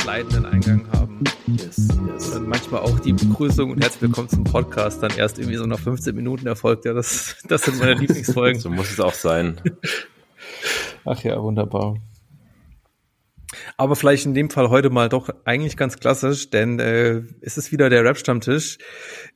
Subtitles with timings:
[0.00, 1.24] Slidenden Eingang haben.
[1.46, 2.36] Yes, yes.
[2.36, 5.78] Und manchmal auch die Begrüßung und herzlich willkommen zum Podcast dann erst irgendwie so nach
[5.78, 6.84] 15 Minuten erfolgt.
[6.84, 8.60] Ja, das, das sind meine Lieblingsfolgen.
[8.60, 9.60] So muss es auch sein.
[11.04, 11.96] Ach ja, wunderbar.
[13.76, 17.72] Aber vielleicht in dem Fall heute mal doch eigentlich ganz klassisch, denn äh, es ist
[17.72, 18.78] wieder der Rap-Stammtisch.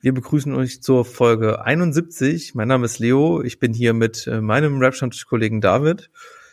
[0.00, 2.54] Wir begrüßen euch zur Folge 71.
[2.54, 3.42] Mein Name ist Leo.
[3.42, 6.10] Ich bin hier mit äh, meinem Rap-Stammtisch-Kollegen David.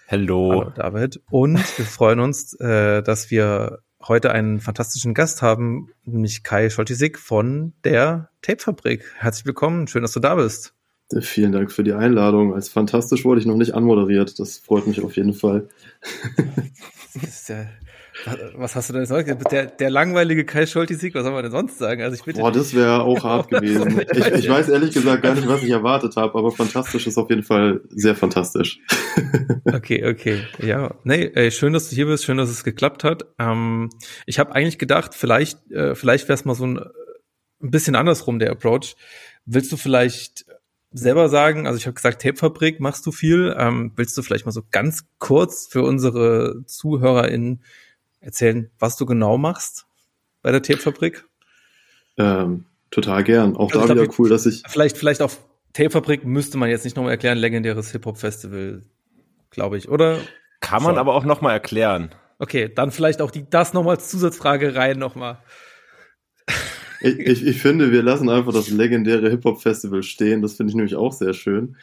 [0.09, 0.61] Hello.
[0.61, 1.19] Hallo David.
[1.29, 7.19] Und wir freuen uns, äh, dass wir heute einen fantastischen Gast haben, nämlich Kai Scholtisik
[7.19, 9.03] von der Tapefabrik.
[9.17, 10.73] Herzlich willkommen, schön, dass du da bist.
[11.19, 12.53] Vielen Dank für die Einladung.
[12.53, 14.39] Als fantastisch wurde ich noch nicht anmoderiert.
[14.39, 15.67] Das freut mich auf jeden Fall.
[17.49, 17.69] Der,
[18.55, 19.51] was hast du denn gesagt?
[19.51, 22.01] Der, der langweilige Kai Scholtisik, was soll man denn sonst sagen?
[22.01, 22.39] Also ich bitte.
[22.39, 24.01] Boah, das wäre auch hart gewesen.
[24.11, 27.29] Ich, ich, weiß ehrlich gesagt gar nicht, was ich erwartet habe, aber fantastisch ist auf
[27.29, 28.79] jeden Fall sehr fantastisch.
[29.73, 30.43] Okay, okay.
[30.59, 33.25] Ja, nee, ey, schön, dass du hier bist, schön, dass es geklappt hat.
[33.37, 33.89] Ähm,
[34.25, 36.79] ich habe eigentlich gedacht, vielleicht, äh, vielleicht wäre es mal so ein,
[37.61, 38.95] ein bisschen andersrum, der Approach.
[39.45, 40.45] Willst du vielleicht
[40.91, 43.55] selber sagen, also ich habe gesagt, Tapefabrik machst du viel.
[43.57, 47.61] Ähm, willst du vielleicht mal so ganz kurz für unsere ZuhörerInnen
[48.27, 49.87] erzählen, was du genau machst
[50.41, 51.25] bei der Tapefabrik?
[52.17, 53.55] Ähm, total gern.
[53.55, 54.63] Auch Also da ich wieder cool, dass ich.
[54.67, 55.39] Vielleicht, vielleicht auf
[55.71, 58.81] Tapefabrik müsste man jetzt nicht nochmal erklären, legendäres Hip-Hop-Festival,
[59.49, 60.19] glaube ich, oder?
[60.59, 60.99] Kann man Schon.
[60.99, 62.13] aber auch noch mal erklären.
[62.37, 65.39] Okay, dann vielleicht auch die, das nochmal als Zusatzfrage rein nochmal.
[67.01, 70.41] Ich, ich, ich finde, wir lassen einfach das legendäre Hip-Hop-Festival stehen.
[70.41, 71.75] Das finde ich nämlich auch sehr schön.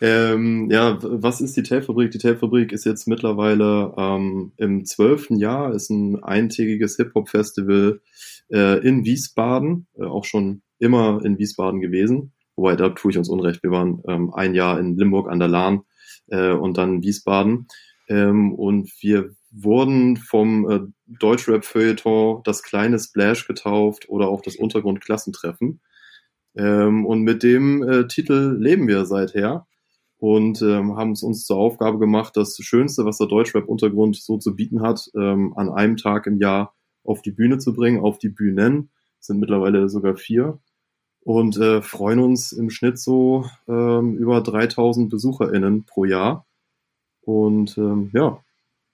[0.00, 2.10] Ähm, ja, was ist die Tapefabrik?
[2.10, 8.00] Die Tapefabrik ist jetzt mittlerweile ähm, im zwölften Jahr, ist ein eintägiges Hip-Hop-Festival
[8.52, 12.32] äh, in Wiesbaden, äh, auch schon immer in Wiesbaden gewesen.
[12.56, 13.62] Wobei, da tue ich uns Unrecht.
[13.62, 15.82] Wir waren ähm, ein Jahr in Limburg an der Lahn
[16.28, 17.68] äh, und dann in Wiesbaden.
[18.08, 25.80] Ähm, und wir wurden vom äh, Deutschrap-Feuilleton das kleine Splash getauft oder auch das Untergrund-Klassentreffen.
[26.56, 29.66] Ähm, und mit dem äh, Titel leben wir seither
[30.18, 34.56] und ähm, haben es uns zur Aufgabe gemacht, das Schönste, was der Deutschrap-Untergrund so zu
[34.56, 38.28] bieten hat, ähm, an einem Tag im Jahr auf die Bühne zu bringen, auf die
[38.28, 38.90] Bühnen.
[39.20, 40.58] Es sind mittlerweile sogar vier.
[41.20, 46.46] Und äh, freuen uns im Schnitt so ähm, über 3000 BesucherInnen pro Jahr.
[47.20, 48.40] Und ähm, ja,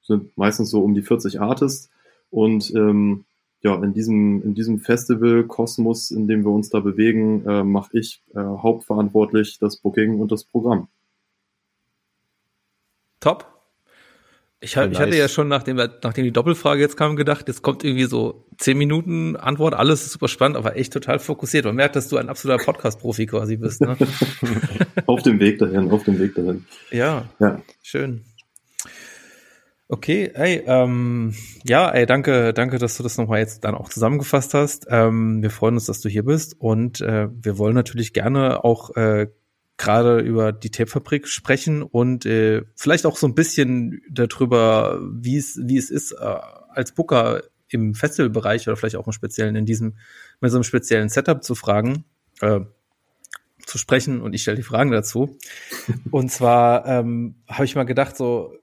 [0.05, 1.91] sind meistens so um die 40 Artists.
[2.31, 3.25] Und ähm,
[3.63, 8.23] ja, in diesem, in diesem Festival-Kosmos, in dem wir uns da bewegen, äh, mache ich
[8.35, 10.89] äh, hauptverantwortlich das Booking und das Programm.
[13.21, 13.51] Top.
[14.61, 17.85] Ich, hab, ich hatte ja schon, nachdem, nachdem die Doppelfrage jetzt kam, gedacht, jetzt kommt
[17.85, 21.67] irgendwie so zehn Minuten Antwort, alles ist super spannend, aber echt total fokussiert.
[21.67, 23.83] Man merkt, dass du ein absoluter Podcast-Profi quasi bist.
[23.83, 23.97] Ne?
[25.07, 26.65] auf dem Weg dahin, auf dem Weg dahin.
[26.91, 27.61] ja, Ja.
[27.83, 28.25] schön.
[29.87, 34.55] Okay, ey, ähm, ja, ey, danke, danke, dass du das nochmal jetzt dann auch zusammengefasst
[34.55, 34.87] hast.
[34.89, 38.97] Ähm, wir freuen uns, dass du hier bist und äh, wir wollen natürlich gerne auch
[38.97, 39.29] äh,
[39.77, 45.61] gerade über die Tapefabrik sprechen und äh, vielleicht auch so ein bisschen darüber, wie es
[45.63, 46.39] wie es ist äh,
[46.71, 49.99] als Booker im Festivalbereich oder vielleicht auch im speziellen in diesem
[50.41, 52.05] mit so einem speziellen Setup zu fragen,
[52.41, 52.61] äh,
[53.67, 55.37] zu sprechen und ich stelle die Fragen dazu.
[56.11, 58.55] Und zwar ähm, habe ich mal gedacht so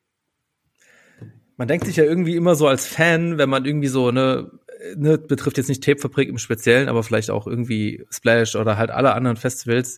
[1.61, 4.49] man denkt sich ja irgendwie immer so als Fan, wenn man irgendwie so, ne,
[4.95, 9.13] ne, betrifft jetzt nicht Tapefabrik im Speziellen, aber vielleicht auch irgendwie Splash oder halt alle
[9.13, 9.97] anderen Festivals.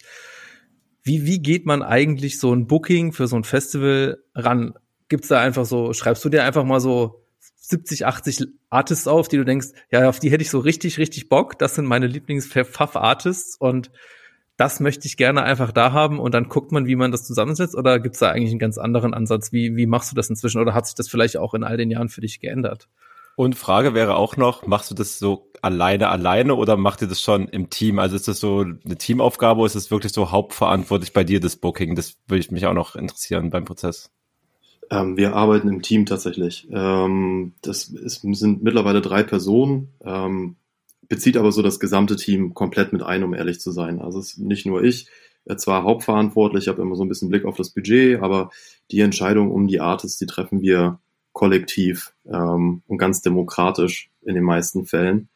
[1.04, 4.74] Wie, wie geht man eigentlich so ein Booking für so ein Festival ran?
[5.08, 9.38] Gibt's da einfach so, schreibst du dir einfach mal so 70, 80 Artists auf, die
[9.38, 11.58] du denkst, ja, auf die hätte ich so richtig, richtig Bock.
[11.60, 13.90] Das sind meine Lieblings-Pfaff-Artists und
[14.58, 17.76] das möchte ich gerne einfach da haben und dann guckt man, wie man das zusammensetzt
[17.76, 19.52] oder gibt's da eigentlich einen ganz anderen Ansatz?
[19.52, 21.90] Wie, wie machst du das inzwischen oder hat sich das vielleicht auch in all den
[21.90, 22.88] Jahren für dich geändert?
[23.36, 27.20] Und Frage wäre auch noch, machst du das so alleine, alleine oder macht ihr das
[27.20, 27.98] schon im Team?
[27.98, 31.56] Also ist das so eine Teamaufgabe oder ist es wirklich so hauptverantwortlich bei dir, das
[31.56, 31.96] Booking?
[31.96, 34.12] Das würde ich mich auch noch interessieren beim Prozess.
[34.92, 36.68] Ähm, wir arbeiten im Team tatsächlich.
[36.72, 40.58] Ähm, das ist, sind mittlerweile drei Personen, ähm,
[41.08, 44.02] bezieht aber so das gesamte Team komplett mit ein, um ehrlich zu sein.
[44.02, 45.08] Also es ist nicht nur ich,
[45.46, 48.50] äh, zwar hauptverantwortlich, ich habe immer so ein bisschen Blick auf das Budget, aber
[48.92, 51.00] die Entscheidung um die Artists, die treffen wir
[51.34, 55.30] kollektiv ähm, und ganz demokratisch in den meisten Fällen.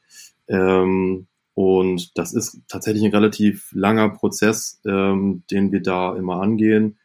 [0.47, 6.99] Ähm, Und das ist tatsächlich ein relativ langer Prozess, ähm, den wir da immer angehen.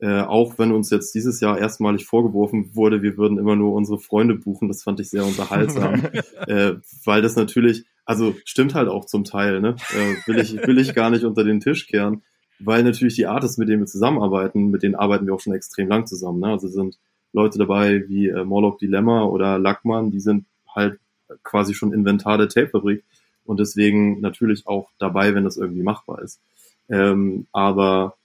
[0.00, 4.00] Äh, auch wenn uns jetzt dieses Jahr erstmalig vorgeworfen wurde, wir würden immer nur unsere
[4.00, 5.94] Freunde buchen, das fand ich sehr unterhaltsam,
[6.48, 6.74] äh,
[7.04, 9.76] weil das natürlich, also stimmt halt auch zum Teil, ne?
[9.92, 12.22] Äh, will ich will ich gar nicht unter den Tisch kehren,
[12.58, 15.88] weil natürlich die Artists, mit denen wir zusammenarbeiten, mit denen arbeiten wir auch schon extrem
[15.88, 16.40] lang zusammen.
[16.40, 16.48] Ne?
[16.48, 16.98] Also sind
[17.32, 20.98] Leute dabei wie äh, Morlock Dilemma oder Lackmann, die sind halt
[21.42, 23.02] quasi schon Inventar der Tapefabrik
[23.44, 26.40] und deswegen natürlich auch dabei, wenn das irgendwie machbar ist.
[26.88, 28.16] Ähm, aber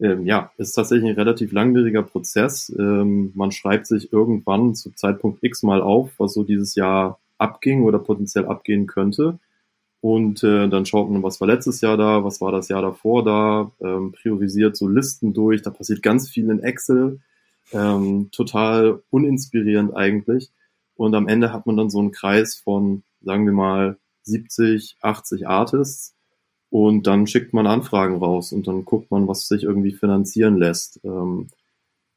[0.00, 2.74] ähm, ja, es ist tatsächlich ein relativ langwieriger Prozess.
[2.78, 7.84] Ähm, man schreibt sich irgendwann zu Zeitpunkt X mal auf, was so dieses Jahr abging
[7.84, 9.38] oder potenziell abgehen könnte.
[10.00, 13.22] Und äh, dann schaut man, was war letztes Jahr da, was war das Jahr davor
[13.22, 15.62] da, ähm, priorisiert so Listen durch.
[15.62, 17.20] Da passiert ganz viel in Excel.
[17.72, 20.50] Ähm, total uninspirierend eigentlich.
[20.96, 25.48] Und am Ende hat man dann so einen Kreis von, sagen wir mal, 70, 80
[25.48, 26.14] Artists
[26.70, 31.00] und dann schickt man Anfragen raus und dann guckt man, was sich irgendwie finanzieren lässt.
[31.04, 31.48] Ähm,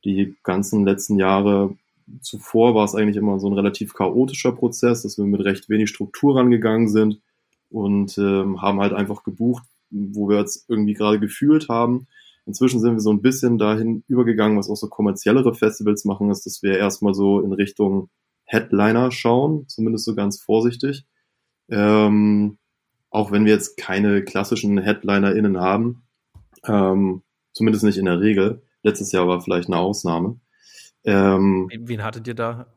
[0.06, 1.76] die ganzen letzten Jahre
[2.22, 5.90] zuvor war es eigentlich immer so ein relativ chaotischer Prozess, dass wir mit recht wenig
[5.90, 7.22] Struktur rangegangen sind
[7.70, 12.08] und ähm, haben halt einfach gebucht, wo wir jetzt irgendwie gerade gefühlt haben.
[12.46, 16.46] Inzwischen sind wir so ein bisschen dahin übergegangen, was auch so kommerziellere Festivals machen, ist,
[16.46, 18.10] dass wir erstmal so in Richtung
[18.46, 21.06] Headliner schauen, zumindest so ganz vorsichtig.
[21.70, 22.58] Ähm,
[23.10, 26.04] auch wenn wir jetzt keine klassischen HeadlinerInnen haben,
[26.66, 27.24] ähm,
[27.54, 28.64] zumindest nicht in der Regel.
[28.82, 30.40] Letztes Jahr war vielleicht eine Ausnahme.
[31.06, 32.68] Ähm, Wen hattet ihr da?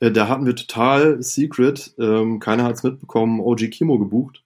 [0.00, 4.44] Äh, da hatten wir total Secret, ähm, keiner hat es mitbekommen, OG Kimo gebucht.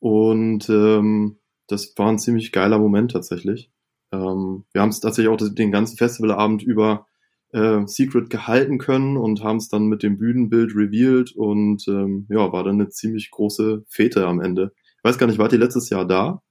[0.00, 3.70] Und ähm, das war ein ziemlich geiler Moment tatsächlich.
[4.12, 7.06] Ähm, wir haben es tatsächlich auch den ganzen Festivalabend über
[7.52, 12.52] äh, Secret gehalten können und haben es dann mit dem Bühnenbild revealed und ähm, ja,
[12.52, 14.72] war dann eine ziemlich große Fete am Ende.
[14.98, 16.42] Ich weiß gar nicht, wart ihr letztes Jahr da?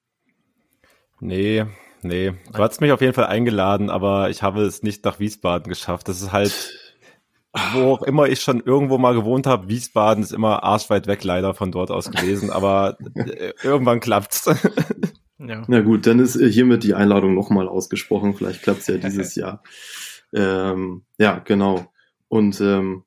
[1.19, 1.65] Nee,
[2.03, 2.33] nee.
[2.51, 6.07] Du hast mich auf jeden Fall eingeladen, aber ich habe es nicht nach Wiesbaden geschafft.
[6.07, 6.73] Das ist halt,
[7.73, 11.53] wo auch immer ich schon irgendwo mal gewohnt habe, Wiesbaden ist immer arschweit weg leider
[11.53, 14.49] von dort aus gewesen, aber äh, irgendwann klappt's.
[15.45, 15.61] Ja.
[15.67, 18.33] Na gut, dann ist hiermit die Einladung nochmal ausgesprochen.
[18.33, 19.61] Vielleicht klappt's ja dieses Jahr.
[20.31, 21.91] Ähm, ja, genau.
[22.29, 23.03] Und ähm,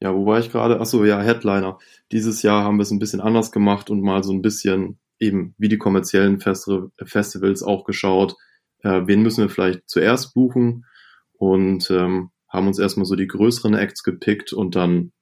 [0.00, 0.78] ja, wo war ich gerade?
[0.78, 1.78] Achso, ja, Headliner.
[2.12, 5.54] Dieses Jahr haben wir es ein bisschen anders gemacht und mal so ein bisschen eben
[5.58, 8.34] wie die kommerziellen Festi Festivals auch geschaut,
[8.82, 10.86] äh, wen müssen wir vielleicht zuerst buchen
[11.34, 15.12] und ähm, haben uns erstmal so die größeren Acts gepickt und dann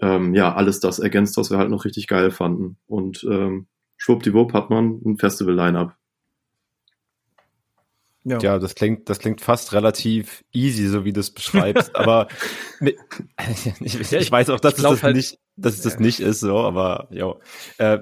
[0.00, 2.78] ähm, ja alles das ergänzt, was wir halt noch richtig geil fanden.
[2.86, 3.66] Und ähm,
[3.96, 5.96] schwuppdiwupp hat man ein Festival-Line-Up.
[8.24, 8.38] Ja.
[8.38, 11.96] ja, das klingt, das klingt fast relativ easy, so wie du es beschreibst.
[11.96, 12.28] aber
[12.80, 16.40] ich, ich, ich, weiß auch, dass es das halt, nicht, dass es das nicht ist,
[16.40, 17.34] so, aber ja.
[17.78, 18.00] Äh,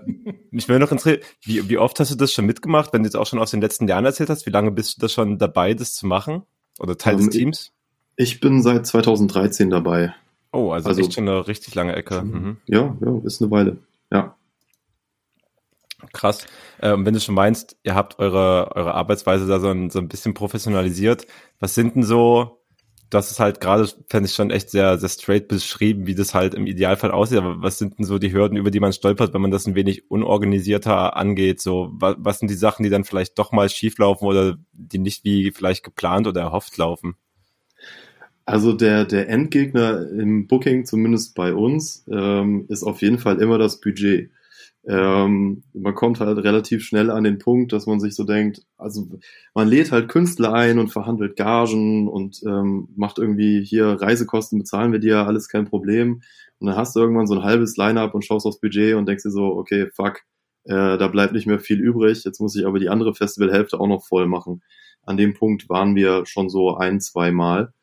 [0.50, 3.16] mich würde noch interessieren, wie, wie oft hast du das schon mitgemacht, wenn du jetzt
[3.16, 4.44] auch schon aus den letzten Jahren erzählt hast?
[4.46, 6.42] Wie lange bist du da schon dabei, das zu machen?
[6.80, 7.72] Oder Teil um, des ähm, Teams?
[8.16, 10.14] Ich bin seit 2013 dabei.
[10.52, 12.22] Oh, also, also echt schon eine richtig lange Ecke.
[12.22, 12.56] Mhm.
[12.66, 13.78] Ja, ja, ist eine Weile.
[16.12, 16.46] Krass.
[16.80, 20.08] Ähm, wenn du schon meinst, ihr habt eure, eure Arbeitsweise da so ein, so ein
[20.08, 21.26] bisschen professionalisiert,
[21.60, 22.62] was sind denn so,
[23.10, 26.54] das ist halt gerade, fände ich schon echt sehr, sehr straight beschrieben, wie das halt
[26.54, 29.40] im Idealfall aussieht, aber was sind denn so die Hürden, über die man stolpert, wenn
[29.40, 31.60] man das ein wenig unorganisierter angeht?
[31.60, 34.98] So, was, was sind die Sachen, die dann vielleicht doch mal schief laufen oder die
[34.98, 37.16] nicht wie vielleicht geplant oder erhofft laufen?
[38.44, 43.58] Also der, der Endgegner im Booking, zumindest bei uns, ähm, ist auf jeden Fall immer
[43.58, 44.30] das Budget.
[44.88, 49.06] Ähm, man kommt halt relativ schnell an den Punkt, dass man sich so denkt, also
[49.52, 54.92] man lädt halt Künstler ein und verhandelt Gagen und ähm, macht irgendwie hier Reisekosten bezahlen
[54.92, 56.22] wir dir, alles kein Problem.
[56.58, 59.24] Und dann hast du irgendwann so ein halbes Line-up und schaust aufs Budget und denkst
[59.24, 60.22] dir so, okay, fuck,
[60.64, 63.88] äh, da bleibt nicht mehr viel übrig, jetzt muss ich aber die andere Festivalhälfte auch
[63.88, 64.62] noch voll machen.
[65.02, 67.74] An dem Punkt waren wir schon so ein, zwei Mal.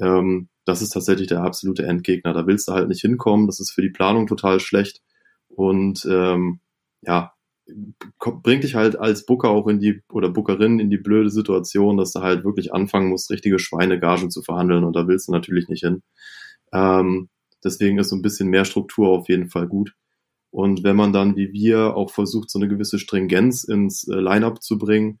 [0.00, 2.32] Ähm, das ist tatsächlich der absolute Endgegner.
[2.32, 3.46] Da willst du halt nicht hinkommen.
[3.46, 5.02] Das ist für die Planung total schlecht.
[5.58, 6.60] Und ähm,
[7.02, 7.32] ja,
[8.18, 12.12] bringt dich halt als Booker auch in die oder Bookerin in die blöde Situation, dass
[12.12, 15.82] du halt wirklich anfangen musst, richtige Schweinegagen zu verhandeln und da willst du natürlich nicht
[15.82, 16.02] hin.
[16.72, 17.28] Ähm,
[17.64, 19.94] deswegen ist so ein bisschen mehr Struktur auf jeden Fall gut.
[20.50, 24.62] Und wenn man dann wie wir auch versucht, so eine gewisse Stringenz ins äh, Line-up
[24.62, 25.18] zu bringen,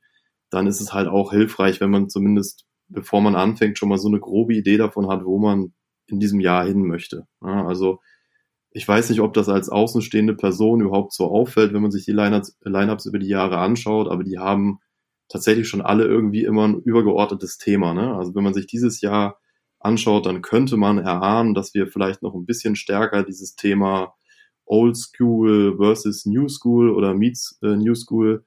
[0.50, 4.08] dann ist es halt auch hilfreich, wenn man zumindest, bevor man anfängt, schon mal so
[4.08, 5.74] eine grobe Idee davon hat, wo man
[6.06, 7.26] in diesem Jahr hin möchte.
[7.42, 7.98] Ja, also
[8.78, 12.12] ich weiß nicht, ob das als außenstehende Person überhaupt so auffällt, wenn man sich die
[12.12, 14.78] Lineups über die Jahre anschaut, aber die haben
[15.28, 17.92] tatsächlich schon alle irgendwie immer ein übergeordnetes Thema.
[17.92, 18.14] Ne?
[18.14, 19.40] Also wenn man sich dieses Jahr
[19.80, 24.14] anschaut, dann könnte man erahnen, dass wir vielleicht noch ein bisschen stärker dieses Thema
[24.64, 28.44] Old School versus New School oder Meets äh, New School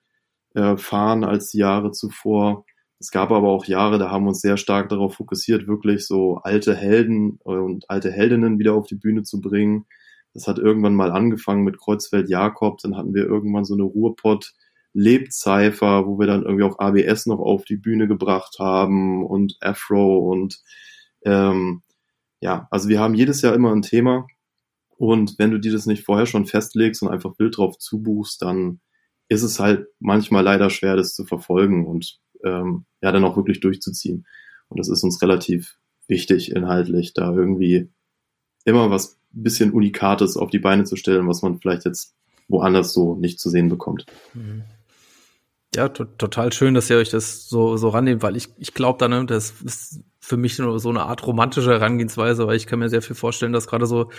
[0.54, 2.64] äh, fahren als die Jahre zuvor.
[3.00, 6.38] Es gab aber auch Jahre, da haben wir uns sehr stark darauf fokussiert, wirklich so
[6.38, 9.88] alte Helden und alte Heldinnen wieder auf die Bühne zu bringen.
[10.34, 14.54] Das hat irgendwann mal angefangen mit Kreuzfeld Jakob, dann hatten wir irgendwann so eine Ruhrpott
[14.94, 20.18] Lebzeifer, wo wir dann irgendwie auch ABS noch auf die Bühne gebracht haben und Afro
[20.18, 20.62] und
[21.24, 21.82] ähm,
[22.42, 24.28] ja, also wir haben jedes Jahr immer ein Thema
[24.98, 28.82] und wenn du dir das nicht vorher schon festlegst und einfach wild drauf zubuchst, dann
[29.30, 33.62] ist es halt manchmal leider schwer, das zu verfolgen und ähm, ja, dann auch wirklich
[33.62, 34.28] durchzuziehen.
[34.68, 37.90] Und das ist uns relativ wichtig inhaltlich, da irgendwie
[38.66, 42.14] immer was bisschen Unikates auf die Beine zu stellen, was man vielleicht jetzt
[42.48, 44.06] woanders so nicht zu sehen bekommt.
[44.34, 44.64] Mhm.
[45.74, 49.08] Ja, total schön, dass ihr euch das so, so rannehmt, weil ich, ich glaube da,
[49.08, 52.90] ne, das ist für mich nur so eine Art romantische Herangehensweise, weil ich kann mir
[52.90, 54.10] sehr viel vorstellen, dass gerade so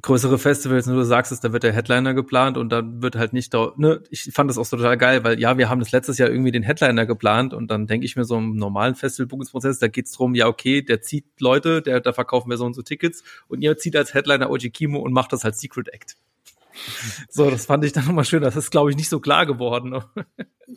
[0.00, 3.32] größere Festivals, ne, du sagst es, da wird der Headliner geplant und dann wird halt
[3.32, 5.92] nicht da, ne, ich fand das auch so total geil, weil ja, wir haben das
[5.92, 9.78] letztes Jahr irgendwie den Headliner geplant und dann denke ich mir so im normalen Festival-Buchungsprozess,
[9.78, 12.82] da geht's drum, ja, okay, der zieht Leute, der, da verkaufen wir so und so
[12.82, 16.16] Tickets und ihr zieht als Headliner Oji Kimo und macht das als Secret Act.
[17.28, 18.42] So, das fand ich dann nochmal schön.
[18.42, 19.94] Das ist, glaube ich, nicht so klar geworden.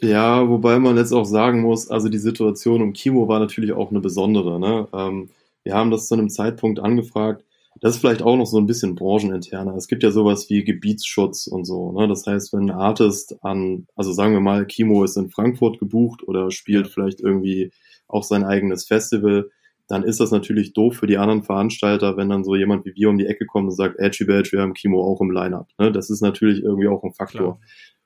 [0.01, 3.91] Ja, wobei man jetzt auch sagen muss, also die Situation um Kimo war natürlich auch
[3.91, 4.59] eine besondere.
[4.59, 4.89] Ne?
[4.91, 5.29] Ähm,
[5.63, 7.45] wir haben das zu einem Zeitpunkt angefragt.
[7.81, 9.75] Das ist vielleicht auch noch so ein bisschen brancheninterner.
[9.75, 11.91] Es gibt ja sowas wie Gebietsschutz und so.
[11.91, 12.07] Ne?
[12.07, 16.23] Das heißt, wenn ein Artist an, also sagen wir mal, Kimo ist in Frankfurt gebucht
[16.27, 17.71] oder spielt vielleicht irgendwie
[18.07, 19.49] auch sein eigenes Festival,
[19.87, 23.09] dann ist das natürlich doof für die anderen Veranstalter, wenn dann so jemand wie wir
[23.09, 25.67] um die Ecke kommt und sagt, Edgy Badge, wir haben Kimo auch im Line-Up.
[25.77, 25.91] Ne?
[25.91, 27.59] Das ist natürlich irgendwie auch ein Faktor.
[27.59, 27.59] Klar.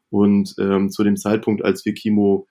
[0.10, 2.48] Und ähm, zu dem Zeitpunkt, als wir Kimo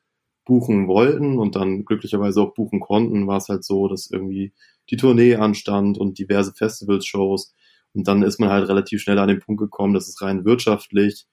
[0.48, 4.54] buchen wollten und dann glücklicherweise auch buchen konnten, war es halt so, dass irgendwie
[4.90, 7.54] die Tournee anstand und diverse Festivals-Shows.
[7.92, 11.26] Und dann ist man halt relativ schnell an den Punkt gekommen, dass es rein wirtschaftlich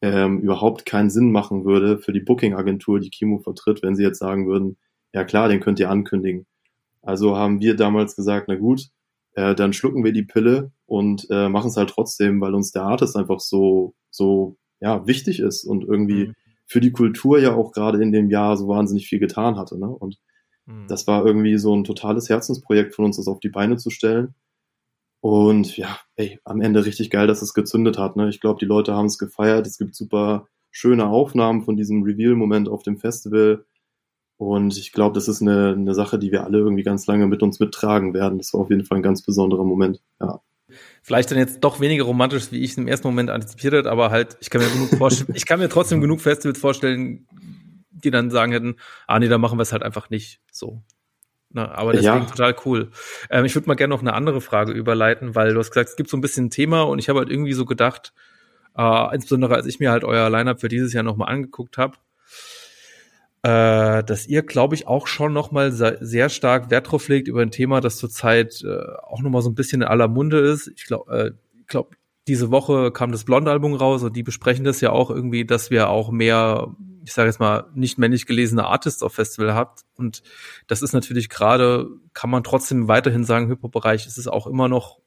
[0.00, 4.18] ähm, überhaupt keinen Sinn machen würde für die Booking-Agentur, die Kimo vertritt, wenn sie jetzt
[4.18, 4.78] sagen würden,
[5.12, 6.46] ja klar, den könnt ihr ankündigen.
[7.02, 8.88] Also haben wir damals gesagt, na gut,
[9.34, 12.84] äh, dann schlucken wir die Pille und äh, machen es halt trotzdem, weil uns der
[12.84, 16.34] Artist einfach so, so ja, wichtig ist und irgendwie mhm.
[16.72, 19.78] Für die Kultur ja auch gerade in dem Jahr so wahnsinnig viel getan hatte.
[19.78, 19.86] Ne?
[19.86, 20.18] Und
[20.64, 20.86] mhm.
[20.88, 24.34] das war irgendwie so ein totales Herzensprojekt von uns, das auf die Beine zu stellen.
[25.20, 28.16] Und ja, ey, am Ende richtig geil, dass es gezündet hat.
[28.16, 28.30] Ne?
[28.30, 29.66] Ich glaube, die Leute haben es gefeiert.
[29.66, 33.66] Es gibt super schöne Aufnahmen von diesem Reveal-Moment auf dem Festival.
[34.38, 37.42] Und ich glaube, das ist eine, eine Sache, die wir alle irgendwie ganz lange mit
[37.42, 38.38] uns mittragen werden.
[38.38, 40.40] Das war auf jeden Fall ein ganz besonderer Moment, ja.
[41.04, 44.36] Vielleicht dann jetzt doch weniger romantisch, wie ich im ersten Moment antizipiert hätte, aber halt,
[44.40, 47.26] ich kann mir genug vorstellen, ich kann mir trotzdem genug Festivals vorstellen,
[47.90, 48.76] die dann sagen hätten,
[49.08, 50.82] ah nee, da machen wir es halt einfach nicht so.
[51.50, 52.24] Na, aber deswegen ja.
[52.24, 52.90] total cool.
[53.30, 55.96] Ähm, ich würde mal gerne noch eine andere Frage überleiten, weil du hast gesagt, es
[55.96, 58.12] gibt so ein bisschen ein Thema und ich habe halt irgendwie so gedacht,
[58.76, 61.96] äh, insbesondere als ich mir halt euer Lineup für dieses Jahr nochmal angeguckt habe,
[63.42, 67.50] äh, dass ihr, glaube ich, auch schon nochmal sehr stark Wert drauf legt über ein
[67.50, 70.68] Thema, das zurzeit äh, auch nochmal so ein bisschen in aller Munde ist.
[70.76, 71.30] Ich glaube, äh,
[71.66, 71.96] glaub,
[72.28, 75.88] diese Woche kam das Blond-Album raus und die besprechen das ja auch irgendwie, dass wir
[75.88, 76.68] auch mehr,
[77.04, 79.80] ich sage jetzt mal, nicht männlich gelesene Artists auf Festival habt.
[79.96, 80.22] Und
[80.68, 85.00] das ist natürlich gerade, kann man trotzdem weiterhin sagen, Hip-Hop-Bereich ist es auch immer noch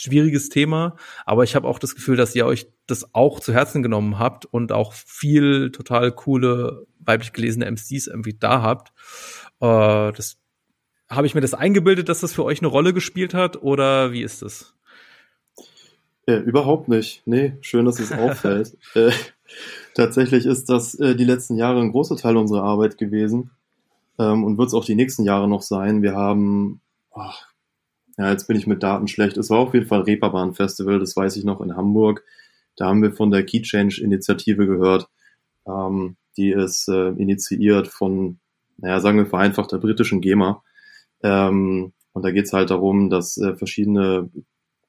[0.00, 3.82] schwieriges Thema, aber ich habe auch das Gefühl, dass ihr euch das auch zu Herzen
[3.82, 8.92] genommen habt und auch viel total coole weiblich gelesene MCs irgendwie da habt.
[9.60, 10.38] Äh, das
[11.08, 14.22] habe ich mir das eingebildet, dass das für euch eine Rolle gespielt hat oder wie
[14.22, 14.74] ist das?
[16.26, 17.22] Ja, überhaupt nicht.
[17.26, 18.76] Nee, schön, dass es auffällt.
[18.94, 19.10] äh,
[19.94, 23.50] tatsächlich ist das äh, die letzten Jahre ein großer Teil unserer Arbeit gewesen
[24.18, 26.02] ähm, und wird es auch die nächsten Jahre noch sein.
[26.02, 26.80] Wir haben,
[27.12, 27.49] ach,
[28.20, 29.38] ja, jetzt bin ich mit Daten schlecht.
[29.38, 32.22] Es war auf jeden Fall Reeperbahn Festival, das weiß ich noch in Hamburg.
[32.76, 35.08] Da haben wir von der Key Change Initiative gehört.
[35.66, 38.38] Ähm, die ist äh, initiiert von,
[38.76, 40.62] naja, sagen wir vereinfacht, der britischen GEMA.
[41.22, 44.28] Ähm, und da geht es halt darum, dass äh, verschiedene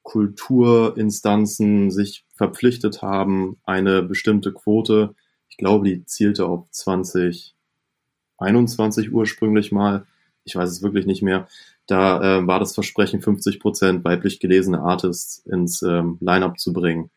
[0.02, 5.14] Kulturinstanzen sich verpflichtet haben, eine bestimmte Quote,
[5.48, 10.04] ich glaube, die zielte auf 2021 ursprünglich mal,
[10.44, 11.48] ich weiß es wirklich nicht mehr,
[11.86, 17.10] da äh, war das Versprechen, 50 Prozent weiblich gelesene Artists ins ähm, Line-up zu bringen.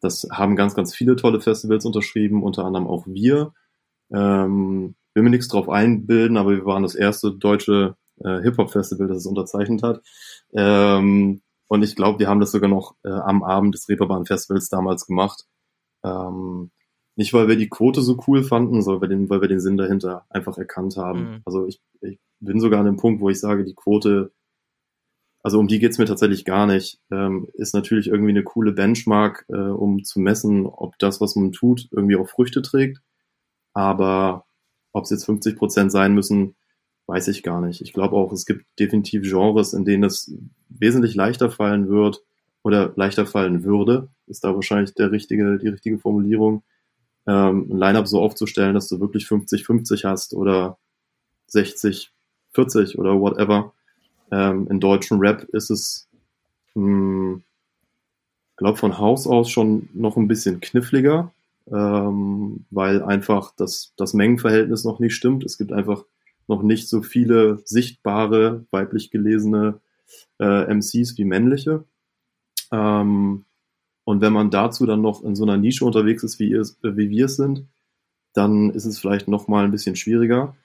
[0.00, 3.52] Das haben ganz, ganz viele tolle Festivals unterschrieben, unter anderem auch wir.
[4.10, 9.18] Ähm, will mir nichts drauf einbilden, aber wir waren das erste deutsche äh, Hip-Hop-Festival, das
[9.18, 10.02] es unterzeichnet hat.
[10.52, 15.06] Ähm, und ich glaube, wir haben das sogar noch äh, am Abend des Reeperbahn-Festivals damals
[15.06, 15.44] gemacht.
[16.04, 16.70] Ähm,
[17.16, 19.60] nicht, weil wir die Quote so cool fanden, sondern weil wir den, weil wir den
[19.60, 21.20] Sinn dahinter einfach erkannt haben.
[21.20, 21.42] Mhm.
[21.44, 24.32] Also ich, ich bin sogar an dem Punkt, wo ich sage, die Quote,
[25.42, 27.00] also um die geht's mir tatsächlich gar nicht.
[27.10, 31.52] Ähm, ist natürlich irgendwie eine coole Benchmark, äh, um zu messen, ob das, was man
[31.52, 33.00] tut, irgendwie auch Früchte trägt.
[33.72, 34.46] Aber
[34.92, 36.56] ob es jetzt 50 Prozent sein müssen,
[37.06, 37.80] weiß ich gar nicht.
[37.80, 40.34] Ich glaube auch, es gibt definitiv Genres, in denen es
[40.68, 42.22] wesentlich leichter fallen wird
[42.62, 46.62] oder leichter fallen würde, ist da wahrscheinlich der richtige, die richtige Formulierung,
[47.26, 50.78] ähm, ein Lineup so aufzustellen, dass du wirklich 50-50 hast oder
[52.58, 53.72] 60-40 oder whatever.
[54.30, 56.08] Ähm, in deutschen Rap ist es,
[56.74, 57.42] hm,
[58.56, 61.32] glaube von Haus aus schon noch ein bisschen kniffliger,
[61.70, 65.44] ähm, weil einfach das, das Mengenverhältnis noch nicht stimmt.
[65.44, 66.04] Es gibt einfach
[66.46, 69.80] noch nicht so viele sichtbare, weiblich gelesene
[70.40, 71.84] äh, MCs wie männliche.
[72.72, 73.44] Ähm,
[74.04, 77.10] und wenn man dazu dann noch in so einer Nische unterwegs ist, wie, ihr, wie
[77.10, 77.66] wir es sind,
[78.32, 80.56] dann ist es vielleicht noch mal ein bisschen schwieriger.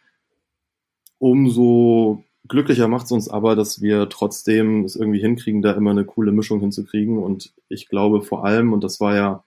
[1.24, 6.04] Umso glücklicher macht es uns aber, dass wir trotzdem es irgendwie hinkriegen, da immer eine
[6.04, 7.18] coole Mischung hinzukriegen.
[7.18, 9.46] Und ich glaube vor allem, und das war ja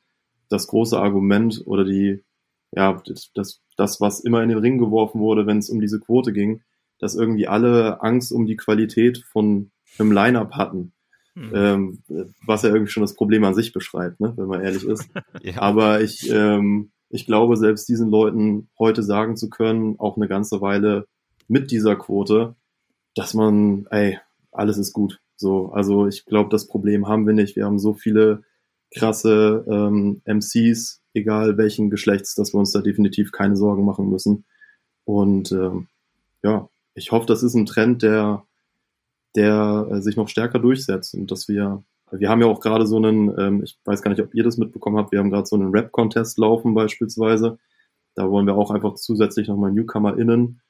[0.48, 2.24] das große Argument oder die,
[2.72, 3.02] ja,
[3.34, 6.62] das, das, was immer in den Ring geworfen wurde, wenn es um diese Quote ging,
[6.98, 10.94] dass irgendwie alle Angst um die Qualität von einem Line-Up hatten.
[11.34, 11.52] Hm.
[11.54, 12.02] Ähm,
[12.46, 15.10] was ja irgendwie schon das Problem an sich beschreibt, ne, wenn man ehrlich ist.
[15.42, 15.60] ja.
[15.60, 20.62] Aber ich, ähm, ich glaube, selbst diesen Leuten heute sagen zu können, auch eine ganze
[20.62, 21.06] Weile
[21.48, 22.54] mit dieser Quote,
[23.14, 24.18] dass man, ey,
[24.52, 25.20] alles ist gut.
[25.36, 27.56] So, also ich glaube, das Problem haben wir nicht.
[27.56, 28.42] Wir haben so viele
[28.94, 34.44] krasse ähm, MCs, egal welchen Geschlechts, dass wir uns da definitiv keine Sorgen machen müssen.
[35.04, 35.88] Und ähm,
[36.42, 38.44] ja, ich hoffe, das ist ein Trend, der,
[39.34, 42.96] der äh, sich noch stärker durchsetzt und dass wir, wir haben ja auch gerade so
[42.96, 45.56] einen, ähm, ich weiß gar nicht, ob ihr das mitbekommen habt, wir haben gerade so
[45.56, 47.58] einen Rap-Contest laufen beispielsweise.
[48.14, 50.60] Da wollen wir auch einfach zusätzlich nochmal NewcomerInnen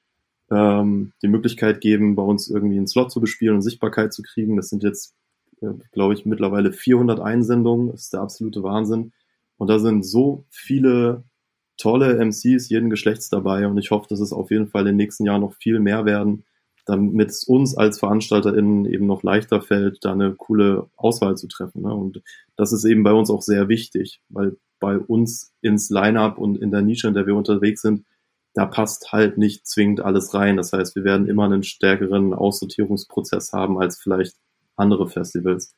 [0.51, 4.57] ähm, die Möglichkeit geben, bei uns irgendwie einen Slot zu bespielen und Sichtbarkeit zu kriegen.
[4.57, 5.15] Das sind jetzt,
[5.61, 7.91] äh, glaube ich, mittlerweile 400 Einsendungen.
[7.91, 9.13] Das ist der absolute Wahnsinn.
[9.59, 11.25] Und da sind so viele
[11.79, 13.67] tolle MCs jeden Geschlechts dabei.
[13.67, 16.05] Und ich hoffe, dass es auf jeden Fall in den nächsten Jahren noch viel mehr
[16.05, 16.45] werden,
[16.87, 21.83] damit es uns als VeranstalterInnen eben noch leichter fällt, da eine coole Auswahl zu treffen.
[21.83, 21.93] Ne?
[21.93, 22.23] Und
[22.57, 26.71] das ist eben bei uns auch sehr wichtig, weil bei uns ins Line-Up und in
[26.71, 28.05] der Nische, in der wir unterwegs sind,
[28.57, 30.57] da passt halt nicht zwingend alles rein.
[30.57, 34.35] Das heißt, wir werden immer einen stärkeren Aussortierungsprozess haben als vielleicht
[34.77, 35.75] andere Festivals.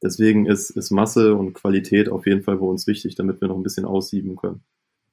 [0.00, 3.56] Deswegen ist, ist Masse und Qualität auf jeden Fall bei uns wichtig, damit wir noch
[3.56, 4.62] ein bisschen aussieben können.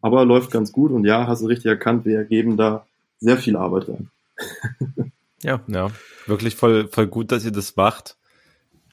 [0.01, 2.85] Aber läuft ganz gut und ja, hast du richtig erkannt, wir geben da
[3.17, 4.11] sehr viel Arbeit rein.
[5.41, 5.89] ja, ja,
[6.27, 8.17] wirklich voll, voll gut, dass ihr das macht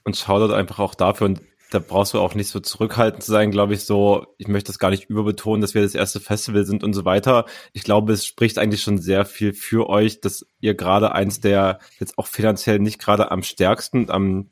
[0.04, 1.42] und schaut einfach auch dafür und
[1.76, 4.78] da brauchst du auch nicht so zurückhaltend zu sein, glaube ich, so, ich möchte das
[4.78, 7.44] gar nicht überbetonen, dass wir das erste Festival sind und so weiter.
[7.74, 11.80] Ich glaube, es spricht eigentlich schon sehr viel für euch, dass ihr gerade eins der
[12.00, 14.48] jetzt auch finanziell nicht gerade am stärksten, am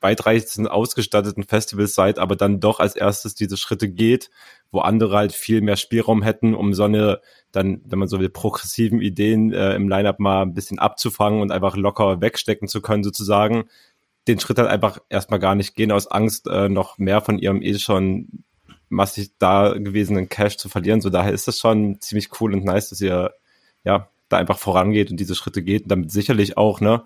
[0.00, 4.30] weitreichsten ausgestatteten Festivals seid, aber dann doch als erstes diese Schritte geht,
[4.72, 7.20] wo andere halt viel mehr Spielraum hätten, um so eine
[7.52, 11.52] dann, wenn man so will, progressiven Ideen äh, im Lineup mal ein bisschen abzufangen und
[11.52, 13.68] einfach locker wegstecken zu können sozusagen
[14.28, 17.62] den Schritt halt einfach erstmal gar nicht gehen, aus Angst, äh, noch mehr von ihrem
[17.62, 18.44] eh schon
[18.88, 21.00] massig da gewesenen Cash zu verlieren.
[21.00, 23.34] So daher ist das schon ziemlich cool und nice, dass ihr
[23.84, 27.04] ja da einfach vorangeht und diese Schritte geht und damit sicherlich auch ne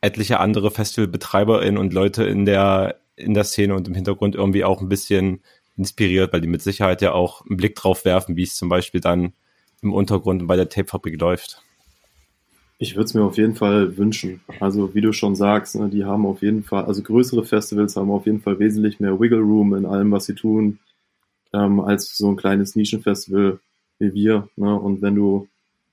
[0.00, 4.80] etliche andere Festivalbetreiberinnen und Leute in der in der Szene und im Hintergrund irgendwie auch
[4.80, 5.42] ein bisschen
[5.76, 9.00] inspiriert, weil die mit Sicherheit ja auch einen Blick drauf werfen, wie es zum Beispiel
[9.00, 9.32] dann
[9.82, 11.62] im Untergrund bei der Tapefabrik läuft.
[12.78, 14.40] Ich würde es mir auf jeden Fall wünschen.
[14.60, 18.10] Also wie du schon sagst, ne, die haben auf jeden Fall, also größere Festivals haben
[18.10, 20.78] auf jeden Fall wesentlich mehr Wiggle Room in allem, was sie tun,
[21.52, 23.60] ähm, als so ein kleines Nischenfestival
[23.98, 24.48] wie wir.
[24.56, 24.74] Ne?
[24.74, 25.48] Und wenn du,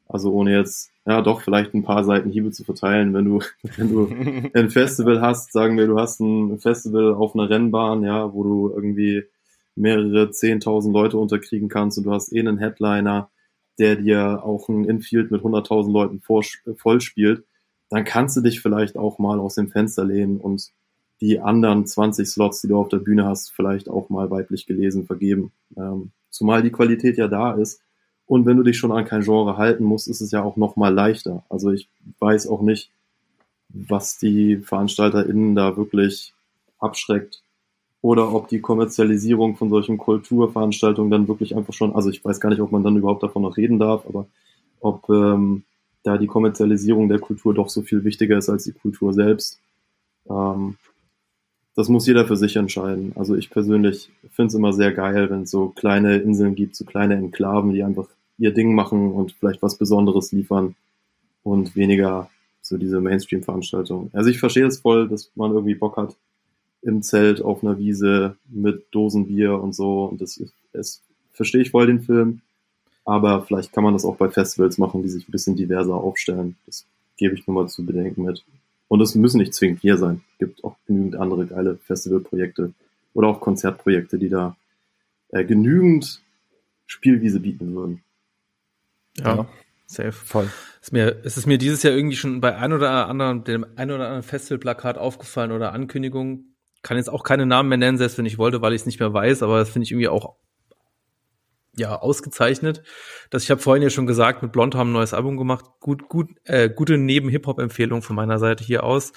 [0.07, 3.39] also ohne jetzt, ja doch, vielleicht ein paar Seiten Hiebe zu verteilen, wenn du,
[3.77, 8.33] wenn du ein Festival hast, sagen wir, du hast ein Festival auf einer Rennbahn, ja,
[8.33, 9.23] wo du irgendwie
[9.75, 13.29] mehrere zehntausend Leute unterkriegen kannst und du hast eh einen Headliner,
[13.79, 17.43] der dir auch ein Infield mit 100.000 Leuten voll spielt,
[17.89, 20.71] dann kannst du dich vielleicht auch mal aus dem Fenster lehnen und
[21.21, 25.05] die anderen 20 Slots, die du auf der Bühne hast, vielleicht auch mal weiblich gelesen
[25.05, 25.51] vergeben.
[25.75, 27.81] Ähm, zumal die Qualität ja da ist.
[28.25, 30.75] Und wenn du dich schon an kein Genre halten musst, ist es ja auch noch
[30.75, 31.43] mal leichter.
[31.49, 31.89] Also ich
[32.19, 32.91] weiß auch nicht,
[33.69, 36.33] was die VeranstalterInnen da wirklich
[36.79, 37.41] abschreckt,
[38.01, 42.49] oder ob die Kommerzialisierung von solchen Kulturveranstaltungen dann wirklich einfach schon, also ich weiß gar
[42.49, 44.27] nicht, ob man dann überhaupt davon noch reden darf, aber
[44.79, 45.63] ob ähm,
[46.03, 49.59] da die Kommerzialisierung der Kultur doch so viel wichtiger ist als die Kultur selbst.
[50.29, 50.77] Ähm,
[51.75, 53.13] das muss jeder für sich entscheiden.
[53.15, 56.85] Also ich persönlich finde es immer sehr geil, wenn es so kleine Inseln gibt, so
[56.85, 58.07] kleine Enklaven, die einfach
[58.37, 60.75] ihr Ding machen und vielleicht was Besonderes liefern
[61.43, 62.29] und weniger
[62.61, 64.09] so diese Mainstream-Veranstaltungen.
[64.13, 66.15] Also ich verstehe es voll, dass man irgendwie Bock hat
[66.81, 70.05] im Zelt auf einer Wiese mit Dosenbier und so.
[70.05, 71.01] Und das ist, es
[71.33, 72.41] verstehe ich voll den Film.
[73.05, 76.57] Aber vielleicht kann man das auch bei Festivals machen, die sich ein bisschen diverser aufstellen.
[76.65, 76.85] Das
[77.17, 78.43] gebe ich nur mal zu bedenken mit.
[78.87, 80.21] Und es müssen nicht zwingend wir sein.
[80.33, 82.73] Es gibt auch genügend andere geile Festivalprojekte
[83.13, 84.55] oder auch Konzertprojekte, die da
[85.29, 86.21] äh, genügend
[86.87, 88.03] Spielwiese bieten würden.
[89.17, 89.47] Ja, ja.
[89.85, 90.11] safe.
[90.11, 90.49] Voll.
[90.81, 93.91] Ist mir, ist es mir dieses Jahr irgendwie schon bei ein oder anderen, dem ein
[93.91, 96.45] oder anderen Festivalplakat aufgefallen oder Ankündigung.
[96.81, 98.99] Kann jetzt auch keine Namen mehr nennen, selbst wenn ich wollte, weil ich es nicht
[98.99, 100.35] mehr weiß, aber das finde ich irgendwie auch
[101.75, 102.83] ja ausgezeichnet.
[103.29, 105.65] Das ich habe vorhin ja schon gesagt, mit Blond haben ein neues Album gemacht.
[105.79, 109.13] Gut, gut, äh, gute Neben-Hip-Hop-Empfehlung von meiner Seite hier aus.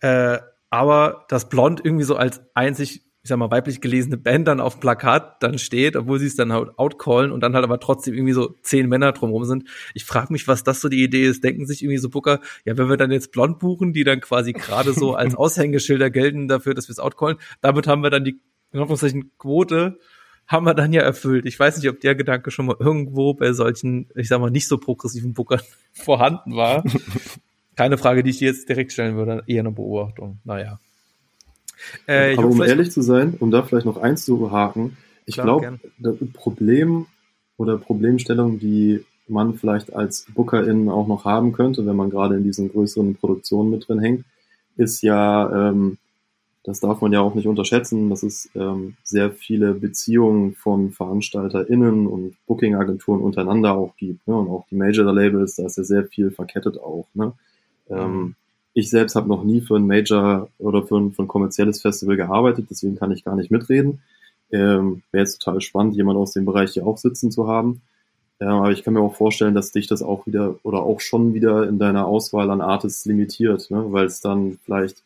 [0.00, 0.38] Äh,
[0.70, 4.74] aber dass Blond irgendwie so als einzig ich sag mal, weiblich gelesene Band dann auf
[4.74, 8.14] dem Plakat dann steht, obwohl sie es dann halt outcallen und dann halt aber trotzdem
[8.14, 9.68] irgendwie so zehn Männer drumherum sind.
[9.94, 11.44] Ich frage mich, was das so die Idee ist.
[11.44, 14.52] Denken sich irgendwie so Booker, ja, wenn wir dann jetzt blond buchen, die dann quasi
[14.52, 18.40] gerade so als Aushängeschilder gelten dafür, dass wir es outcallen, damit haben wir dann die,
[18.72, 19.98] in Anführungszeichen, Quote
[20.48, 21.46] haben wir dann ja erfüllt.
[21.46, 24.66] Ich weiß nicht, ob der Gedanke schon mal irgendwo bei solchen, ich sag mal, nicht
[24.66, 25.60] so progressiven Bookern
[25.92, 26.82] vorhanden war.
[27.76, 30.40] Keine Frage, die ich dir jetzt direkt stellen würde, eher eine Beobachtung.
[30.44, 30.80] Naja.
[32.06, 35.78] Äh, Aber um ehrlich zu sein, um da vielleicht noch eins zu haken, ich glaube,
[35.98, 37.06] das Problem
[37.56, 42.44] oder Problemstellung, die man vielleicht als BookerInnen auch noch haben könnte, wenn man gerade in
[42.44, 44.24] diesen größeren Produktionen mit drin hängt,
[44.76, 45.98] ist ja, ähm,
[46.64, 52.06] das darf man ja auch nicht unterschätzen, dass es ähm, sehr viele Beziehungen von VeranstalterInnen
[52.06, 54.26] und Booking-Agenturen untereinander auch gibt.
[54.28, 54.36] Ne?
[54.36, 57.06] Und auch die Major-Labels, da ist ja sehr viel verkettet auch.
[57.14, 57.32] Ne?
[57.90, 58.34] Ähm, mhm.
[58.74, 62.16] Ich selbst habe noch nie für ein Major oder für ein, für ein kommerzielles Festival
[62.16, 64.00] gearbeitet, deswegen kann ich gar nicht mitreden.
[64.50, 67.82] Ähm, Wäre jetzt total spannend, jemand aus dem Bereich hier auch sitzen zu haben.
[68.40, 71.34] Ähm, aber ich kann mir auch vorstellen, dass dich das auch wieder oder auch schon
[71.34, 73.84] wieder in deiner Auswahl an Artists limitiert, ne?
[73.88, 75.02] weil es dann vielleicht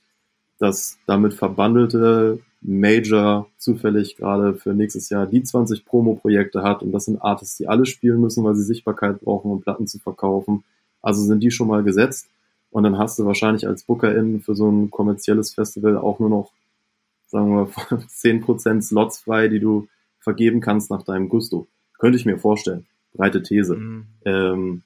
[0.58, 7.04] das damit verbandelte Major zufällig gerade für nächstes Jahr die 20 Promo-Projekte hat und das
[7.04, 10.64] sind Artists, die alle spielen müssen, weil sie Sichtbarkeit brauchen, um Platten zu verkaufen.
[11.02, 12.28] Also sind die schon mal gesetzt.
[12.76, 16.52] Und dann hast du wahrscheinlich als Bookerin für so ein kommerzielles Festival auch nur noch,
[17.26, 19.88] sagen wir, 10% Slots frei, die du
[20.20, 21.66] vergeben kannst nach deinem Gusto.
[21.98, 22.84] Könnte ich mir vorstellen.
[23.14, 23.76] Breite These.
[23.76, 24.06] Mhm.
[24.26, 24.82] Ähm,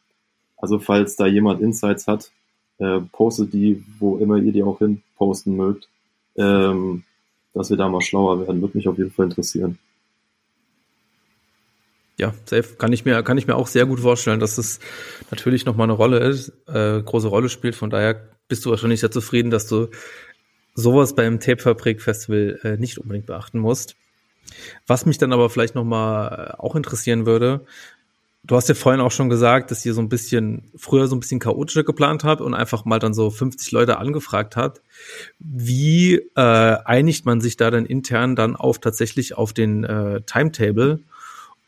[0.56, 2.30] also falls da jemand Insights hat,
[2.78, 5.88] äh, postet die, wo immer ihr die auch hin posten mögt.
[6.36, 7.02] Ähm,
[7.54, 9.80] dass wir da mal schlauer werden, würde mich auf jeden Fall interessieren
[12.20, 14.78] ja, safe kann ich mir kann ich mir auch sehr gut vorstellen, dass es
[15.30, 17.74] natürlich noch mal eine Rolle ist, äh, große Rolle spielt.
[17.74, 19.88] Von daher bist du wahrscheinlich sehr zufrieden, dass du
[20.74, 23.96] sowas beim Tape Fabrik Festival äh, nicht unbedingt beachten musst.
[24.86, 27.62] Was mich dann aber vielleicht noch mal äh, auch interessieren würde,
[28.44, 31.20] du hast ja vorhin auch schon gesagt, dass ihr so ein bisschen früher so ein
[31.20, 34.82] bisschen chaotischer geplant habt und einfach mal dann so 50 Leute angefragt habt.
[35.38, 36.40] Wie äh,
[36.84, 41.00] einigt man sich da dann intern dann auf tatsächlich auf den äh, Timetable?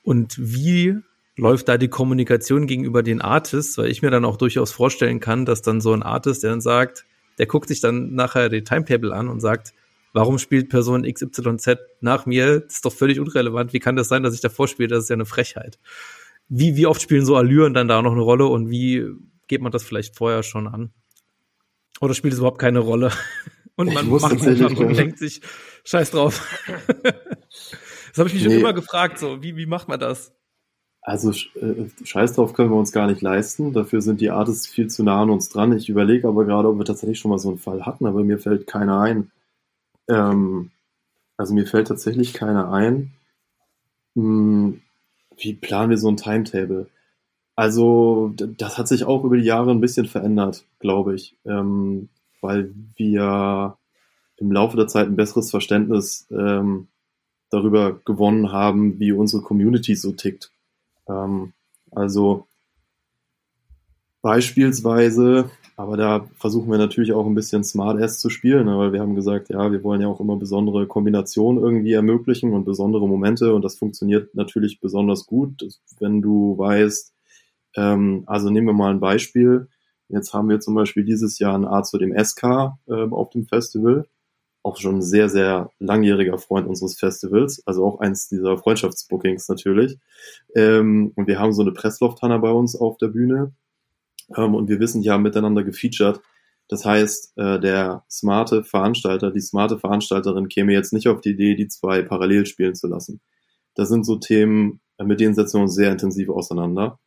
[0.03, 0.99] Und wie
[1.37, 3.79] läuft da die Kommunikation gegenüber den Artists?
[3.79, 6.61] Weil ich mir dann auch durchaus vorstellen kann, dass dann so ein Artist, der dann
[6.61, 7.05] sagt,
[7.39, 9.73] der guckt sich dann nachher die Timetable an und sagt,
[10.13, 12.61] warum spielt Person XYZ nach mir?
[12.61, 13.73] Das ist doch völlig unrelevant.
[13.73, 14.89] Wie kann das sein, dass ich davor spiele?
[14.89, 15.79] Das ist ja eine Frechheit.
[16.49, 19.07] Wie, wie oft spielen so Allüren dann da noch eine Rolle und wie
[19.49, 20.91] geht man das vielleicht vorher schon an?
[22.01, 23.13] Oder spielt es überhaupt keine Rolle?
[23.75, 25.41] Und man macht einfach und denkt sich,
[25.85, 26.47] scheiß drauf.
[28.13, 28.51] Das habe ich mich nee.
[28.51, 30.35] schon immer gefragt, so, wie, wie macht man das?
[31.01, 33.73] Also äh, Scheiß drauf können wir uns gar nicht leisten.
[33.73, 35.77] Dafür sind die Artists viel zu nah an uns dran.
[35.77, 38.39] Ich überlege aber gerade, ob wir tatsächlich schon mal so einen Fall hatten, aber mir
[38.39, 39.33] fällt keiner ein.
[40.09, 40.71] Ähm,
[41.37, 43.13] also mir fällt tatsächlich keiner ein.
[44.15, 44.83] Hm,
[45.39, 46.89] wie planen wir so ein Timetable?
[47.57, 52.09] Also das hat sich auch über die Jahre ein bisschen verändert, glaube ich, ähm,
[52.41, 53.77] weil wir
[54.37, 56.89] im Laufe der Zeit ein besseres Verständnis ähm,
[57.53, 60.51] darüber gewonnen haben, wie unsere Community so tickt.
[61.09, 61.53] Ähm,
[61.91, 62.47] also
[64.23, 68.93] beispielsweise, aber da versuchen wir natürlich auch ein bisschen Smart Ass zu spielen, ne, weil
[68.93, 73.07] wir haben gesagt, ja, wir wollen ja auch immer besondere Kombinationen irgendwie ermöglichen und besondere
[73.07, 75.67] Momente und das funktioniert natürlich besonders gut,
[75.99, 77.13] wenn du weißt,
[77.77, 79.69] ähm, also nehmen wir mal ein Beispiel.
[80.09, 82.45] Jetzt haben wir zum Beispiel dieses Jahr ein A zu dem SK
[82.87, 84.07] äh, auf dem Festival
[84.63, 89.99] auch schon sehr, sehr langjähriger Freund unseres Festivals, also auch eins dieser Freundschaftsbookings natürlich.
[90.55, 93.53] Ähm, und wir haben so eine Presslofthanna bei uns auf der Bühne
[94.37, 96.21] ähm, und wir wissen, die haben miteinander gefeatured.
[96.69, 101.55] Das heißt, äh, der smarte Veranstalter, die smarte Veranstalterin käme jetzt nicht auf die Idee,
[101.55, 103.21] die zwei parallel spielen zu lassen.
[103.75, 106.99] Das sind so Themen, äh, mit denen setzen wir uns sehr intensiv auseinander.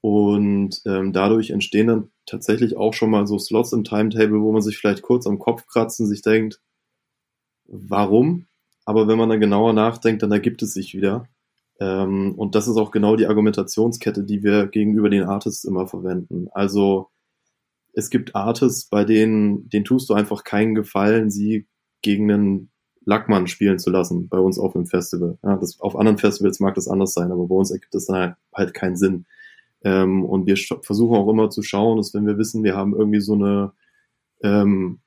[0.00, 4.62] Und ähm, dadurch entstehen dann tatsächlich auch schon mal so Slots im Timetable, wo man
[4.62, 6.60] sich vielleicht kurz am Kopf kratzt und sich denkt,
[7.68, 8.46] warum?
[8.84, 11.28] Aber wenn man dann genauer nachdenkt, dann ergibt es sich wieder.
[11.80, 16.48] Ähm, und das ist auch genau die Argumentationskette, die wir gegenüber den Artists immer verwenden.
[16.52, 17.08] Also
[17.92, 21.66] es gibt Artists, bei denen, denen tust du einfach keinen Gefallen, sie
[22.02, 22.70] gegen einen
[23.04, 25.38] Lackmann spielen zu lassen, bei uns auf einem Festival.
[25.42, 28.36] Ja, das, auf anderen Festivals mag das anders sein, aber bei uns ergibt das dann
[28.54, 29.26] halt, keinen Sinn.
[29.82, 33.20] Ähm, und wir versuchen auch immer zu schauen, dass wenn wir wissen, wir haben irgendwie
[33.20, 33.72] so eine
[34.42, 35.00] ähm,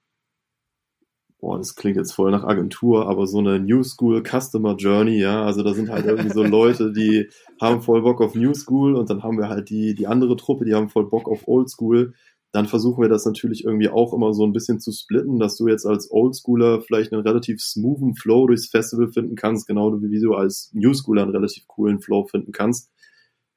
[1.41, 5.43] boah, das klingt jetzt voll nach Agentur, aber so eine New School Customer Journey, ja,
[5.43, 9.09] also da sind halt irgendwie so Leute, die haben voll Bock auf New School und
[9.09, 12.13] dann haben wir halt die, die andere Truppe, die haben voll Bock auf Old School.
[12.53, 15.67] Dann versuchen wir das natürlich irgendwie auch immer so ein bisschen zu splitten, dass du
[15.67, 20.33] jetzt als Oldschooler vielleicht einen relativ smoothen Flow durchs Festival finden kannst, genau wie du
[20.33, 22.91] als New Schooler einen relativ coolen Flow finden kannst.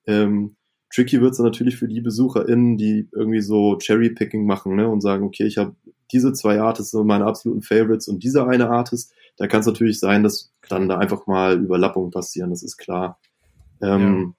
[0.06, 0.56] Ähm,
[0.94, 5.24] tricky wird's dann natürlich für die BesucherInnen, die irgendwie so Cherry-Picking machen ne, und sagen,
[5.24, 5.74] okay, ich habe
[6.12, 9.98] diese zwei Artists sind meine absoluten Favorites und dieser eine Artist, da kann es natürlich
[9.98, 13.18] sein, dass dann da einfach mal Überlappungen passieren, das ist klar.
[13.82, 14.32] Ähm, ja.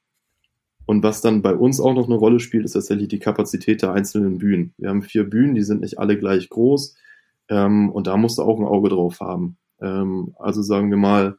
[0.86, 3.92] Und was dann bei uns auch noch eine Rolle spielt, ist tatsächlich die Kapazität der
[3.92, 4.74] einzelnen Bühnen.
[4.78, 6.96] Wir haben vier Bühnen, die sind nicht alle gleich groß
[7.50, 9.58] ähm, und da musst du auch ein Auge drauf haben.
[9.82, 11.38] Ähm, also sagen wir mal,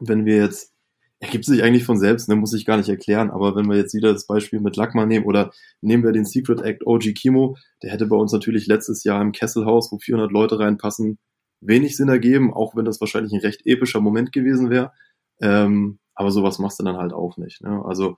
[0.00, 0.72] wenn wir jetzt
[1.20, 3.30] ergibt sich eigentlich von selbst, ne, muss ich gar nicht erklären.
[3.30, 5.50] Aber wenn wir jetzt wieder das Beispiel mit Lackmann nehmen oder
[5.80, 9.32] nehmen wir den Secret Act OG Kimo, der hätte bei uns natürlich letztes Jahr im
[9.32, 11.18] Kesselhaus, wo 400 Leute reinpassen,
[11.60, 14.92] wenig Sinn ergeben, auch wenn das wahrscheinlich ein recht epischer Moment gewesen wäre.
[15.40, 17.62] Ähm, aber sowas machst du dann halt auch nicht.
[17.62, 17.84] Ne?
[17.84, 18.16] Also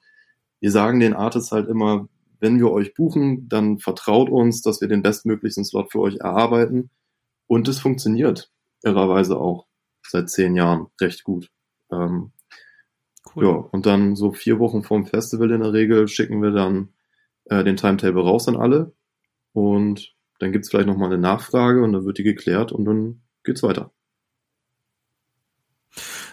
[0.60, 2.08] wir sagen den Artists halt immer,
[2.38, 6.90] wenn wir euch buchen, dann vertraut uns, dass wir den bestmöglichsten Slot für euch erarbeiten.
[7.46, 8.50] Und es funktioniert
[8.82, 9.66] irrerweise auch
[10.06, 11.50] seit zehn Jahren recht gut.
[11.90, 12.32] Ähm,
[13.34, 13.44] Cool.
[13.44, 16.90] Ja, und dann so vier Wochen vorm Festival in der Regel schicken wir dann
[17.44, 18.92] äh, den Timetable raus an alle.
[19.52, 23.62] Und dann gibt's vielleicht nochmal eine Nachfrage und dann wird die geklärt und dann geht's
[23.62, 23.92] weiter.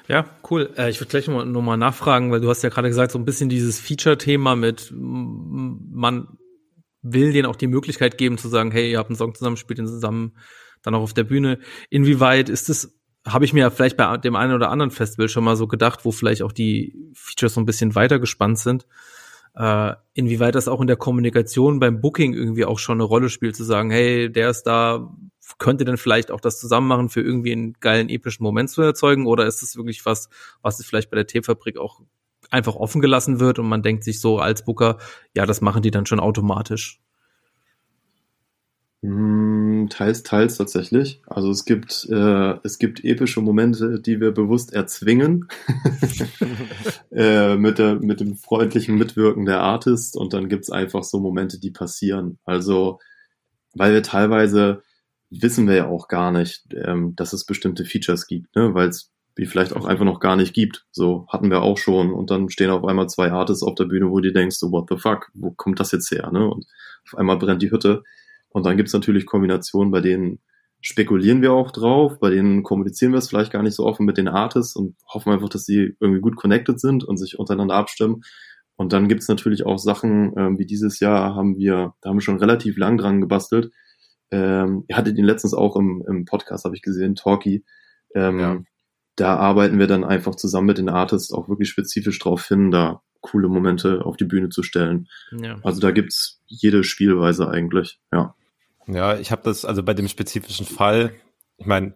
[0.07, 0.73] Ja, cool.
[0.77, 3.19] Äh, ich würde gleich nochmal noch mal nachfragen, weil du hast ja gerade gesagt, so
[3.19, 6.37] ein bisschen dieses Feature-Thema mit, man
[7.01, 9.79] will denen auch die Möglichkeit geben zu sagen, hey, ihr habt einen Song zusammen, spielt
[9.79, 10.37] den zusammen,
[10.81, 11.59] dann auch auf der Bühne.
[11.89, 12.96] Inwieweit ist es
[13.27, 16.11] habe ich mir vielleicht bei dem einen oder anderen Festival schon mal so gedacht, wo
[16.11, 18.87] vielleicht auch die Features so ein bisschen weiter gespannt sind.
[19.55, 23.55] Äh, inwieweit das auch in der Kommunikation beim Booking irgendwie auch schon eine Rolle spielt,
[23.55, 25.11] zu sagen, hey, der ist da,
[25.57, 29.25] könnte denn vielleicht auch das zusammen machen, für irgendwie einen geilen, epischen Moment zu erzeugen?
[29.25, 30.29] Oder ist das wirklich was,
[30.61, 32.01] was vielleicht bei der Teefabrik auch
[32.49, 34.97] einfach offen gelassen wird und man denkt sich so als Booker,
[35.33, 37.01] ja, das machen die dann schon automatisch?
[39.89, 41.21] Teils, teils tatsächlich.
[41.27, 45.47] Also es gibt, äh, es gibt epische Momente, die wir bewusst erzwingen
[47.11, 51.59] äh, mit, der, mit dem freundlichen Mitwirken der Artist und dann gibt's einfach so Momente,
[51.59, 52.39] die passieren.
[52.45, 52.99] Also,
[53.73, 54.81] weil wir teilweise
[55.29, 58.73] wissen wir ja auch gar nicht, ähm, dass es bestimmte Features gibt, ne?
[58.73, 60.85] weil es die vielleicht auch einfach noch gar nicht gibt.
[60.91, 64.09] So hatten wir auch schon und dann stehen auf einmal zwei Artists auf der Bühne,
[64.09, 66.31] wo du denkst, so what the fuck, wo kommt das jetzt her?
[66.31, 66.47] Ne?
[66.47, 66.65] Und
[67.05, 68.03] auf einmal brennt die Hütte.
[68.57, 70.39] Und dann gibt es natürlich Kombinationen, bei denen
[70.81, 74.17] spekulieren wir auch drauf, bei denen kommunizieren wir es vielleicht gar nicht so offen mit
[74.17, 78.21] den Artists und hoffen einfach, dass sie irgendwie gut connected sind und sich untereinander abstimmen.
[78.75, 82.17] Und dann gibt es natürlich auch Sachen, ähm, wie dieses Jahr haben wir, da haben
[82.17, 83.69] wir schon relativ lang dran gebastelt.
[84.31, 87.63] Ähm, ihr hattet ihn letztens auch im, im Podcast, habe ich gesehen, Talkie.
[88.15, 88.59] Ähm, ja.
[89.17, 93.03] Da arbeiten wir dann einfach zusammen mit den Artists auch wirklich spezifisch drauf hin, da
[93.21, 95.09] coole Momente auf die Bühne zu stellen.
[95.31, 95.59] Ja.
[95.61, 98.33] Also da gibt's jede Spielweise eigentlich, ja.
[98.87, 101.13] Ja, ich habe das also bei dem spezifischen Fall,
[101.57, 101.93] ich meine,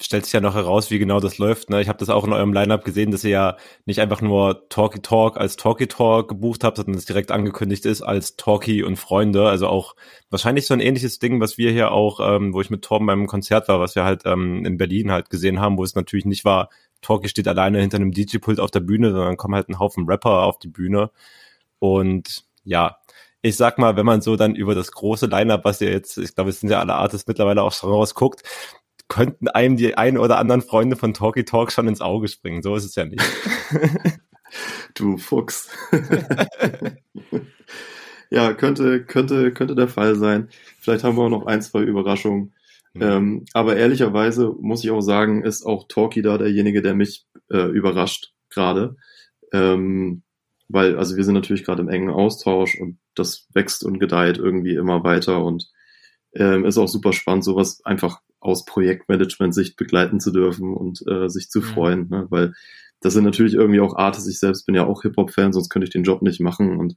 [0.00, 1.68] stellt sich ja noch heraus, wie genau das läuft.
[1.68, 1.82] Ne?
[1.82, 5.00] Ich habe das auch in eurem Lineup gesehen, dass ihr ja nicht einfach nur Talky
[5.00, 9.48] Talk als Talky Talk gebucht habt, sondern es direkt angekündigt ist als Talky und Freunde.
[9.48, 9.94] Also auch
[10.30, 13.26] wahrscheinlich so ein ähnliches Ding, was wir hier auch, ähm, wo ich mit Torben beim
[13.26, 16.44] Konzert war, was wir halt ähm, in Berlin halt gesehen haben, wo es natürlich nicht
[16.44, 16.70] war,
[17.02, 20.44] Talky steht alleine hinter einem DJ-Pult auf der Bühne, sondern kommen halt ein Haufen Rapper
[20.44, 21.10] auf die Bühne.
[21.80, 22.98] Und ja,
[23.42, 26.34] ich sag mal, wenn man so dann über das große Line-Up, was ihr jetzt, ich
[26.34, 28.42] glaube, es sind ja alle Artists mittlerweile auch schon rausguckt,
[29.08, 32.62] könnten einem die ein oder anderen Freunde von Talky Talk schon ins Auge springen.
[32.62, 33.22] So ist es ja nicht.
[34.94, 35.68] du Fuchs.
[38.30, 40.48] ja, könnte, könnte, könnte der Fall sein.
[40.78, 42.54] Vielleicht haben wir auch noch ein, zwei Überraschungen.
[42.94, 43.02] Mhm.
[43.02, 47.68] Ähm, aber ehrlicherweise muss ich auch sagen, ist auch Talky da derjenige, der mich äh,
[47.70, 48.96] überrascht gerade.
[49.52, 50.22] Ähm,
[50.68, 54.74] weil, also wir sind natürlich gerade im engen Austausch und das wächst und gedeiht irgendwie
[54.74, 55.68] immer weiter und
[56.34, 61.48] ähm, ist auch super spannend, sowas einfach aus Projektmanagement-Sicht begleiten zu dürfen und äh, sich
[61.48, 62.26] zu freuen, ne?
[62.30, 62.54] weil
[63.00, 64.28] das sind natürlich irgendwie auch Artists.
[64.28, 66.96] Ich selbst bin ja auch Hip-Hop-Fan, sonst könnte ich den Job nicht machen und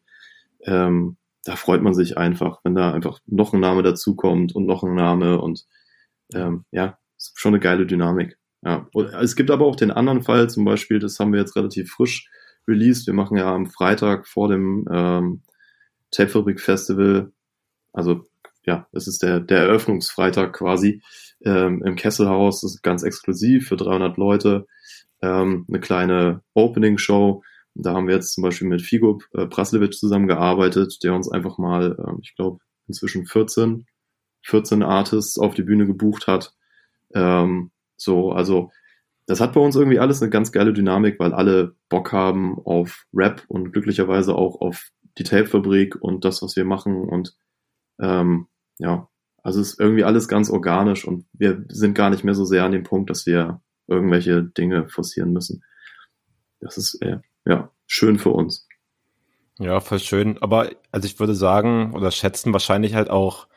[0.63, 4.83] ähm, da freut man sich einfach, wenn da einfach noch ein Name dazukommt und noch
[4.83, 5.65] ein Name und
[6.33, 6.97] ähm, ja,
[7.35, 8.37] schon eine geile Dynamik.
[8.63, 8.87] Ja.
[8.93, 11.91] Und es gibt aber auch den anderen Fall, zum Beispiel, das haben wir jetzt relativ
[11.91, 12.29] frisch
[12.67, 13.07] released.
[13.07, 15.41] Wir machen ja am Freitag vor dem ähm,
[16.11, 17.31] Tapefabrik Festival,
[17.93, 18.27] also
[18.65, 21.01] ja, es ist der, der Eröffnungsfreitag quasi
[21.43, 24.65] ähm, im Kesselhaus, das ist ganz exklusiv für 300 Leute,
[25.21, 27.43] ähm, eine kleine Opening-Show.
[27.75, 31.97] Da haben wir jetzt zum Beispiel mit Figo äh, Praslewitsch zusammengearbeitet, der uns einfach mal,
[31.99, 33.85] äh, ich glaube, inzwischen 14,
[34.43, 36.53] 14 Artists auf die Bühne gebucht hat.
[37.13, 38.71] Ähm, so, also
[39.25, 43.05] das hat bei uns irgendwie alles eine ganz geile Dynamik, weil alle Bock haben auf
[43.13, 47.07] Rap und glücklicherweise auch auf die Tape-Fabrik und das, was wir machen.
[47.09, 47.35] Und
[47.99, 49.09] ähm, ja,
[49.41, 52.63] also es ist irgendwie alles ganz organisch und wir sind gar nicht mehr so sehr
[52.63, 55.63] an dem Punkt, dass wir irgendwelche Dinge forcieren müssen.
[56.59, 58.67] Das ist äh, ja schön für uns.
[59.57, 60.37] Ja, voll schön.
[60.41, 63.47] Aber also ich würde sagen oder schätzen wahrscheinlich halt auch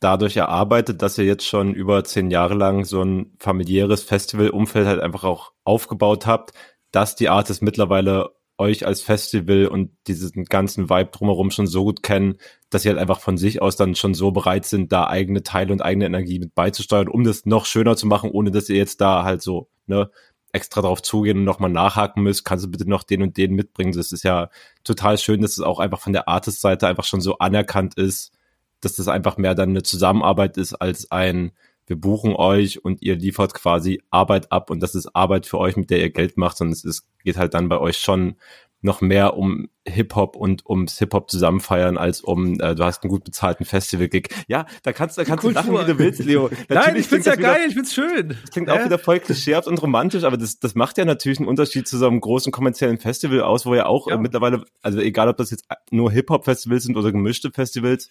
[0.00, 5.00] dadurch erarbeitet, dass ihr jetzt schon über zehn Jahre lang so ein familiäres Festivalumfeld halt
[5.00, 6.52] einfach auch aufgebaut habt,
[6.92, 12.02] dass die Artists mittlerweile euch als Festival und diesen ganzen Vibe drumherum schon so gut
[12.02, 12.38] kennen,
[12.70, 15.72] dass sie halt einfach von sich aus dann schon so bereit sind, da eigene Teile
[15.72, 19.00] und eigene Energie mit beizusteuern, um das noch schöner zu machen, ohne dass ihr jetzt
[19.00, 20.10] da halt so, ne,
[20.52, 23.92] extra drauf zugehen und nochmal nachhaken müsst, kannst du bitte noch den und den mitbringen.
[23.92, 24.50] Das ist ja
[24.82, 28.32] total schön, dass es auch einfach von der Artist-Seite einfach schon so anerkannt ist,
[28.80, 31.52] dass das einfach mehr dann eine Zusammenarbeit ist als ein,
[31.86, 35.76] wir buchen euch und ihr liefert quasi Arbeit ab und das ist Arbeit für euch,
[35.76, 38.36] mit der ihr Geld macht, sondern es ist, geht halt dann bei euch schon
[38.80, 43.24] noch mehr um Hip-Hop und ums Hip-Hop zusammenfeiern, als um, äh, du hast einen gut
[43.24, 44.28] bezahlten Festival-Gig.
[44.46, 46.48] Ja, da kannst, da kannst du lachen, wie du willst, Leo.
[46.68, 48.36] Nein, ich find's ja geil, wieder, ich find's schön.
[48.40, 48.72] Das klingt äh?
[48.72, 51.98] auch wieder voll klischeehaft und romantisch, aber das, das macht ja natürlich einen Unterschied zu
[51.98, 54.14] so einem großen kommerziellen Festival aus, wo ja auch ja.
[54.14, 58.10] Äh, mittlerweile, also egal ob das jetzt nur Hip-Hop-Festivals sind oder gemischte Festivals,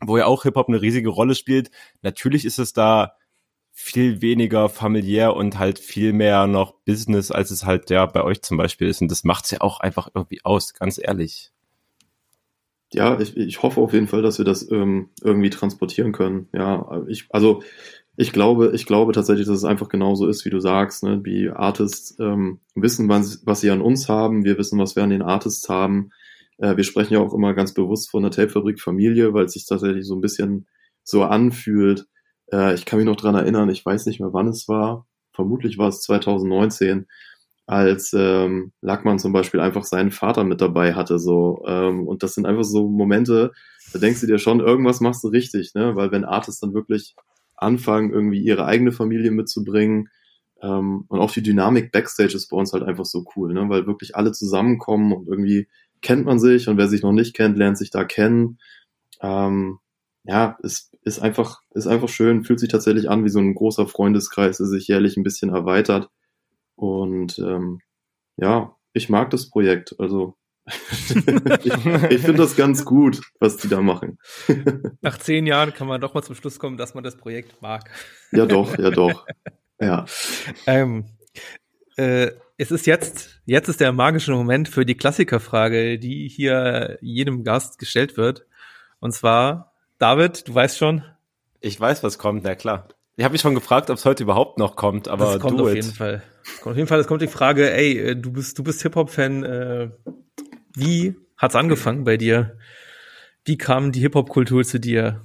[0.00, 1.70] wo ja auch Hip-Hop eine riesige Rolle spielt.
[2.02, 3.14] Natürlich ist es da
[3.72, 8.40] viel weniger familiär und halt viel mehr noch Business, als es halt ja bei euch
[8.42, 9.02] zum Beispiel ist.
[9.02, 11.50] Und das macht's ja auch einfach irgendwie aus, ganz ehrlich.
[12.92, 16.48] Ja, ich, ich hoffe auf jeden Fall, dass wir das ähm, irgendwie transportieren können.
[16.52, 17.62] Ja, ich, also
[18.16, 21.02] ich glaube, ich glaube tatsächlich, dass es einfach genauso ist, wie du sagst.
[21.02, 21.20] Ne?
[21.20, 24.44] Die Artists ähm, wissen, was, was sie an uns haben.
[24.44, 26.10] Wir wissen, was wir an den Artists haben.
[26.58, 29.66] Äh, wir sprechen ja auch immer ganz bewusst von der Tapefabrik Familie, weil es sich
[29.66, 30.66] tatsächlich so ein bisschen
[31.02, 32.06] so anfühlt.
[32.52, 35.06] Äh, ich kann mich noch dran erinnern, ich weiß nicht mehr, wann es war.
[35.32, 37.06] Vermutlich war es 2019,
[37.66, 41.18] als ähm, Lackmann zum Beispiel einfach seinen Vater mit dabei hatte.
[41.18, 43.52] So ähm, und das sind einfach so Momente,
[43.92, 45.96] da denkst du dir schon, irgendwas machst du richtig, ne?
[45.96, 47.14] Weil wenn Artists dann wirklich
[47.56, 50.08] anfangen, irgendwie ihre eigene Familie mitzubringen,
[50.64, 53.68] ähm, und auch die Dynamik Backstage ist bei uns halt einfach so cool, ne?
[53.68, 55.68] weil wirklich alle zusammenkommen und irgendwie
[56.04, 58.58] kennt man sich und wer sich noch nicht kennt, lernt sich da kennen.
[59.20, 59.80] Ähm,
[60.22, 63.88] ja, es ist einfach, ist einfach schön, fühlt sich tatsächlich an wie so ein großer
[63.88, 66.08] Freundeskreis, der sich jährlich ein bisschen erweitert.
[66.76, 67.80] Und ähm,
[68.36, 69.96] ja, ich mag das Projekt.
[69.98, 70.36] Also
[70.66, 74.18] ich, ich finde das ganz gut, was die da machen.
[75.02, 77.90] Nach zehn Jahren kann man doch mal zum Schluss kommen, dass man das Projekt mag.
[78.32, 79.26] Ja, doch, ja, doch.
[79.80, 80.04] Ja.
[80.66, 81.04] Ähm,
[81.96, 87.44] äh, es ist jetzt, jetzt ist der magische Moment für die Klassikerfrage, die hier jedem
[87.44, 88.46] Gast gestellt wird.
[89.00, 91.02] Und zwar, David, du weißt schon.
[91.60, 92.88] Ich weiß, was kommt, na klar.
[93.16, 95.68] Ich habe mich schon gefragt, ob es heute überhaupt noch kommt, aber das kommt auf
[95.68, 95.76] it.
[95.76, 96.22] jeden Fall.
[96.60, 99.44] kommt auf jeden Fall, es kommt die Frage, ey, äh, du bist, du bist Hip-Hop-Fan,
[99.44, 99.90] äh,
[100.74, 102.58] wie hat's angefangen bei dir?
[103.44, 105.20] Wie kam die Hip-Hop-Kultur zu dir?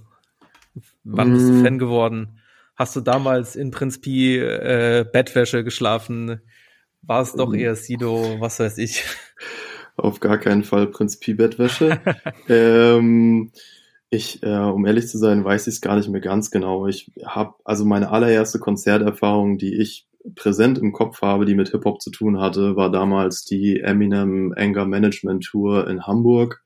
[1.04, 1.64] Wann bist du mm.
[1.64, 2.40] Fan geworden?
[2.76, 6.42] Hast du damals in Prinz Pi äh, Bettwäsche geschlafen?
[7.02, 9.04] War es doch eher Sido, was weiß ich?
[9.96, 12.00] Auf gar keinen Fall Prinz Pi Bettwäsche.
[12.50, 13.52] ähm,
[14.10, 16.88] ich, äh, um ehrlich zu sein, weiß ich es gar nicht mehr ganz genau.
[16.88, 21.86] Ich habe also meine allererste Konzerterfahrung, die ich präsent im Kopf habe, die mit Hip
[21.86, 26.64] Hop zu tun hatte, war damals die Eminem Anger Management Tour in Hamburg.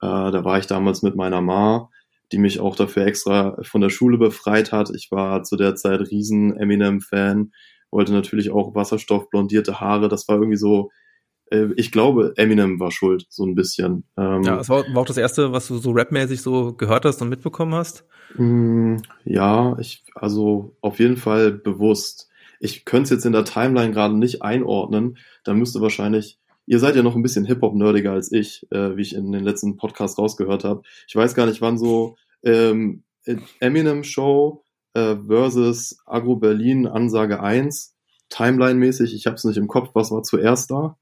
[0.00, 1.90] Äh, da war ich damals mit meiner Ma,
[2.32, 4.90] die mich auch dafür extra von der Schule befreit hat.
[4.94, 7.52] Ich war zu der Zeit riesen Eminem Fan
[7.94, 10.08] wollte natürlich auch Wasserstoff, blondierte Haare.
[10.08, 10.90] Das war irgendwie so,
[11.50, 14.04] äh, ich glaube, Eminem war schuld, so ein bisschen.
[14.18, 17.22] Ähm, ja, das war, war, auch das erste, was du so rapmäßig so gehört hast
[17.22, 18.04] und mitbekommen hast?
[18.36, 22.28] Mm, ja, ich, also auf jeden Fall bewusst.
[22.60, 25.16] Ich könnte es jetzt in der Timeline gerade nicht einordnen.
[25.44, 29.14] Da müsste wahrscheinlich Ihr seid ja noch ein bisschen Hip-Hop-nerdiger als ich, äh, wie ich
[29.14, 30.82] in den letzten Podcast rausgehört habe.
[31.06, 33.02] Ich weiß gar nicht, wann so ähm,
[33.60, 34.63] Eminem-Show
[34.94, 37.94] äh, versus Agro Berlin Ansage 1,
[38.30, 39.14] Timeline-mäßig.
[39.14, 40.96] Ich habe es nicht im Kopf, was war zuerst da?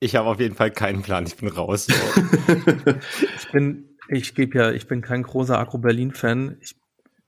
[0.00, 1.88] ich habe auf jeden Fall keinen Plan, ich bin raus.
[3.38, 6.58] ich bin, ich gebe ja, ich bin kein großer Agro Berlin-Fan.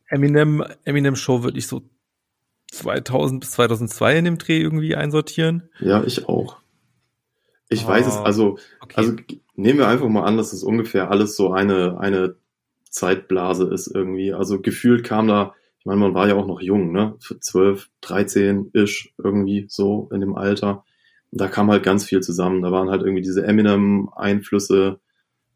[0.08, 1.82] Eminem, Eminem Show würde ich so
[2.72, 5.70] 2000 bis 2002 in dem Dreh irgendwie einsortieren.
[5.80, 6.58] Ja, ich auch.
[7.70, 8.94] Ich oh, weiß es, also, okay.
[8.96, 9.16] also
[9.54, 12.36] nehmen wir einfach mal an, dass es ungefähr alles so eine, eine
[12.90, 14.32] Zeitblase ist irgendwie.
[14.32, 17.14] Also gefühlt kam da, ich meine, man war ja auch noch jung, ne?
[17.20, 20.84] Für 12, 13 ish irgendwie so in dem Alter.
[21.30, 22.62] Da kam halt ganz viel zusammen.
[22.62, 25.00] Da waren halt irgendwie diese Eminem-Einflüsse.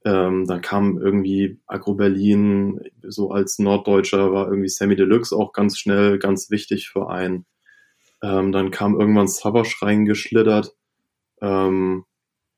[0.05, 5.78] Ähm, da kam irgendwie Agro Berlin, so als Norddeutscher war irgendwie Sammy Deluxe auch ganz
[5.78, 7.47] schnell, ganz wichtig für einen.
[8.22, 10.74] Ähm, dann kam irgendwann Savage reingeschlittert.
[11.41, 12.05] Ähm,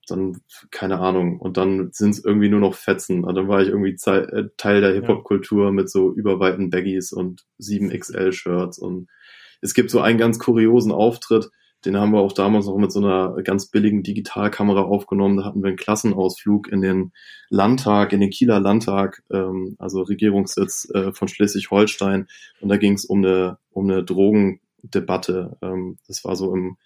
[0.06, 0.40] dann,
[0.70, 3.24] keine Ahnung, und dann sind es irgendwie nur noch Fetzen.
[3.24, 8.78] Und dann war ich irgendwie äh, Teil der Hip-Hop-Kultur mit so überweiten Baggies und 7XL-Shirts.
[8.78, 9.08] Und
[9.60, 11.50] es gibt so einen ganz kuriosen Auftritt,
[11.84, 15.36] den haben wir auch damals noch mit so einer ganz billigen Digitalkamera aufgenommen.
[15.36, 17.12] Da hatten wir einen Klassenausflug in den
[17.50, 22.26] Landtag, in den Kieler Landtag, ähm, also Regierungssitz äh, von Schleswig-Holstein.
[22.60, 25.58] Und da ging es um eine, um eine Drogendebatte.
[25.60, 26.78] Ähm, das war so im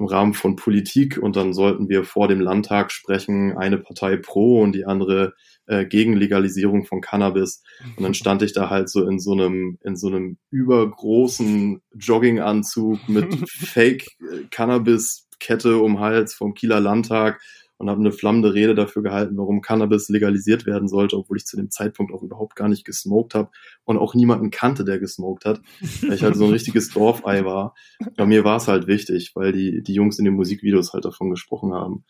[0.00, 4.60] im Rahmen von Politik und dann sollten wir vor dem Landtag sprechen, eine Partei pro
[4.62, 5.34] und die andere
[5.66, 7.62] äh, gegen Legalisierung von Cannabis.
[7.96, 13.08] Und dann stand ich da halt so in so einem, in so einem übergroßen Jogginganzug
[13.08, 14.06] mit Fake
[14.50, 17.40] Cannabis Kette um Hals vom Kieler Landtag
[17.80, 21.56] und habe eine flammende Rede dafür gehalten, warum Cannabis legalisiert werden sollte, obwohl ich zu
[21.56, 23.48] dem Zeitpunkt auch überhaupt gar nicht gesmoked habe
[23.84, 25.62] und auch niemanden kannte, der gesmoked hat,
[26.02, 27.74] weil ich halt so ein richtiges Dorfei war.
[28.18, 31.30] Bei mir war es halt wichtig, weil die, die Jungs in den Musikvideos halt davon
[31.30, 32.04] gesprochen haben.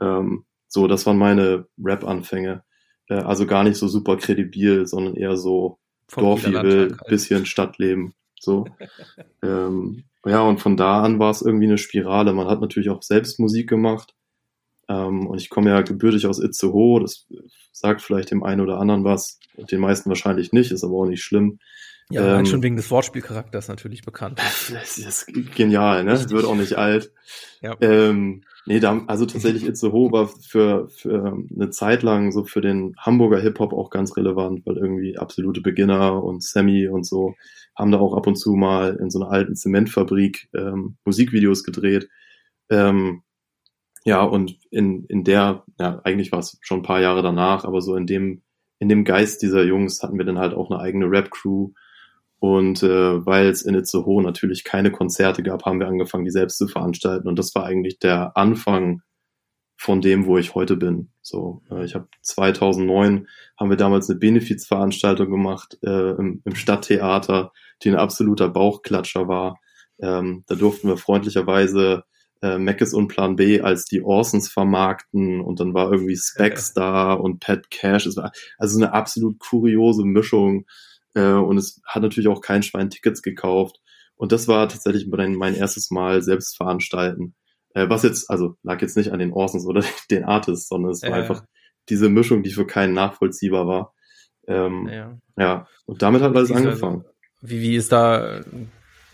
[0.00, 2.64] Ähm, so, das waren meine Rap-Anfänge.
[3.08, 5.80] Äh, also gar nicht so super kredibil, sondern eher so
[6.16, 7.08] Dorfjubel, halt.
[7.08, 8.14] bisschen Stadtleben.
[8.40, 8.64] So.
[9.42, 12.32] ähm, ja, und von da an war es irgendwie eine Spirale.
[12.32, 14.14] Man hat natürlich auch selbst Musik gemacht.
[14.90, 17.26] Ähm, und ich komme ja gebürtig aus Itzehoe, das
[17.72, 19.38] sagt vielleicht dem einen oder anderen was,
[19.70, 21.60] den meisten wahrscheinlich nicht, ist aber auch nicht schlimm.
[22.10, 24.40] Ja, ähm, schon wegen des Wortspielcharakters natürlich bekannt.
[24.72, 26.14] Das ist genial, ne?
[26.14, 26.32] Richtig.
[26.32, 27.12] Wird auch nicht alt.
[27.62, 27.76] Ja.
[27.80, 32.96] Ähm, nee, da, also tatsächlich Itzehoe war für, für eine Zeit lang so für den
[32.98, 37.36] Hamburger Hip-Hop auch ganz relevant, weil irgendwie absolute Beginner und Sammy und so
[37.76, 42.08] haben da auch ab und zu mal in so einer alten Zementfabrik ähm, Musikvideos gedreht.
[42.70, 43.22] Ähm,
[44.04, 47.80] ja, und in, in der, ja, eigentlich war es schon ein paar Jahre danach, aber
[47.80, 48.42] so in dem,
[48.78, 51.72] in dem Geist dieser Jungs hatten wir dann halt auch eine eigene Rap-Crew.
[52.38, 56.56] Und äh, weil es in Itzehoe natürlich keine Konzerte gab, haben wir angefangen, die selbst
[56.56, 57.28] zu veranstalten.
[57.28, 59.02] Und das war eigentlich der Anfang
[59.76, 61.10] von dem, wo ich heute bin.
[61.20, 63.28] So, äh, ich habe 2009
[63.58, 69.60] haben wir damals eine Benefizveranstaltung gemacht äh, im, im Stadttheater, die ein absoluter Bauchklatscher war.
[70.00, 72.04] Ähm, da durften wir freundlicherweise
[72.42, 76.82] äh, Macis und Plan B als die Orsons vermarkten und dann war irgendwie Specs ja.
[76.82, 78.06] da und Pat Cash.
[78.06, 80.66] Es war also eine absolut kuriose Mischung
[81.14, 83.80] äh, und es hat natürlich auch kein Schwein Tickets gekauft.
[84.16, 87.34] Und das war tatsächlich mein, mein erstes Mal selbst veranstalten.
[87.74, 91.02] Äh, was jetzt, also lag jetzt nicht an den Orsons oder den Artists, sondern es
[91.02, 91.44] war einfach
[91.88, 93.94] diese Mischung, die für keinen nachvollziehbar war.
[94.46, 95.18] Ähm, ja.
[95.38, 97.04] ja, und damit hat alles angefangen.
[97.40, 98.42] Wie, wie ist da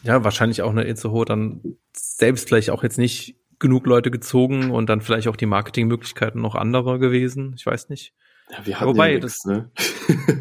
[0.07, 4.89] ja, wahrscheinlich auch eine Itzehoe dann selbst vielleicht auch jetzt nicht genug Leute gezogen und
[4.89, 7.55] dann vielleicht auch die Marketingmöglichkeiten noch andere gewesen.
[7.57, 8.15] Ich weiß nicht.
[8.51, 9.71] Ja, wir hatten Wobei, ja nix, das, ne?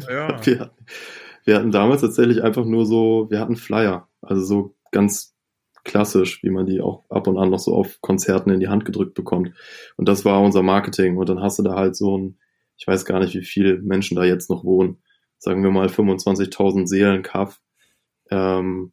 [0.08, 0.40] Ja.
[0.46, 0.70] wir,
[1.44, 4.08] wir hatten damals tatsächlich einfach nur so, wir hatten Flyer.
[4.20, 5.34] Also so ganz
[5.84, 8.84] klassisch, wie man die auch ab und an noch so auf Konzerten in die Hand
[8.84, 9.52] gedrückt bekommt.
[9.96, 11.16] Und das war unser Marketing.
[11.16, 12.38] Und dann hast du da halt so ein,
[12.76, 14.98] ich weiß gar nicht, wie viele Menschen da jetzt noch wohnen.
[15.38, 17.60] Sagen wir mal 25.000 Seelen Kaff.
[18.30, 18.92] Ähm,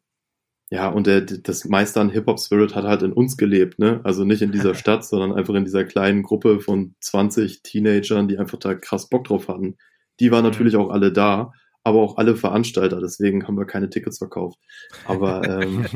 [0.70, 4.00] ja, und der, das Meister an Hip-Hop-Spirit hat halt in uns gelebt, ne?
[4.04, 8.38] Also nicht in dieser Stadt, sondern einfach in dieser kleinen Gruppe von 20 Teenagern, die
[8.38, 9.76] einfach da krass Bock drauf hatten.
[10.20, 10.50] Die waren mhm.
[10.50, 11.52] natürlich auch alle da,
[11.82, 14.58] aber auch alle Veranstalter, deswegen haben wir keine Tickets verkauft.
[15.06, 15.86] Aber ähm,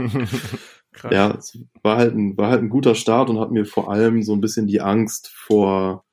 [1.10, 4.22] ja, es war halt, ein, war halt ein guter Start und hat mir vor allem
[4.22, 6.04] so ein bisschen die Angst vor,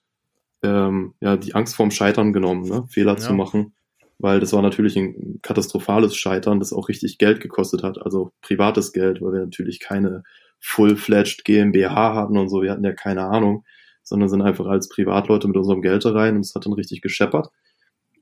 [0.64, 2.86] ähm, ja, die Angst vorm Scheitern genommen, ne?
[2.88, 3.20] Fehler ja.
[3.20, 3.74] zu machen
[4.18, 8.94] weil das war natürlich ein katastrophales Scheitern, das auch richtig Geld gekostet hat, also privates
[8.94, 10.24] Geld, weil wir natürlich keine
[10.60, 13.66] full-fledged GmbH hatten und so, wir hatten ja keine Ahnung,
[14.04, 17.50] sondern sind einfach als Privatleute mit unserem Geld rein und es hat dann richtig gescheppert.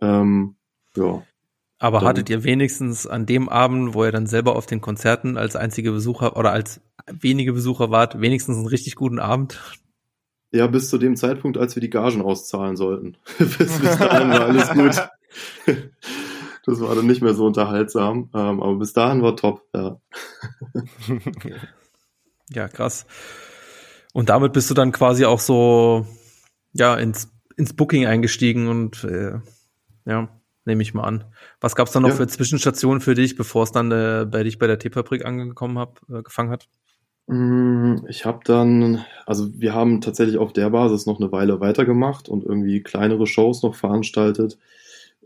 [0.02, 0.56] Ähm,
[0.98, 1.24] ja.
[1.80, 5.38] Aber dann, hattet ihr wenigstens an dem Abend, wo ihr dann selber auf den Konzerten
[5.38, 6.82] als einzige Besucher oder als
[7.12, 9.60] wenige Besucher wart, wenigstens einen richtig guten Abend?
[10.52, 13.18] Ja, bis zu dem Zeitpunkt, als wir die Gagen auszahlen sollten.
[13.38, 15.10] bis, bis dahin war alles gut.
[16.66, 20.00] das war dann nicht mehr so unterhaltsam, ähm, aber bis dahin war top, ja.
[22.50, 23.06] ja, krass.
[24.14, 26.06] Und damit bist du dann quasi auch so,
[26.74, 29.40] ja, ins, ins Booking eingestiegen und äh,
[30.06, 30.30] ja,
[30.66, 31.26] nehme ich mal an.
[31.60, 32.16] Was gab's dann noch ja.
[32.16, 36.02] für Zwischenstationen für dich, bevor es dann äh, bei dich bei der Teefabrik angekommen hab,
[36.10, 36.68] äh, gefangen hat?
[37.28, 42.30] Mm, ich habe dann, also wir haben tatsächlich auf der Basis noch eine Weile weitergemacht
[42.30, 44.58] und irgendwie kleinere Shows noch veranstaltet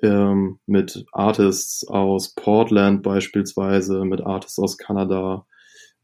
[0.03, 5.45] ähm, mit Artists aus Portland beispielsweise, mit Artists aus Kanada.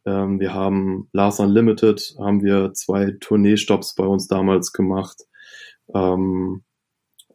[0.05, 5.23] Ähm, wir haben Last Unlimited, haben wir zwei Tourneestops bei uns damals gemacht.
[5.93, 6.63] Ähm,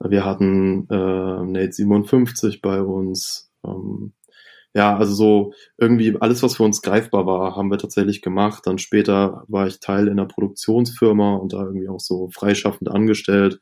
[0.01, 3.51] wir hatten äh, Nate 57 bei uns.
[3.65, 4.13] Ähm,
[4.75, 8.67] ja, also so irgendwie alles, was für uns greifbar war, haben wir tatsächlich gemacht.
[8.67, 13.61] Dann später war ich Teil in einer Produktionsfirma und da irgendwie auch so freischaffend angestellt.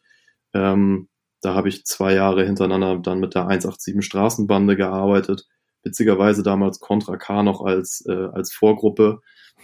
[0.53, 1.09] Ähm,
[1.47, 5.47] da habe ich zwei Jahre hintereinander dann mit der 187 Straßenbande gearbeitet.
[5.84, 9.20] Witzigerweise damals Contra K noch als, äh, als Vorgruppe.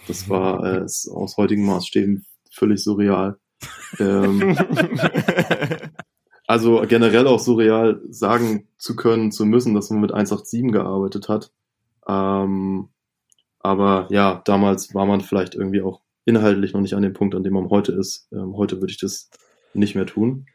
[0.07, 3.37] Das war äh, aus heutigen Maßstäben völlig surreal.
[3.99, 4.57] Ähm,
[6.47, 11.51] also generell auch surreal sagen zu können, zu müssen, dass man mit 187 gearbeitet hat.
[12.07, 12.89] Ähm,
[13.59, 17.43] aber ja, damals war man vielleicht irgendwie auch inhaltlich noch nicht an dem Punkt, an
[17.43, 18.29] dem man heute ist.
[18.31, 19.29] Ähm, heute würde ich das
[19.73, 20.45] nicht mehr tun.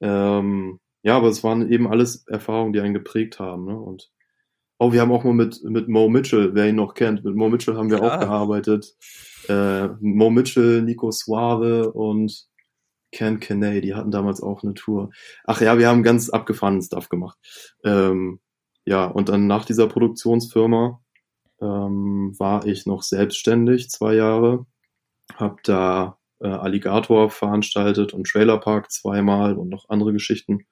[0.00, 3.64] Ähm, ja, aber es waren eben alles Erfahrungen, die einen geprägt haben.
[3.64, 3.78] Ne?
[3.78, 4.10] Und
[4.78, 7.48] oh, wir haben auch mal mit, mit Mo Mitchell, wer ihn noch kennt, mit Mo
[7.48, 8.16] Mitchell haben wir Klar.
[8.16, 8.96] auch gearbeitet.
[9.48, 12.48] Äh, Mo Mitchell, Nico Suave und
[13.12, 15.10] Ken Kenay, die hatten damals auch eine Tour.
[15.44, 17.38] Ach ja, wir haben ganz abgefahrenen Stuff gemacht.
[17.84, 18.40] Ähm,
[18.84, 21.00] ja, und dann nach dieser Produktionsfirma
[21.60, 24.66] ähm, war ich noch selbstständig zwei Jahre,
[25.34, 30.66] hab da äh, Alligator veranstaltet und Trailer Park zweimal und noch andere Geschichten.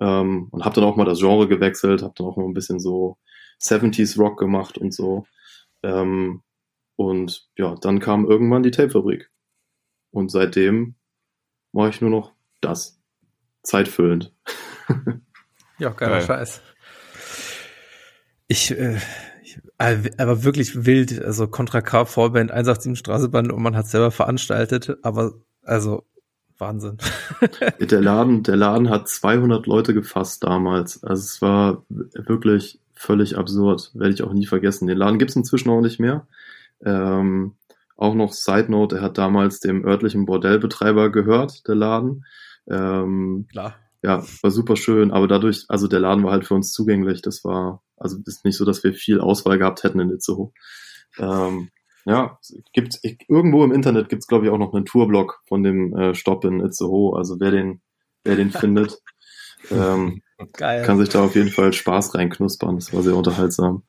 [0.00, 2.80] Ähm, und habe dann auch mal das Genre gewechselt, habe dann auch mal ein bisschen
[2.80, 3.18] so
[3.60, 5.26] 70s Rock gemacht und so.
[5.82, 6.42] Ähm,
[6.96, 9.30] und ja, dann kam irgendwann die Tapefabrik.
[10.10, 10.94] Und seitdem
[11.72, 13.00] mache ich nur noch das.
[13.62, 14.32] Zeitfüllend.
[15.78, 16.26] ja, geiler Geil.
[16.26, 16.62] Scheiß.
[18.46, 19.00] Ich, äh, äh,
[19.78, 25.34] aber wirklich wild, also Contra K Vorband 187 Straßebahn und man hat selber veranstaltet, aber
[25.62, 26.04] also
[26.58, 26.98] Wahnsinn.
[27.80, 31.02] der Laden, der Laden hat 200 Leute gefasst damals.
[31.02, 33.90] Also es war wirklich völlig absurd.
[33.94, 34.86] Werde ich auch nie vergessen.
[34.86, 36.26] Den Laden gibt's inzwischen auch nicht mehr.
[36.84, 37.54] Ähm,
[37.96, 42.24] auch noch Side Note, er hat damals dem örtlichen Bordellbetreiber gehört, der Laden.
[42.68, 43.76] Ähm, Klar.
[44.04, 47.22] Ja, war super schön, aber dadurch, also der Laden war halt für uns zugänglich.
[47.22, 50.52] Das war also ist nicht so, dass wir viel Auswahl gehabt hätten in Itzehoe.
[51.18, 51.70] Ähm,
[52.04, 52.38] ja,
[52.72, 56.44] gibt irgendwo im Internet gibt's glaube ich auch noch einen Tourblog von dem äh, Stopp
[56.44, 57.16] in Itzehoe.
[57.16, 57.80] Also wer den,
[58.24, 59.00] wer den findet,
[59.70, 60.84] ähm, Geil.
[60.84, 62.76] kann sich da auf jeden Fall Spaß reinknuspern.
[62.76, 63.84] Das war sehr unterhaltsam.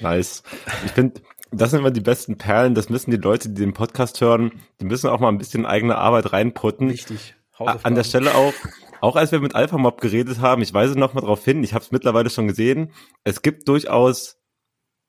[0.00, 0.42] Nice.
[0.84, 1.22] Ich finde,
[1.52, 2.74] das sind immer die besten Perlen.
[2.74, 5.96] Das müssen die Leute, die den Podcast hören, die müssen auch mal ein bisschen eigene
[5.96, 6.88] Arbeit reinputten.
[6.88, 7.36] Richtig.
[7.58, 8.54] An der Stelle auch,
[9.00, 11.74] auch als wir mit Alpha Mob geredet haben, ich weise noch mal darauf hin, ich
[11.74, 12.92] habe es mittlerweile schon gesehen,
[13.24, 14.38] es gibt durchaus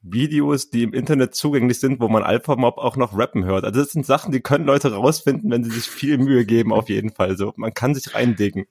[0.01, 3.63] Videos, die im Internet zugänglich sind, wo man Alpha Mob auch noch rappen hört.
[3.63, 6.89] Also das sind Sachen, die können Leute rausfinden, wenn sie sich viel Mühe geben, auf
[6.89, 7.37] jeden Fall.
[7.37, 8.65] So, man kann sich reindicken.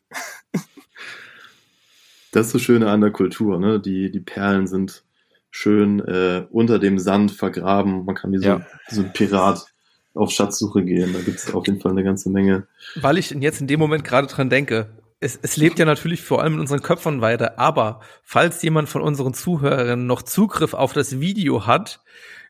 [2.33, 3.79] Das ist das Schöne an der Kultur, ne?
[3.79, 5.05] Die, die Perlen sind
[5.51, 8.05] schön äh, unter dem Sand vergraben.
[8.05, 8.66] Man kann wie so, ja.
[8.89, 9.72] so ein Pirat
[10.15, 11.13] auf Schatzsuche gehen.
[11.13, 12.67] Da gibt es auf jeden Fall eine ganze Menge.
[12.97, 14.89] Weil ich jetzt in dem Moment gerade dran denke,
[15.21, 19.03] es, es lebt ja natürlich vor allem in unseren Köpfen weiter, aber falls jemand von
[19.03, 22.03] unseren Zuhörern noch Zugriff auf das Video hat,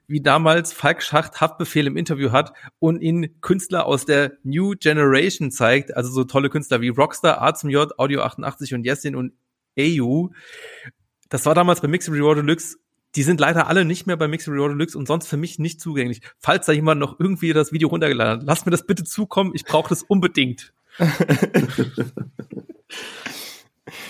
[0.06, 5.50] wie damals Falk Schacht Haftbefehl im Interview hat und ihn Künstler aus der New Generation
[5.50, 9.32] zeigt, also so tolle Künstler wie Rockstar, A zum J, Audio 88 und Yesin und
[9.78, 10.30] AU.
[11.28, 12.76] Das war damals bei Mix Reward Deluxe.
[13.14, 15.80] Die sind leider alle nicht mehr bei Mix Reward Deluxe und sonst für mich nicht
[15.80, 16.22] zugänglich.
[16.38, 19.52] Falls da jemand noch irgendwie das Video runtergeladen hat, lasst mir das bitte zukommen.
[19.54, 20.72] Ich brauche das unbedingt.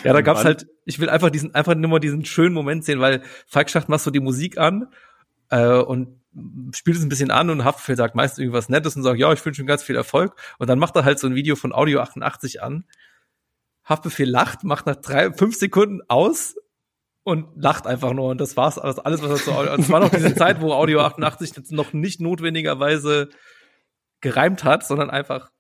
[0.05, 3.01] Ja, da gab's halt, ich will einfach diesen, einfach nur mal diesen schönen Moment sehen,
[3.01, 4.89] weil Falk Schacht machst so die Musik an
[5.51, 6.21] äh, und
[6.75, 9.45] spielt es ein bisschen an und Haftbefehl sagt meist irgendwas Nettes und sagt, ja, ich
[9.45, 10.35] wünsche ihm ganz viel Erfolg.
[10.59, 12.85] Und dann macht er halt so ein Video von Audio 88 an.
[13.85, 16.57] Haftbefehl lacht, macht nach drei, fünf Sekunden aus
[17.25, 18.31] und lacht einfach nur.
[18.31, 18.79] Und das war's.
[18.79, 21.73] Also alles, was er so, also es war noch diese Zeit, wo Audio 88 jetzt
[21.73, 23.29] noch nicht notwendigerweise
[24.21, 25.51] gereimt hat, sondern einfach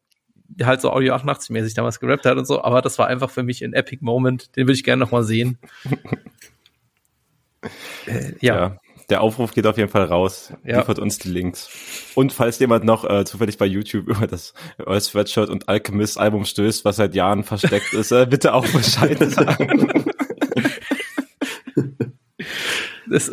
[0.63, 3.43] halt so Audio 88 mäßig damals gerappt hat und so, aber das war einfach für
[3.43, 5.59] mich ein Epic Moment, den würde ich gerne noch mal sehen.
[8.07, 8.55] äh, ja.
[8.55, 8.77] ja.
[9.11, 10.55] Der Aufruf geht auf jeden Fall raus.
[10.65, 10.79] Ja.
[10.79, 11.69] Liefert uns die Links.
[12.15, 16.45] Und falls jemand noch äh, zufällig bei YouTube über das Earl Sweatshirt und Alchemist Album
[16.45, 20.13] stößt, was seit Jahren versteckt ist, äh, bitte auch Bescheid sagen.
[23.13, 23.33] Das,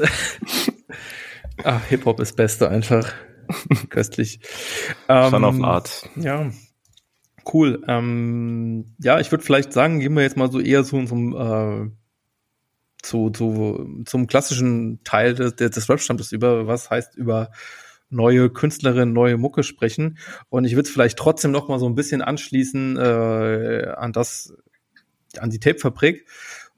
[1.63, 3.11] ach, Hip-Hop ist Beste einfach.
[3.89, 4.39] Köstlich.
[5.07, 6.09] Ähm, Schon auf eine Art.
[6.15, 6.51] Ja.
[7.51, 7.83] Cool.
[7.87, 11.91] Ähm, ja, ich würde vielleicht sagen, gehen wir jetzt mal so eher zu unserem äh,
[13.01, 17.49] zu, zu, zum klassischen Teil des, des Rap-Stammtes über, was heißt über
[18.09, 20.17] neue Künstlerinnen, neue Mucke sprechen.
[20.49, 24.53] Und ich würde vielleicht trotzdem noch mal so ein bisschen anschließen äh, an das,
[25.37, 26.27] an die Tape-Fabrik,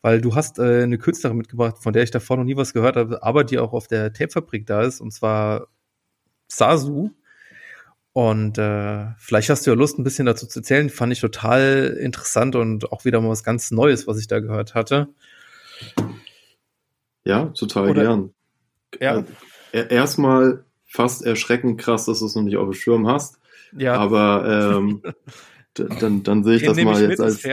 [0.02, 2.96] weil du hast äh, eine Künstlerin mitgebracht, von der ich davor noch nie was gehört
[2.96, 5.68] habe, aber die auch auf der Tape-Fabrik da ist, und zwar
[6.48, 7.12] Sasu.
[8.14, 10.90] Und äh, vielleicht hast du ja Lust, ein bisschen dazu zu erzählen.
[10.90, 14.76] Fand ich total interessant und auch wieder mal was ganz Neues, was ich da gehört
[14.76, 15.08] hatte.
[17.24, 18.34] Ja, total Oder, gern.
[19.00, 19.24] Ja.
[19.72, 23.40] Äh, erstmal fast erschreckend krass, dass du es noch nicht auf dem Schirm hast.
[23.78, 23.96] Ja.
[23.96, 25.02] Aber ähm,
[25.74, 27.44] dann, dann sehe ich Den das mal ich jetzt als.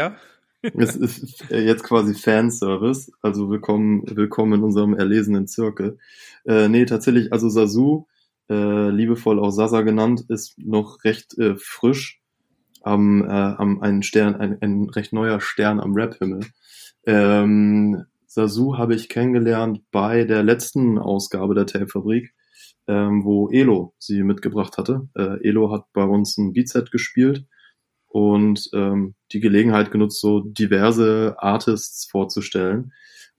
[0.62, 3.12] Es ist jetzt quasi Fanservice.
[3.22, 5.98] Also willkommen, willkommen in unserem erlesenen Zirkel.
[6.44, 8.06] Äh, nee, tatsächlich, also Sasu,
[8.50, 12.20] äh, liebevoll auch Sasa genannt, ist noch recht äh, frisch
[12.82, 16.40] am, äh, am einen Stern, ein, ein recht neuer Stern am Rap-Himmel.
[17.06, 22.34] Ähm, Sasu habe ich kennengelernt bei der letzten Ausgabe der Tape-Fabrik,
[22.88, 25.08] ähm, wo Elo sie mitgebracht hatte.
[25.14, 27.46] Äh, Elo hat bei uns ein Beatset gespielt
[28.08, 32.92] und ähm, die Gelegenheit genutzt, so diverse Artists vorzustellen.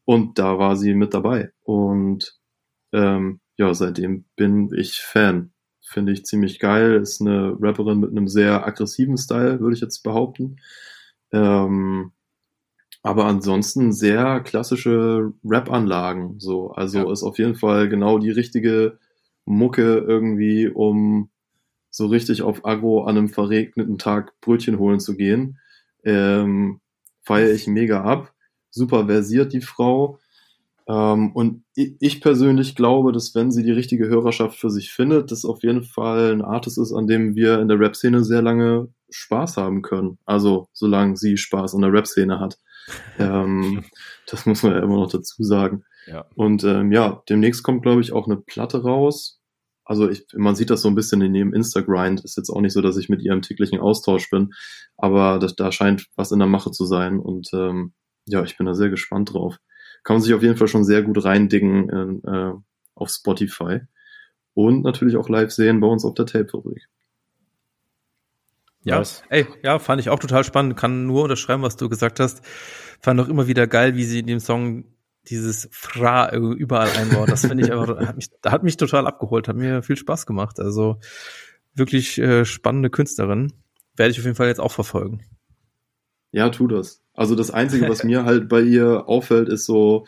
[0.05, 1.51] Und da war sie mit dabei.
[1.63, 2.39] Und
[2.93, 5.51] ähm, ja, seitdem bin ich Fan.
[5.81, 6.95] Finde ich ziemlich geil.
[7.01, 10.57] Ist eine Rapperin mit einem sehr aggressiven Style, würde ich jetzt behaupten.
[11.31, 12.11] Ähm,
[13.01, 16.39] aber ansonsten sehr klassische Rap-Anlagen.
[16.39, 17.11] So, also ja.
[17.11, 18.99] ist auf jeden Fall genau die richtige
[19.45, 21.29] Mucke irgendwie, um
[21.89, 25.59] so richtig auf Agro an einem verregneten Tag Brötchen holen zu gehen.
[26.03, 26.79] Ähm,
[27.23, 28.33] feiere ich mega ab.
[28.69, 30.19] Super versiert die Frau.
[30.87, 35.45] Ähm, und ich persönlich glaube, dass wenn sie die richtige Hörerschaft für sich findet, das
[35.45, 39.57] auf jeden Fall ein Artist ist, an dem wir in der Rap-Szene sehr lange Spaß
[39.57, 40.17] haben können.
[40.25, 42.57] Also solange sie Spaß an der Rap-Szene hat.
[43.19, 43.83] ähm,
[44.29, 45.83] das muss man ja immer noch dazu sagen.
[46.07, 46.25] Ja.
[46.35, 49.38] Und ähm, ja, demnächst kommt, glaube ich, auch eine Platte raus.
[49.89, 52.23] Also ich, man sieht das so ein bisschen in ihrem Instagrind.
[52.23, 54.53] Ist jetzt auch nicht so, dass ich mit ihr im täglichen Austausch bin,
[54.97, 57.17] aber das, da scheint was in der Mache zu sein.
[57.17, 57.93] Und ähm,
[58.27, 59.57] ja, ich bin da sehr gespannt drauf.
[60.03, 62.53] Kann man sich auf jeden Fall schon sehr gut reindicken in, äh,
[62.93, 63.79] auf Spotify.
[64.53, 66.87] Und natürlich auch live sehen bei uns auf der Tape-Fabrik.
[68.83, 69.23] Ja, Was?
[69.29, 70.77] ey, ja, fand ich auch total spannend.
[70.77, 72.45] Kann nur unterschreiben, was du gesagt hast.
[73.01, 74.83] Fand auch immer wieder geil, wie sie in dem Song
[75.29, 77.29] dieses Fra überall einbaut.
[77.29, 80.59] Das finde ich einfach, hat mich, hat mich total abgeholt, hat mir viel Spaß gemacht.
[80.59, 80.99] Also
[81.73, 83.53] wirklich äh, spannende Künstlerin.
[83.95, 85.23] Werde ich auf jeden Fall jetzt auch verfolgen.
[86.31, 87.01] Ja, tu das.
[87.13, 90.05] Also das Einzige, was mir halt bei ihr auffällt, ist so,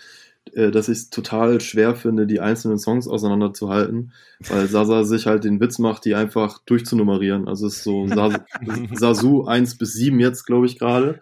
[0.54, 4.14] äh, dass ich es total schwer finde, die einzelnen Songs auseinanderzuhalten,
[4.48, 7.48] weil Sasa sich halt den Witz macht, die einfach durchzunummerieren.
[7.48, 8.40] Also es ist so Sas
[8.94, 11.20] Sasu 1 bis 7 jetzt, glaube ich, gerade.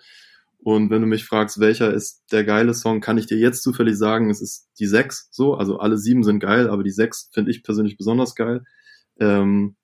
[0.61, 3.97] Und wenn du mich fragst, welcher ist der geile Song, kann ich dir jetzt zufällig
[3.97, 5.55] sagen, es ist die 6 so.
[5.55, 8.63] Also alle sieben sind geil, aber die 6 finde ich persönlich besonders geil.
[9.19, 9.77] Ähm,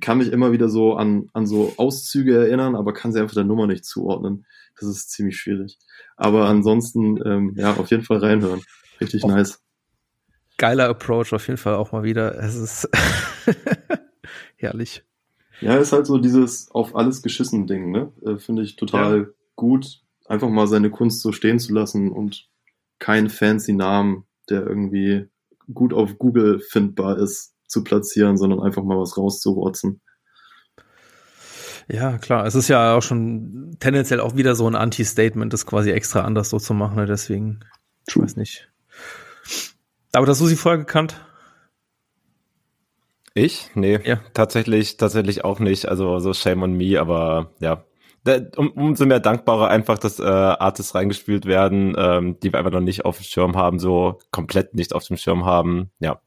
[0.00, 3.44] kann mich immer wieder so an, an so Auszüge erinnern, aber kann sie einfach der
[3.44, 4.44] Nummer nicht zuordnen.
[4.78, 5.78] Das ist ziemlich schwierig.
[6.16, 8.60] Aber ansonsten, ähm, ja, auf jeden Fall reinhören.
[9.00, 9.62] Richtig auch nice.
[10.56, 12.36] Geiler Approach, auf jeden Fall auch mal wieder.
[12.38, 12.88] Es ist
[14.56, 15.04] herrlich.
[15.60, 18.12] Ja, ist halt so dieses auf alles geschissen Ding, ne?
[18.24, 19.26] Äh, Finde ich total ja.
[19.56, 22.48] Gut, einfach mal seine Kunst so stehen zu lassen und
[22.98, 25.26] keinen fancy Namen, der irgendwie
[25.72, 30.00] gut auf Google findbar ist, zu platzieren, sondern einfach mal was rauszurotzen.
[31.88, 32.46] Ja, klar.
[32.46, 36.50] Es ist ja auch schon tendenziell auch wieder so ein Anti-Statement, das quasi extra anders
[36.50, 36.96] so zu machen.
[36.96, 37.06] Ne?
[37.06, 37.60] Deswegen,
[38.06, 38.70] ich weiß nicht.
[40.12, 41.20] Aber hast du sie vorher gekannt?
[43.34, 43.70] Ich?
[43.74, 44.20] Nee, ja.
[44.32, 45.86] tatsächlich, tatsächlich auch nicht.
[45.86, 47.84] Also so shame on me, aber ja.
[48.56, 52.80] Um, umso mehr dankbarer einfach, dass äh, Artists reingespielt werden, ähm, die wir einfach noch
[52.80, 55.90] nicht auf dem Schirm haben, so komplett nicht auf dem Schirm haben.
[55.98, 56.20] Ja.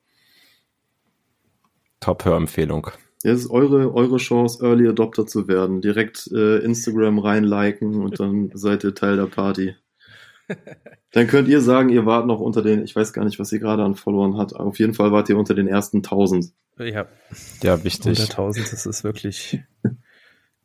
[2.00, 2.92] Top-Hörempfehlung.
[3.24, 5.82] Ja, es ist eure, eure Chance, Early Adopter zu werden.
[5.82, 9.76] Direkt äh, Instagram reinliken und dann seid ihr Teil der Party.
[11.12, 13.60] Dann könnt ihr sagen, ihr wart noch unter den, ich weiß gar nicht, was ihr
[13.60, 16.54] gerade an Followern hat, auf jeden Fall wart ihr unter den ersten 1000.
[16.78, 17.08] Ja,
[17.64, 18.20] ja wichtig.
[18.20, 19.60] Unter 1000, das ist wirklich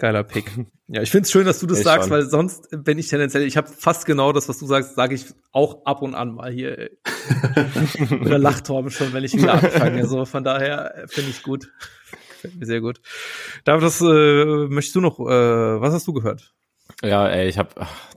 [0.02, 0.50] geiler Pick.
[0.94, 2.20] Ja, ich find's schön, dass du das ich sagst, fand.
[2.20, 5.24] weil sonst bin ich tendenziell, ich habe fast genau das, was du sagst, sage ich
[5.50, 6.90] auch ab und an mal hier.
[8.20, 10.06] Oder Lachtorben schon, wenn ich wieder anfange.
[10.06, 11.72] So, von daher finde ich gut.
[12.28, 13.00] Gefällt mir sehr gut.
[13.64, 16.52] David, das äh, möchtest du noch, äh, was hast du gehört?
[17.02, 17.74] Ja, ey, ich hab,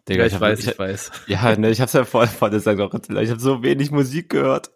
[0.08, 1.12] Digga, ja, ich, ich hab, weiß, ich, ich, weiß.
[1.28, 2.80] Ja, ne, ich hab's ja voll voll gesagt,
[3.10, 4.70] ich habe so wenig Musik gehört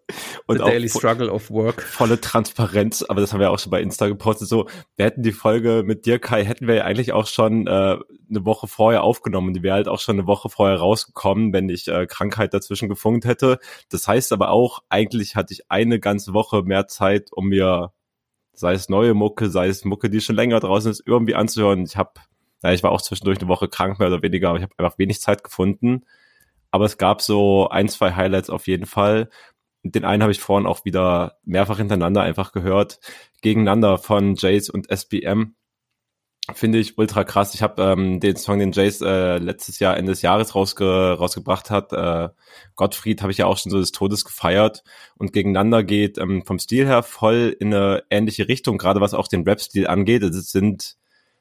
[0.47, 1.84] und The auch Daily Struggle of Work.
[1.84, 4.47] Volle Transparenz, aber das haben wir auch schon bei Insta gepostet.
[4.47, 7.70] So, wir hätten die Folge mit dir, Kai, hätten wir ja eigentlich auch schon äh,
[7.70, 9.53] eine Woche vorher aufgenommen.
[9.53, 13.26] Die wäre halt auch schon eine Woche vorher rausgekommen, wenn ich äh, Krankheit dazwischen gefunkt
[13.26, 13.60] hätte.
[13.89, 17.93] Das heißt aber auch, eigentlich hatte ich eine ganze Woche mehr Zeit, um mir
[18.53, 21.84] sei es neue Mucke, sei es Mucke, die schon länger draußen ist, irgendwie anzuhören.
[21.84, 22.12] Ich habe
[22.64, 24.97] ja, ich war auch zwischendurch eine Woche krank, mehr oder weniger, aber ich habe einfach
[24.97, 26.05] wenig Zeit gefunden.
[26.72, 29.30] Aber es gab so ein, zwei Highlights auf jeden Fall.
[29.84, 32.99] Den einen habe ich vorhin auch wieder mehrfach hintereinander einfach gehört.
[33.41, 35.55] Gegeneinander von Jace und SBM.
[36.53, 37.53] Finde ich ultra krass.
[37.53, 41.70] Ich habe ähm, den Song, den Jace äh, letztes Jahr Ende des Jahres rausge rausgebracht
[41.70, 42.30] hat, äh,
[42.76, 44.84] Gottfried, habe ich ja auch schon so des Todes gefeiert.
[45.18, 49.28] Und gegeneinander geht ähm, vom Stil her voll in eine ähnliche Richtung, gerade was auch
[49.28, 50.24] den Rap-Stil angeht.
[50.24, 50.97] Es sind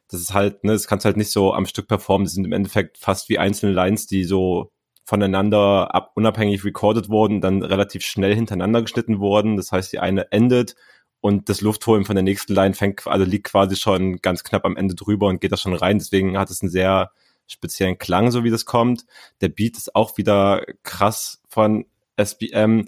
[0.08, 2.24] das ist halt, ne, das kannst halt nicht so am Stück performen.
[2.24, 4.72] Das sind im Endeffekt fast wie einzelne Lines, die so
[5.04, 9.56] voneinander ab, unabhängig recorded wurden, dann relativ schnell hintereinander geschnitten wurden.
[9.56, 10.74] Das heißt, die eine endet
[11.20, 14.76] und das Luftholen von der nächsten Line fängt, also liegt quasi schon ganz knapp am
[14.76, 15.98] Ende drüber und geht da schon rein.
[15.98, 17.10] Deswegen hat es einen sehr
[17.46, 19.04] speziellen Klang, so wie das kommt.
[19.40, 21.86] Der Beat ist auch wieder krass von
[22.16, 22.84] SBM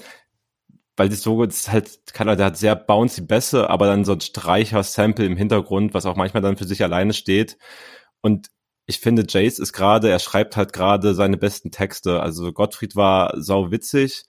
[0.97, 4.13] weil das so ist halt, kann er, der hat sehr bouncy Bässe, aber dann so
[4.13, 7.57] ein Streicher-Sample im Hintergrund, was auch manchmal dann für sich alleine steht.
[8.21, 8.49] Und
[8.87, 12.21] ich finde, Jace ist gerade, er schreibt halt gerade seine besten Texte.
[12.21, 14.25] Also Gottfried war sau witzig.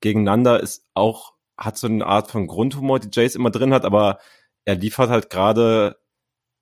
[0.00, 4.18] Gegeneinander ist auch, hat so eine Art von Grundhumor, die Jace immer drin hat, aber
[4.64, 5.96] er liefert halt gerade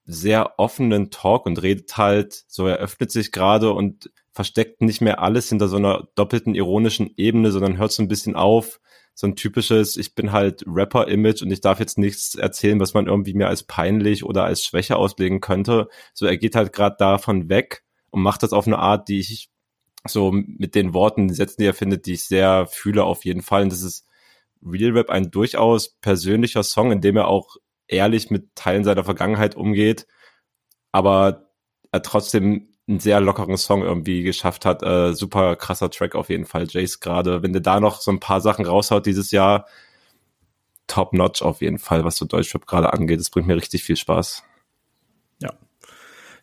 [0.04, 5.20] sehr offenen Talk und redet halt, so er öffnet sich gerade und versteckt nicht mehr
[5.22, 8.80] alles hinter so einer doppelten ironischen Ebene, sondern hört so ein bisschen auf,
[9.14, 13.06] so ein typisches, ich bin halt Rapper-Image und ich darf jetzt nichts erzählen, was man
[13.06, 15.88] irgendwie mir als peinlich oder als Schwäche auslegen könnte.
[16.12, 19.50] So, er geht halt gerade davon weg und macht das auf eine Art, die ich
[20.06, 23.42] so mit den Worten, die Sätzen, die er findet, die ich sehr fühle auf jeden
[23.42, 23.62] Fall.
[23.62, 24.06] Und das ist
[24.64, 27.56] Real Rap ein durchaus persönlicher Song, in dem er auch
[27.86, 30.06] ehrlich mit Teilen seiner Vergangenheit umgeht,
[30.90, 31.50] aber
[31.92, 34.82] er trotzdem einen sehr lockeren Song irgendwie geschafft hat.
[34.82, 37.42] Äh, super krasser Track auf jeden Fall, Jace gerade.
[37.42, 39.66] Wenn der da noch so ein paar Sachen raushaut dieses Jahr,
[40.86, 43.20] top notch auf jeden Fall, was so Deutschrap gerade angeht.
[43.20, 44.42] Das bringt mir richtig viel Spaß.
[45.40, 45.54] Ja.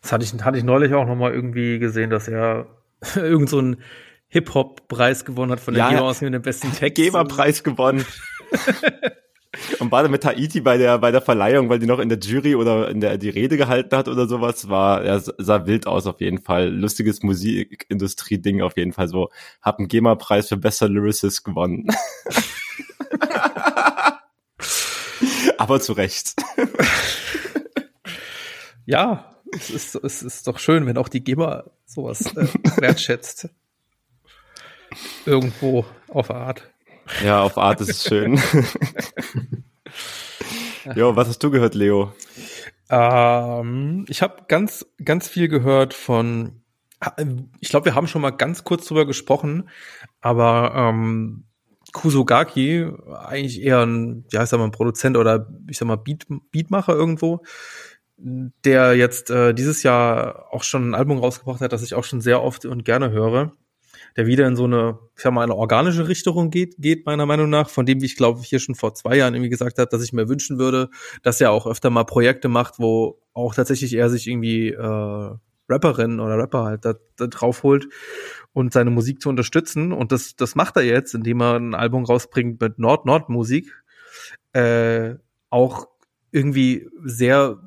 [0.00, 2.66] Das hatte ich, hatte ich neulich auch nochmal irgendwie gesehen, dass er
[3.14, 3.82] irgend so einen
[4.28, 6.96] Hip-Hop-Preis gewonnen hat von der ja, GEMA aus mit dem besten Text.
[6.96, 8.04] GEMA-Preis gewonnen.
[9.78, 12.54] Und war mit Haiti bei der, bei der Verleihung, weil die noch in der Jury
[12.54, 16.22] oder in der, die Rede gehalten hat oder sowas, war, ja, sah wild aus auf
[16.22, 16.70] jeden Fall.
[16.70, 19.28] Lustiges Musikindustrie-Ding auf jeden Fall so.
[19.60, 21.88] Hab einen GEMA-Preis für Bester Lyricist gewonnen.
[25.58, 26.34] Aber zu Recht.
[28.86, 32.46] ja, es ist, es ist doch schön, wenn auch die GEMA sowas äh,
[32.80, 33.50] wertschätzt.
[35.26, 36.71] Irgendwo auf Art.
[37.24, 38.40] Ja, auf Art ist es schön.
[40.94, 42.12] jo, was hast du gehört, Leo?
[42.90, 46.62] Ähm, ich habe ganz, ganz viel gehört von,
[47.60, 49.68] ich glaube, wir haben schon mal ganz kurz drüber gesprochen,
[50.20, 51.44] aber ähm,
[51.92, 52.90] Kusogaki,
[53.26, 56.94] eigentlich eher ein, ja, ich sag mal, ein Produzent oder ich sag mal Beat, Beatmacher
[56.94, 57.42] irgendwo,
[58.16, 62.20] der jetzt äh, dieses Jahr auch schon ein Album rausgebracht hat, das ich auch schon
[62.20, 63.52] sehr oft und gerne höre
[64.16, 67.50] der wieder in so eine, ich sag mal, eine organische Richtung geht, geht meiner Meinung
[67.50, 69.88] nach, von dem, wie ich glaube, ich hier schon vor zwei Jahren irgendwie gesagt habe,
[69.88, 70.90] dass ich mir wünschen würde,
[71.22, 75.30] dass er auch öfter mal Projekte macht, wo auch tatsächlich er sich irgendwie äh,
[75.68, 77.88] Rapperinnen oder Rapper halt da, da drauf holt
[78.52, 79.92] und seine Musik zu unterstützen.
[79.92, 83.72] Und das, das macht er jetzt, indem er ein Album rausbringt mit Nord-Nord-Musik.
[84.52, 85.14] Äh,
[85.50, 85.88] auch
[86.30, 87.58] irgendwie sehr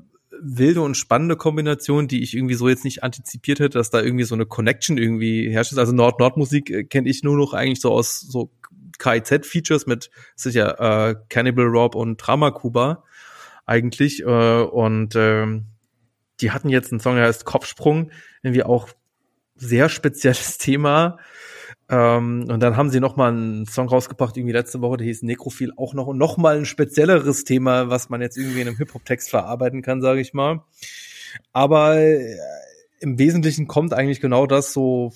[0.41, 4.25] wilde und spannende Kombination, die ich irgendwie so jetzt nicht antizipiert hätte, dass da irgendwie
[4.25, 5.77] so eine Connection irgendwie herrscht.
[5.77, 8.51] Also Nord-Nord-Musik äh, kenne ich nur noch eigentlich so aus so
[8.99, 10.79] KIZ-Features mit sicher
[11.09, 13.03] äh, Cannibal Rob und Drama Kuba
[13.65, 14.21] eigentlich.
[14.21, 15.45] Äh, und äh,
[16.41, 18.11] die hatten jetzt einen Song, der heißt Kopfsprung,
[18.43, 18.89] irgendwie auch
[19.55, 21.17] sehr spezielles Thema.
[21.87, 25.21] Ähm, und dann haben sie noch mal einen Song rausgebracht, irgendwie letzte Woche, der hieß
[25.21, 29.29] Necrophil, auch noch noch mal ein spezielleres Thema, was man jetzt irgendwie in einem Hip-Hop-Text
[29.29, 30.63] verarbeiten kann, sage ich mal.
[31.53, 32.37] Aber äh,
[32.99, 35.11] im Wesentlichen kommt eigentlich genau das so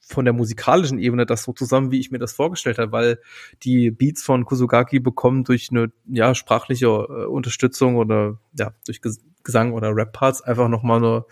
[0.00, 3.20] von der musikalischen Ebene das so zusammen, wie ich mir das vorgestellt habe, weil
[3.62, 9.00] die Beats von Kusugaki bekommen durch eine ja sprachliche äh, Unterstützung oder ja durch
[9.44, 11.24] Gesang oder Rap-Parts einfach noch mal eine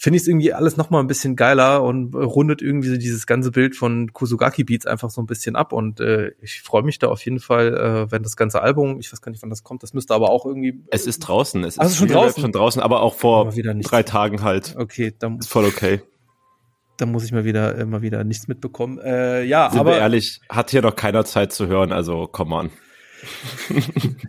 [0.00, 3.26] finde ich es irgendwie alles noch mal ein bisschen geiler und rundet irgendwie so dieses
[3.26, 7.00] ganze Bild von Kusugaki Beats einfach so ein bisschen ab und äh, ich freue mich
[7.00, 9.64] da auf jeden Fall, äh, wenn das ganze Album, ich weiß gar nicht, wann das
[9.64, 10.84] kommt, das müsste aber auch irgendwie.
[10.92, 12.40] Es ist draußen, es also ist schon draußen.
[12.40, 14.76] schon draußen, aber auch vor aber drei Tagen halt.
[14.78, 16.00] Okay, dann ist voll okay.
[16.96, 18.98] da muss ich mal wieder immer wieder nichts mitbekommen.
[18.98, 22.54] Äh, ja, Sind aber wir ehrlich, hat hier noch keiner Zeit zu hören, also come
[22.54, 22.70] on.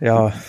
[0.00, 0.32] ja.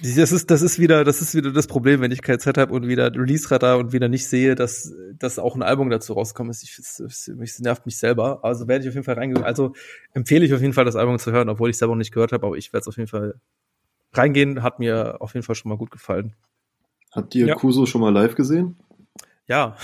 [0.00, 2.72] Das ist, das ist wieder, das ist wieder das Problem, wenn ich keine Zeit habe
[2.72, 6.56] und wieder Release-Radar und wieder nicht sehe, dass, dass auch ein Album dazu rauskommt.
[6.62, 8.44] Ich, es, es, nervt mich selber.
[8.44, 9.42] Also werde ich auf jeden Fall reingehen.
[9.42, 9.74] Also
[10.14, 12.32] empfehle ich auf jeden Fall, das Album zu hören, obwohl ich selber noch nicht gehört
[12.32, 13.40] habe, aber ich werde es auf jeden Fall
[14.12, 14.62] reingehen.
[14.62, 16.34] Hat mir auf jeden Fall schon mal gut gefallen.
[17.12, 17.54] Habt ihr Ja.
[17.54, 18.76] Kuso schon mal live gesehen?
[19.46, 19.76] Ja.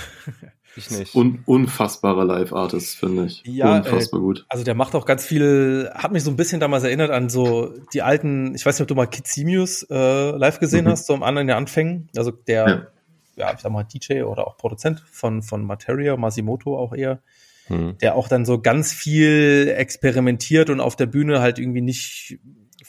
[0.76, 1.14] Ich nicht.
[1.14, 3.42] Un unfassbarer Live-Artist, finde ich.
[3.46, 4.44] Ja, Unfassbar gut.
[4.48, 7.72] Also der macht auch ganz viel, hat mich so ein bisschen damals erinnert an so
[7.92, 10.88] die alten, ich weiß nicht, ob du mal Kitsimius äh, live gesehen Mhm.
[10.90, 12.08] hast, so am anderen der Anfängen.
[12.16, 12.88] Also der,
[13.36, 13.52] ja.
[13.54, 17.20] ich sag mal, DJ oder auch Produzent von, von Materia, Masimoto auch eher,
[17.68, 17.96] Hm.
[18.02, 22.38] der auch dann so ganz viel experimentiert und auf der Bühne halt irgendwie nicht,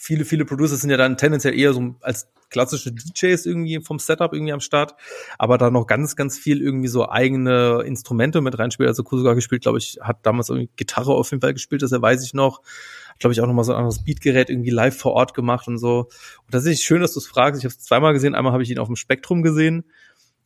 [0.05, 4.33] viele, viele Producer sind ja dann tendenziell eher so als klassische DJs irgendwie vom Setup
[4.33, 4.93] irgendwie am Start,
[5.39, 8.87] aber da noch ganz, ganz viel irgendwie so eigene Instrumente mit reinspielt.
[8.87, 12.23] Also Kusuga gespielt, glaube ich, hat damals irgendwie Gitarre auf jeden Fall gespielt, das weiß
[12.23, 12.61] ich noch.
[13.09, 15.67] Hat, glaube ich, auch noch mal so ein anderes Beatgerät irgendwie live vor Ort gemacht
[15.67, 16.01] und so.
[16.01, 17.59] Und tatsächlich schön, dass du es fragst.
[17.59, 18.35] Ich habe es zweimal gesehen.
[18.35, 19.85] Einmal habe ich ihn auf dem Spektrum gesehen.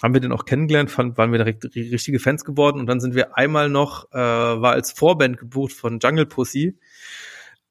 [0.02, 2.80] Haben wir den auch kennengelernt, fand, waren wir direkt ri- richtige Fans geworden.
[2.80, 6.78] Und dann sind wir einmal noch, äh, war als Vorband gebucht von Jungle Pussy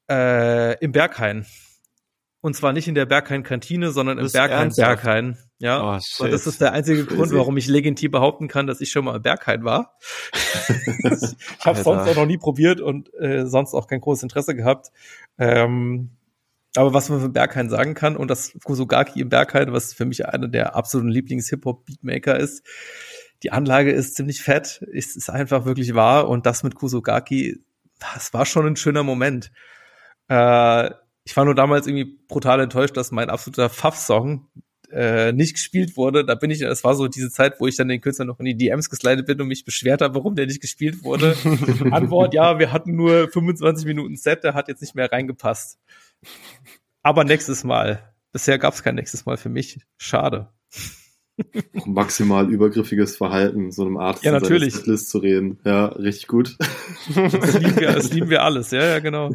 [0.07, 1.47] äh, im Berghain.
[2.41, 5.03] Und zwar nicht in der Berghain-Kantine, sondern im Berghain ernsthaft?
[5.03, 5.37] Berghain.
[5.57, 5.97] Ja.
[5.97, 7.17] Oh, und das ist der einzige Crazy.
[7.17, 9.97] Grund, warum ich legitim behaupten kann, dass ich schon mal im Berghain war.
[10.69, 14.91] ich habe sonst auch noch nie probiert und äh, sonst auch kein großes Interesse gehabt.
[15.37, 16.11] Ähm,
[16.75, 20.25] aber was man für Berghain sagen kann und das Kusugaki im Berghain, was für mich
[20.25, 22.65] einer der absoluten Lieblings-Hip-Hop-Beatmaker ist,
[23.43, 27.63] die Anlage ist ziemlich fett, es ist einfach wirklich wahr und das mit Kusugaki,
[27.99, 29.51] das war schon ein schöner Moment.
[30.27, 30.91] Äh,
[31.29, 34.47] ich war nur damals irgendwie brutal enttäuscht, dass mein absoluter Pfaff-Song
[34.91, 36.25] äh, nicht gespielt wurde.
[36.25, 38.45] Da bin ich, das war so diese Zeit, wo ich dann den Künstler noch in
[38.45, 41.37] die DMs geslidet bin und mich beschwert habe, warum der nicht gespielt wurde.
[41.91, 45.77] Antwort, ja, wir hatten nur 25 Minuten Set, der hat jetzt nicht mehr reingepasst.
[47.03, 48.11] Aber nächstes Mal.
[48.31, 49.81] Bisher gab es kein nächstes Mal für mich.
[49.99, 50.49] Schade.
[51.85, 54.73] Maximal übergriffiges Verhalten, so einem Artist Ja, natürlich.
[54.75, 55.59] Setlist zu reden.
[55.65, 56.57] Ja, richtig gut.
[57.15, 58.71] Das lieben wir, das lieben wir alles.
[58.71, 59.31] Ja, ja, genau.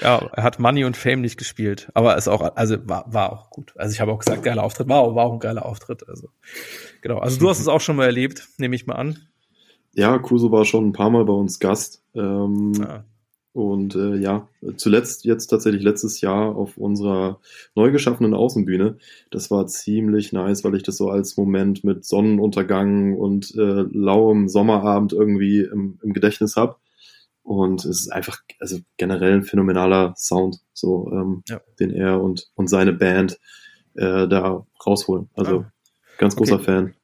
[0.00, 1.88] Ja, er hat Money und Fame nicht gespielt.
[1.94, 3.72] Aber ist auch, also war, war auch gut.
[3.76, 4.88] Also ich habe auch gesagt, geiler Auftritt.
[4.88, 6.08] War, auch- war auch ein geiler Auftritt.
[6.08, 6.28] Also,
[7.00, 7.18] genau.
[7.18, 9.18] Also du hast es auch schon mal erlebt, nehme ich mal an.
[9.94, 12.02] Ja, Kuso war schon ein paar Mal bei uns Gast.
[12.14, 13.04] Ähm, Ja.
[13.56, 17.40] Und äh, ja, zuletzt jetzt tatsächlich letztes Jahr auf unserer
[17.74, 18.98] neu geschaffenen Außenbühne.
[19.30, 24.48] Das war ziemlich nice, weil ich das so als Moment mit Sonnenuntergang und äh, lauem
[24.50, 26.76] Sommerabend irgendwie im, im Gedächtnis habe.
[27.42, 31.62] Und es ist einfach, also generell ein phänomenaler Sound, so ähm, Ja.
[31.80, 33.38] den er und, und seine Band
[33.94, 35.30] äh, da rausholen.
[35.34, 35.72] Also Ah.
[36.18, 36.64] ganz großer Okay.
[36.64, 36.94] Fan.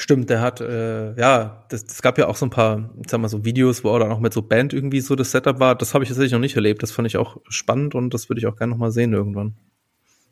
[0.00, 3.20] Stimmt, der hat, äh, ja, das, das gab ja auch so ein paar, ich sag
[3.20, 5.74] mal so Videos, wo er dann auch mit so Band irgendwie so das Setup war.
[5.74, 6.84] Das habe ich tatsächlich noch nicht erlebt.
[6.84, 9.56] Das fand ich auch spannend und das würde ich auch gerne noch mal sehen irgendwann.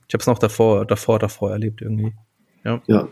[0.07, 2.15] Ich habe es noch davor, davor, davor erlebt irgendwie.
[2.65, 3.09] Ja, Ja,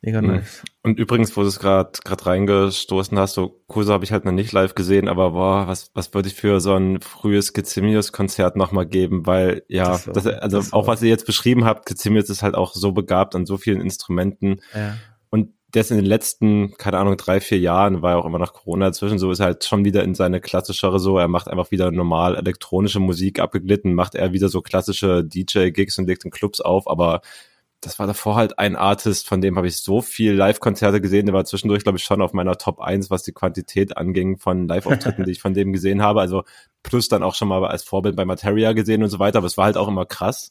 [0.00, 0.28] mega Mhm.
[0.28, 0.62] nice.
[0.82, 4.32] Und übrigens, wo du es gerade gerade reingestoßen hast, so Kurse habe ich halt noch
[4.32, 8.56] nicht live gesehen, aber boah, was was würde ich für so ein frühes Gezimius Konzert
[8.56, 11.66] noch mal geben, weil ja, Das war- das, also das auch was ihr jetzt beschrieben
[11.66, 14.94] habt, Gezimius ist halt auch so begabt an so vielen Instrumenten Ja.
[15.74, 18.52] Der ist in den letzten, keine Ahnung, drei, vier Jahren, war ja auch immer nach
[18.52, 18.86] Corona.
[18.86, 21.90] Dazwischen, so ist er halt schon wieder in seine klassischere so, er macht einfach wieder
[21.90, 26.88] normal elektronische Musik abgeglitten, macht er wieder so klassische DJ-Gigs und legt in Clubs auf,
[26.88, 27.22] aber
[27.80, 31.34] das war davor halt ein Artist, von dem habe ich so viel Live-Konzerte gesehen, der
[31.34, 35.24] war zwischendurch, glaube ich, schon auf meiner Top 1, was die Quantität anging von Live-Auftritten,
[35.26, 36.44] die ich von dem gesehen habe, also
[36.82, 39.56] plus dann auch schon mal als Vorbild bei Materia gesehen und so weiter, aber es
[39.56, 40.50] war halt auch immer krass.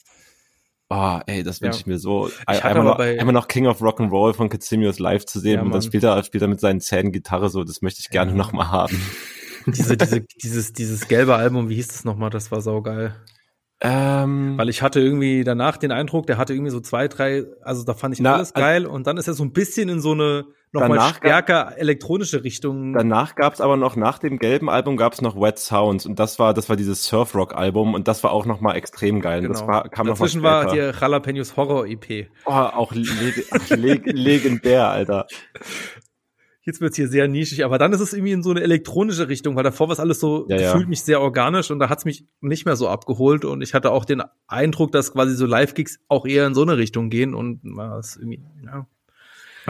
[0.90, 1.80] Oh, ey, das wünsche Ja.
[1.82, 2.30] ich mir so.
[2.46, 5.72] hatte einmal, noch, einmal noch King of Rock'n'Roll von Kitsimius live zu sehen Ja, und
[5.72, 8.38] dann spielt er, spielt er mit seinen Zähnen Gitarre so, das möchte ich gerne Ja.
[8.38, 9.00] noch mal haben.
[9.66, 12.30] Diese, diese, dieses, dieses gelbe Album, wie hieß das nochmal?
[12.30, 13.16] Das war saugeil.
[13.80, 17.84] Ähm, Weil ich hatte irgendwie danach den Eindruck, der hatte irgendwie so zwei, drei, also
[17.86, 20.02] da fand ich Na, alles also- geil und dann ist er so ein bisschen in
[20.02, 22.93] so eine nochmal Danach gab- stärker elektronische Richtung.
[22.93, 26.53] danach gab's aber noch, nach dem gelben Album gab's noch Wet Sounds und das war,
[26.53, 29.47] das war dieses Surf-Rock-Album und das war auch noch mal extrem geil.
[29.47, 30.26] Das war, kam noch mal Genau.
[30.26, 30.91] Dazwischen war später.
[30.91, 32.28] die Jalapenos Horror EP.
[32.45, 35.28] Oh, auch leg leg legendär, Alter.
[36.65, 39.57] Jetzt wird's hier sehr nischig, aber dann ist es irgendwie in so eine elektronische Richtung,
[39.57, 40.71] weil davor war es alles so Ja, ja.
[40.71, 43.91] gefühlt mich sehr organisch und da hat's mich nicht mehr so abgeholt und ich hatte
[43.91, 47.59] auch den Eindruck, dass quasi so Live-Gigs auch eher in so eine Richtung gehen und
[47.63, 48.88] na, ist irgendwie, ja.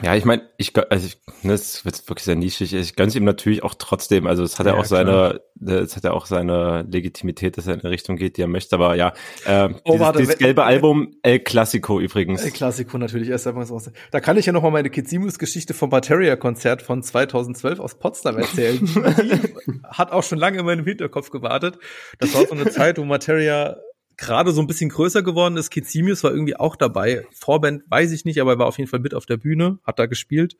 [0.01, 2.73] Ja, ich meine, ich, also ich, ne, das wird wirklich sehr nischig.
[2.73, 4.25] Ich gönne ihm natürlich auch trotzdem.
[4.25, 7.75] Also es hat ja, ja auch seine, es hat ja auch seine Legitimität, dass er
[7.75, 8.75] in eine Richtung geht, die er möchte.
[8.75, 9.13] Aber ja,
[9.45, 12.43] äh, oh, dieses, warte, dieses gelbe Album El Clasico übrigens.
[12.43, 13.79] El Clasico natürlich erst einmal so.
[14.11, 18.79] Da kann ich ja noch mal meine Kizimus-Geschichte vom Materia-Konzert von 2012 aus Potsdam erzählen.
[18.83, 21.77] die hat auch schon lange in meinem Hinterkopf gewartet.
[22.17, 23.77] Das war so eine Zeit, wo Materia
[24.17, 25.69] gerade so ein bisschen größer geworden ist.
[25.69, 27.25] Kizimius war irgendwie auch dabei.
[27.31, 29.99] Vorband weiß ich nicht, aber er war auf jeden Fall mit auf der Bühne, hat
[29.99, 30.57] da gespielt.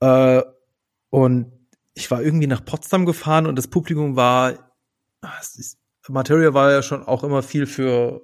[0.00, 0.42] Äh,
[1.10, 1.52] und
[1.94, 4.72] ich war irgendwie nach Potsdam gefahren und das Publikum war,
[5.40, 5.78] ist,
[6.08, 8.22] Materia war ja schon auch immer viel für,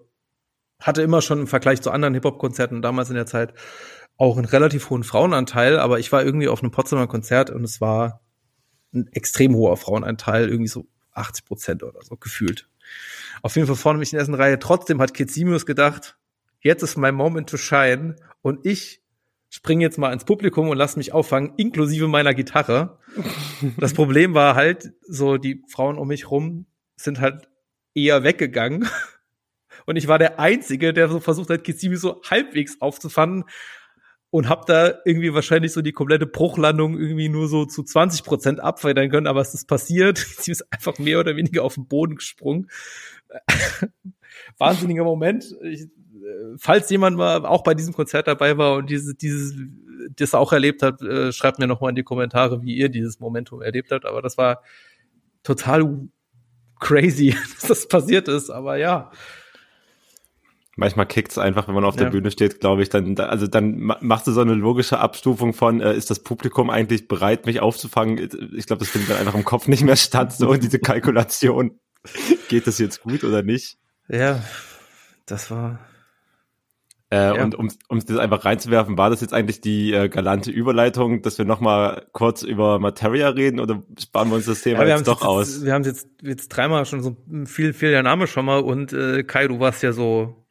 [0.81, 3.55] hatte immer schon im Vergleich zu anderen Hip-Hop-Konzerten damals in der Zeit
[4.17, 7.81] auch einen relativ hohen Frauenanteil, aber ich war irgendwie auf einem Potsdamer Konzert und es
[7.81, 8.23] war
[8.95, 12.69] ein extrem hoher Frauenanteil, irgendwie so 80 Prozent oder so gefühlt.
[13.43, 14.59] Auf jeden Fall vorne mich in der ersten Reihe.
[14.59, 16.17] Trotzdem hat Kizimius gedacht,
[16.61, 19.03] jetzt ist mein Moment to shine und ich
[19.49, 22.99] springe jetzt mal ins Publikum und lass mich auffangen, inklusive meiner Gitarre.
[23.79, 26.67] Das Problem war halt, so die Frauen um mich rum
[26.97, 27.49] sind halt
[27.95, 28.87] eher weggegangen.
[29.87, 33.45] Und ich war der Einzige, der so versucht hat, Kizimius so halbwegs aufzufangen
[34.31, 38.61] und hab da irgendwie wahrscheinlich so die komplette Bruchlandung irgendwie nur so zu 20 Prozent
[38.61, 40.19] abfedern können, aber es ist passiert.
[40.39, 42.69] Sie ist einfach mehr oder weniger auf den Boden gesprungen.
[44.59, 45.57] Wahnsinniger Moment.
[45.63, 45.89] Ich, äh,
[46.59, 49.55] falls jemand mal auch bei diesem Konzert dabei war und dieses, dieses,
[50.17, 53.21] das auch erlebt hat, äh, schreibt mir noch mal in die Kommentare, wie ihr dieses
[53.21, 54.05] Momentum erlebt habt.
[54.05, 54.63] Aber das war
[55.43, 56.09] total
[56.81, 58.51] crazy, dass das passiert ist.
[58.51, 59.11] Aber ja,
[60.79, 64.27] Manchmal kickt's einfach, wenn man auf der Bühne steht, glaube ich, dann, also dann machst
[64.27, 68.19] du so eine logische Abstufung von, äh, ist das Publikum eigentlich bereit, mich aufzufangen?
[68.55, 71.81] Ich glaube, das findet dann einfach im Kopf nicht mehr statt, so diese Kalkulation.
[72.51, 73.79] Geht das jetzt gut oder nicht?
[74.09, 74.43] Ja,
[75.25, 75.81] das war.
[77.09, 77.43] Äh, ja.
[77.43, 81.39] Und um, um das einfach reinzuwerfen, war das jetzt eigentlich die äh, galante Überleitung, dass
[81.39, 85.21] wir nochmal kurz über Materia reden oder sparen wir uns das Thema ja, jetzt doch
[85.21, 85.65] jetzt, aus?
[85.65, 87.17] Wir haben jetzt, jetzt dreimal schon so
[87.47, 90.46] viel, viel der Name schon mal und äh, Kai, du warst ja so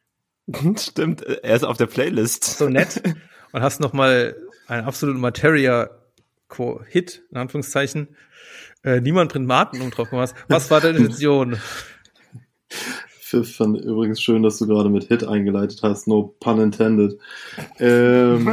[0.78, 2.44] Stimmt, er ist auf der Playlist.
[2.44, 3.02] So nett.
[3.52, 4.36] Und hast noch mal
[4.66, 8.16] einen absoluten Materia-Hit, in Anführungszeichen.
[8.82, 10.34] Äh, niemand bringt Martin um drauf gemacht.
[10.48, 11.58] Was war deine Intention?
[13.26, 16.06] Pfiff fand übrigens schön, dass du gerade mit Hit eingeleitet hast.
[16.06, 17.18] No pun intended.
[17.80, 18.48] Ähm,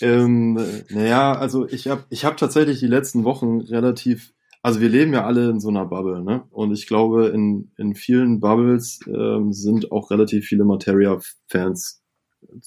[0.00, 0.54] ähm,
[0.88, 4.32] naja, also ich habe ich hab tatsächlich die letzten Wochen relativ
[4.66, 6.42] also wir leben ja alle in so einer Bubble, ne?
[6.50, 12.02] Und ich glaube, in, in vielen Bubbles ähm, sind auch relativ viele Materia-Fans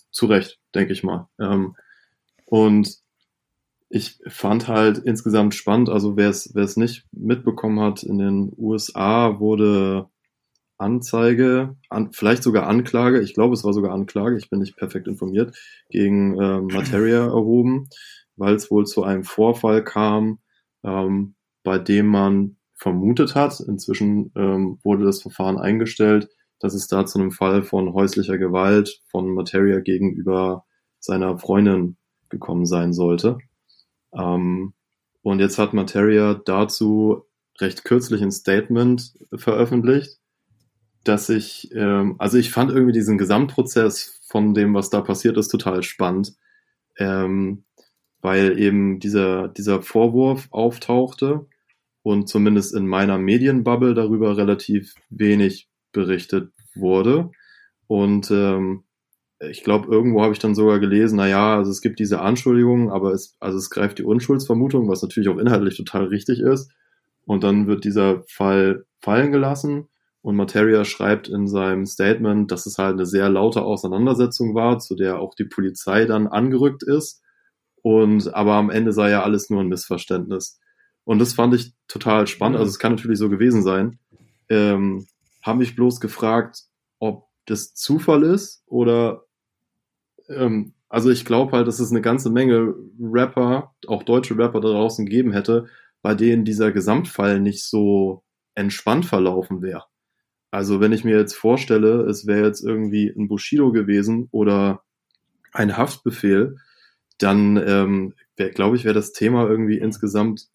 [0.10, 1.28] zu Recht, denke ich mal.
[1.41, 1.76] Ähm,
[2.45, 2.95] und
[3.89, 10.08] ich fand halt insgesamt spannend, also wer es nicht mitbekommen hat, in den USA wurde
[10.78, 15.10] Anzeige, an, vielleicht sogar Anklage, ich glaube es war sogar Anklage, ich bin nicht perfekt
[15.10, 15.54] informiert,
[15.89, 17.89] gegen ähm, Materia erhoben,
[18.38, 20.39] weil es wohl zu einem Vorfall kam,
[20.86, 26.30] ähm, bei dem man vermutet hat, inzwischen ähm, wurde das Verfahren eingestellt,
[26.60, 30.66] dass es da zu einem Fall von häuslicher Gewalt von Materia gegenüber
[30.99, 31.97] seiner Freundin
[32.30, 33.38] gekommen sein sollte.
[34.14, 34.74] Ähm,
[35.22, 37.24] und jetzt hat Materia dazu
[37.60, 40.18] recht kürzlich ein Statement veröffentlicht,
[41.03, 45.49] dass ich, ähm, also ich fand irgendwie diesen Gesamtprozess von dem, was da passiert ist,
[45.49, 46.36] total spannend,
[46.97, 47.66] ähm,
[48.22, 51.47] weil eben dieser, dieser Vorwurf auftauchte
[52.03, 57.32] und zumindest in meiner Medienbubble darüber relativ wenig berichtet wurde.
[57.88, 58.84] Und ähm,
[59.39, 62.89] ich glaube, irgendwo habe ich dann sogar gelesen, na ja, also es gibt diese Anschuldigungen,
[62.89, 66.72] aber es, also es greift die Unschuldsvermutung, was natürlich auch inhaltlich total richtig ist.
[67.26, 69.88] Und dann wird dieser Fall fallen gelassen
[70.22, 74.95] und Materia schreibt in seinem Statement, dass es halt eine sehr laute Auseinandersetzung war, zu
[74.95, 77.24] der auch die Polizei dann angerückt ist.
[77.82, 80.59] Und aber am Ende sei ja alles nur ein Missverständnis.
[81.03, 82.59] Und das fand ich total spannend.
[82.59, 83.99] Also es kann natürlich so gewesen sein.
[84.49, 85.07] Ähm,
[85.41, 86.63] haben mich bloß gefragt,
[86.99, 89.23] ob das Zufall ist oder
[90.27, 94.69] ähm, also ich glaube halt, dass es eine ganze Menge Rapper, auch deutsche Rapper da
[94.69, 95.67] draußen geben hätte,
[96.01, 98.23] bei denen dieser Gesamtfall nicht so
[98.55, 99.86] entspannt verlaufen wäre.
[100.51, 104.84] Also wenn ich mir jetzt vorstelle, es wäre jetzt irgendwie ein Bushido gewesen oder
[105.53, 106.57] ein Haftbefehl,
[107.20, 110.47] dann ähm, glaube ich, wäre das Thema irgendwie insgesamt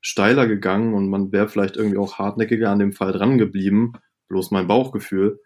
[0.00, 3.94] steiler gegangen und man wäre vielleicht irgendwie auch hartnäckiger an dem Fall dran geblieben,
[4.28, 5.40] bloß mein Bauchgefühl.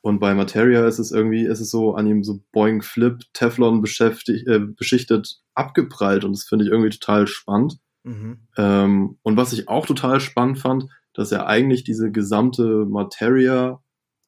[0.00, 3.82] Und bei Materia ist es irgendwie, ist es so an ihm so Boeing Flip, Teflon
[3.82, 7.78] beschäftigt, äh, beschichtet, abgeprallt und das finde ich irgendwie total spannend.
[8.04, 8.38] Mhm.
[8.56, 13.82] Ähm, und was ich auch total spannend fand, dass er eigentlich diese gesamte Materia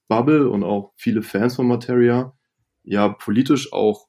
[0.08, 2.36] Bubble und auch viele Fans von Materia
[2.82, 4.08] ja politisch auch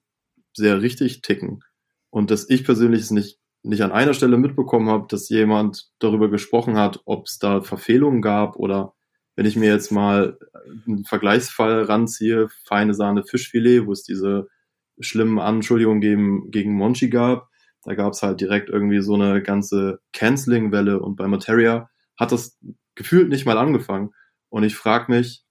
[0.54, 1.64] sehr richtig ticken.
[2.12, 6.30] Und dass ich persönlich es nicht, nicht an einer Stelle mitbekommen habe, dass jemand darüber
[6.30, 8.93] gesprochen hat, ob es da Verfehlungen gab oder
[9.36, 10.38] wenn ich mir jetzt mal
[10.86, 14.47] einen Vergleichsfall ranziehe, feine Sahne Fischfilet, wo es diese
[14.99, 17.49] schlimmen Anschuldigungen gegen, gegen Monchi gab,
[17.84, 21.89] da gab es halt direkt irgendwie so eine ganze Canceling-Welle und bei Materia
[22.20, 22.59] hat das
[22.95, 24.14] gefühlt nicht mal angefangen.
[24.49, 25.43] Und ich frage mich,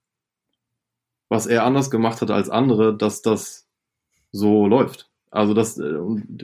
[1.27, 3.67] was er anders gemacht hat als andere, dass das
[4.31, 5.10] so läuft.
[5.31, 5.97] Also das, äh,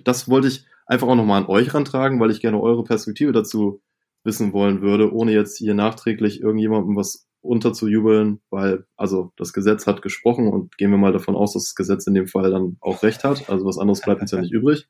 [0.03, 3.81] das wollte ich einfach auch nochmal an euch rantragen, weil ich gerne eure Perspektive dazu
[4.23, 10.01] wissen wollen würde, ohne jetzt hier nachträglich irgendjemandem was unterzujubeln, weil, also das Gesetz hat
[10.01, 13.03] gesprochen und gehen wir mal davon aus, dass das Gesetz in dem Fall dann auch
[13.03, 13.49] recht hat.
[13.49, 14.87] Also was anderes bleibt uns ja nicht übrig.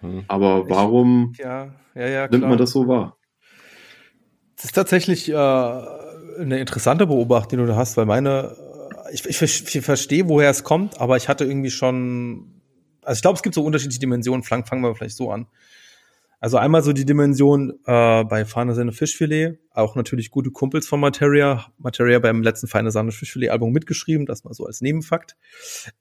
[0.00, 0.24] Hm.
[0.28, 3.16] Aber warum ja, ja, ja, nimmt man das so wahr?
[4.56, 8.54] Das ist tatsächlich äh, eine interessante Beobachtung, die du hast, weil meine,
[9.08, 12.53] äh, ich, ich, ich verstehe, woher es kommt, aber ich hatte irgendwie schon,
[13.04, 14.42] also ich glaube, es gibt so unterschiedliche Dimensionen.
[14.42, 15.46] Fangen, fangen wir vielleicht so an.
[16.40, 21.00] Also einmal so die Dimension äh, bei Feine Sahne Fischfilet, auch natürlich gute Kumpels von
[21.00, 21.66] Materia.
[21.78, 25.36] Materia beim letzten Feine Sahne Fischfilet Album mitgeschrieben, das mal so als Nebenfakt.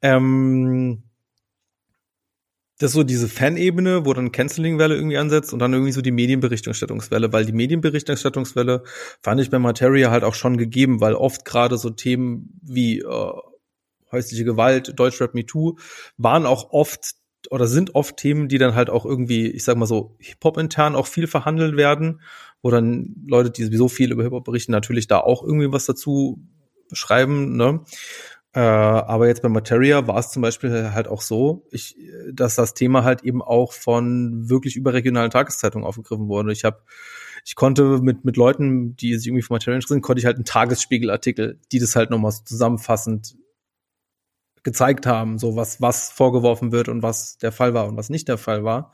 [0.02, 1.04] Ähm,
[2.80, 6.12] das ist so diese Fanebene, wo dann Canceling-Welle irgendwie ansetzt und dann irgendwie so die
[6.12, 8.84] Medienberichterstattungswelle, weil die Medienberichterstattungswelle
[9.22, 13.32] fand ich bei Materia halt auch schon gegeben, weil oft gerade so Themen wie äh,
[14.14, 15.76] häusliche Gewalt, Deutschrap Me Too
[16.18, 17.16] waren auch oft
[17.50, 20.96] oder sind oft Themen, die dann halt auch irgendwie, ich sag mal so, Hip-Hop intern
[20.96, 22.22] auch viel verhandelt werden,
[22.62, 26.40] wo dann Leute, die sowieso viel über Hip-Hop berichten, natürlich da auch irgendwie was dazu
[26.94, 27.82] schreiben, ne?
[28.56, 31.98] Äh, aber jetzt bei Materia war es zum Beispiel halt auch so, ich,
[32.32, 36.54] dass das Thema halt eben auch von wirklich überregionalen Tageszeitungen aufgegriffen wurde.
[36.54, 36.84] Ich habe
[37.46, 40.46] ich konnte mit, mit Leuten, die sich irgendwie für Materia interessieren, konnte ich halt einen
[40.46, 43.36] Tagesspiegelartikel, die das halt nochmal zusammenfassend
[44.64, 48.28] gezeigt haben, so was, was vorgeworfen wird und was der Fall war und was nicht
[48.28, 48.94] der Fall war.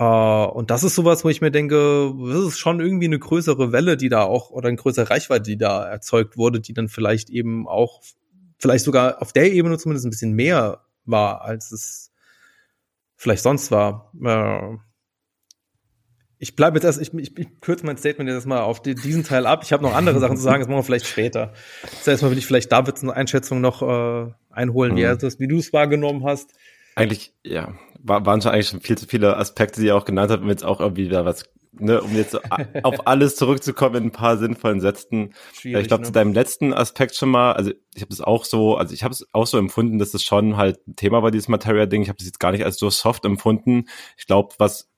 [0.00, 3.72] Uh, und das ist sowas, wo ich mir denke, das ist schon irgendwie eine größere
[3.72, 7.30] Welle, die da auch, oder eine größere Reichweite, die da erzeugt wurde, die dann vielleicht
[7.30, 8.00] eben auch
[8.58, 12.12] vielleicht sogar auf der Ebene zumindest ein bisschen mehr war, als es
[13.16, 14.12] vielleicht sonst war.
[14.22, 14.78] Äh,
[16.38, 19.24] ich bleibe jetzt erst, ich, ich, ich kürze mein Statement jetzt mal auf die, diesen
[19.24, 19.62] Teil ab.
[19.64, 21.52] Ich habe noch andere Sachen zu sagen, das machen wir vielleicht später.
[22.06, 24.96] Heißt mal will ich vielleicht Davids eine Einschätzung noch äh, einholen, mhm.
[24.96, 26.52] wie, das, wie du es wahrgenommen hast.
[26.94, 30.30] Eigentlich, ja, war, waren schon eigentlich schon viel zu viele Aspekte, die ihr auch genannt
[30.30, 32.38] habt, um jetzt auch irgendwie wieder was ne, um jetzt
[32.82, 35.34] auf alles zurückzukommen in ein paar sinnvollen Sätzen.
[35.52, 36.06] Schwierig, ich glaube, ne?
[36.06, 39.12] zu deinem letzten Aspekt schon mal, also ich habe das auch so, also ich habe
[39.12, 42.02] es auch so empfunden, dass das schon halt ein Thema war, dieses Materia-Ding.
[42.02, 43.86] Ich habe das jetzt gar nicht als so soft empfunden.
[44.16, 44.88] Ich glaube, was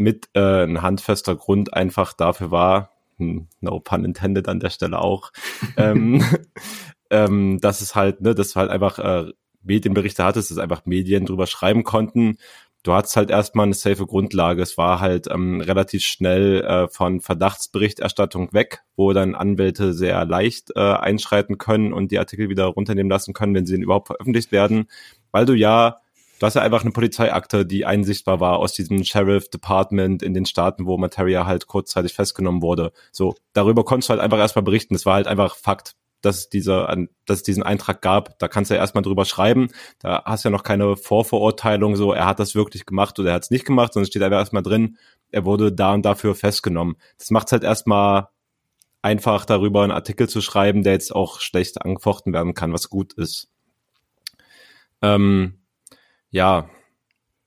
[0.00, 4.98] mit äh, ein handfester Grund einfach dafür war, hm, no pun intended an der Stelle
[4.98, 5.30] auch,
[5.76, 6.24] ähm,
[7.10, 9.32] ähm, dass es halt, ne, dass halt einfach äh,
[9.62, 12.38] Medienberichte hattest, dass einfach Medien drüber schreiben konnten
[12.82, 14.62] du hattest halt erstmal eine safe Grundlage.
[14.62, 20.70] Es war halt ähm, relativ schnell äh, von Verdachtsberichterstattung weg, wo dann Anwälte sehr leicht
[20.74, 24.52] äh, einschreiten können und die Artikel wieder runternehmen lassen können, wenn sie denn überhaupt veröffentlicht
[24.52, 24.88] werden,
[25.30, 25.98] weil du ja
[26.40, 30.46] Du hast ja einfach eine Polizeiakte, die einsichtbar war aus diesem Sheriff Department in den
[30.46, 32.92] Staaten, wo Materia halt kurzzeitig festgenommen wurde.
[33.12, 34.94] So, darüber konntest du halt einfach erstmal berichten.
[34.94, 36.86] Das war halt einfach Fakt dass es, diese,
[37.26, 38.38] dass es diesen Eintrag gab.
[38.38, 39.68] Da kannst du ja erstmal drüber schreiben.
[40.00, 43.34] Da hast du ja noch keine Vorverurteilung, so er hat das wirklich gemacht oder er
[43.36, 44.98] hat es nicht gemacht, sondern es steht einfach erstmal drin,
[45.30, 46.96] er wurde da und dafür festgenommen.
[47.18, 48.28] Das macht halt erstmal
[49.02, 53.14] einfach darüber einen Artikel zu schreiben, der jetzt auch schlecht angefochten werden kann, was gut
[53.14, 53.48] ist.
[55.00, 55.59] Ähm,
[56.30, 56.68] ja,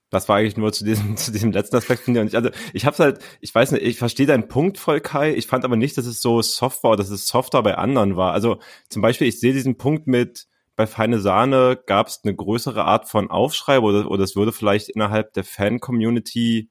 [0.10, 2.22] das war eigentlich nur zu diesem, zu diesem letzten Aspekt von dir.
[2.22, 5.34] Und ich, also, ich hab's halt, ich weiß nicht, ich verstehe deinen Punkt voll, Kai.
[5.34, 8.34] Ich fand aber nicht, dass es so soft war, dass es softer bei anderen war.
[8.34, 8.60] Also
[8.90, 13.08] zum Beispiel, ich sehe diesen Punkt mit, bei Feine Sahne gab es eine größere Art
[13.08, 16.70] von Aufschrei oder, oder es würde vielleicht innerhalb der Fan-Community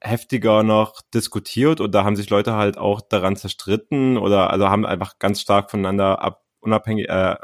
[0.00, 5.18] heftiger noch diskutiert oder haben sich Leute halt auch daran zerstritten oder also haben einfach
[5.18, 7.36] ganz stark voneinander ab, unabhängig, äh,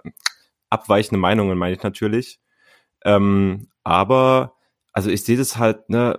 [0.70, 2.40] abweichende Meinungen, meine ich natürlich.
[3.06, 4.54] Ähm, aber
[4.92, 6.18] also ich sehe das halt, ne,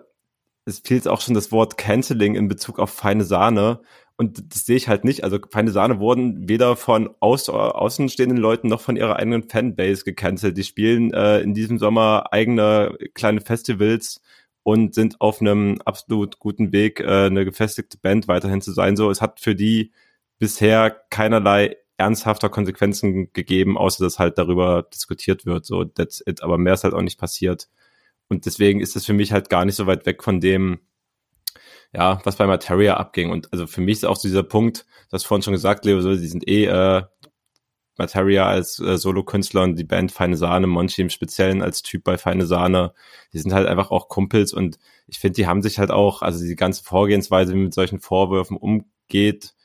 [0.65, 3.81] es fehlt auch schon das Wort Canceling in Bezug auf feine Sahne.
[4.17, 5.23] Und das sehe ich halt nicht.
[5.23, 10.57] Also feine Sahne wurden weder von aus, außenstehenden Leuten noch von ihrer eigenen Fanbase gecancelt.
[10.57, 14.21] Die spielen äh, in diesem Sommer eigene kleine Festivals
[14.63, 18.97] und sind auf einem absolut guten Weg, äh, eine gefestigte Band weiterhin zu sein.
[18.97, 19.91] So, es hat für die
[20.39, 25.65] bisher keinerlei ernsthafter Konsequenzen gegeben, außer dass halt darüber diskutiert wird.
[25.65, 26.43] So, that's it.
[26.43, 27.69] Aber mehr ist halt auch nicht passiert.
[28.29, 30.79] Und deswegen ist es für mich halt gar nicht so weit weg von dem,
[31.93, 33.31] ja, was bei Materia abging.
[33.31, 36.01] Und also für mich ist auch so dieser Punkt, du hast vorhin schon gesagt, Leo,
[36.01, 37.03] so, die sind eh, äh,
[37.97, 42.17] Materia als äh, Solokünstler und die Band Feine Sahne, Monchi im Speziellen als Typ bei
[42.17, 42.93] Feine Sahne,
[43.33, 46.45] die sind halt einfach auch Kumpels und ich finde, die haben sich halt auch, also
[46.45, 49.55] die ganze Vorgehensweise, wie mit solchen Vorwürfen umgeht,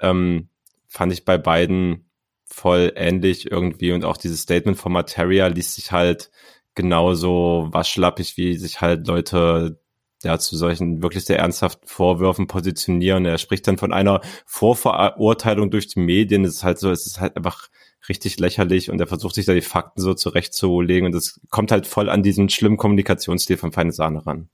[0.00, 0.48] ähm,
[0.88, 2.10] fand ich bei beiden
[2.46, 6.30] voll ähnlich irgendwie und auch dieses Statement von Materia liest sich halt
[6.74, 9.78] genauso waschlappig, wie sich halt Leute
[10.22, 13.24] ja zu solchen wirklich sehr ernsthaften Vorwürfen positionieren.
[13.24, 16.44] Er spricht dann von einer Vorverurteilung durch die Medien.
[16.44, 17.68] Es ist halt so, es ist halt einfach
[18.08, 21.86] richtig lächerlich und er versucht sich da die Fakten so zurechtzulegen und es kommt halt
[21.86, 24.48] voll an diesen schlimmen Kommunikationsstil von Feine Sahne ran.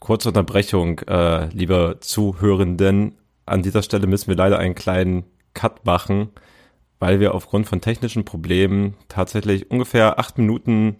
[0.00, 3.16] Kurze Unterbrechung, äh, liebe Zuhörenden.
[3.44, 5.24] An dieser Stelle müssen wir leider einen kleinen
[5.54, 6.30] Cut machen,
[6.98, 10.96] weil wir aufgrund von technischen Problemen tatsächlich ungefähr acht Minuten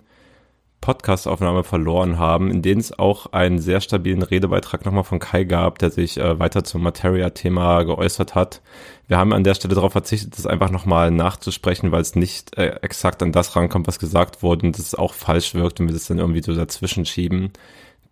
[0.86, 5.80] Podcastaufnahme verloren haben, in denen es auch einen sehr stabilen Redebeitrag nochmal von Kai gab,
[5.80, 8.62] der sich äh, weiter zum Materia-Thema geäußert hat.
[9.08, 12.76] Wir haben an der Stelle darauf verzichtet, das einfach nochmal nachzusprechen, weil es nicht äh,
[12.82, 16.06] exakt an das rankommt, was gesagt wurde und es auch falsch wirkt und wir das
[16.06, 17.50] dann irgendwie so dazwischen schieben.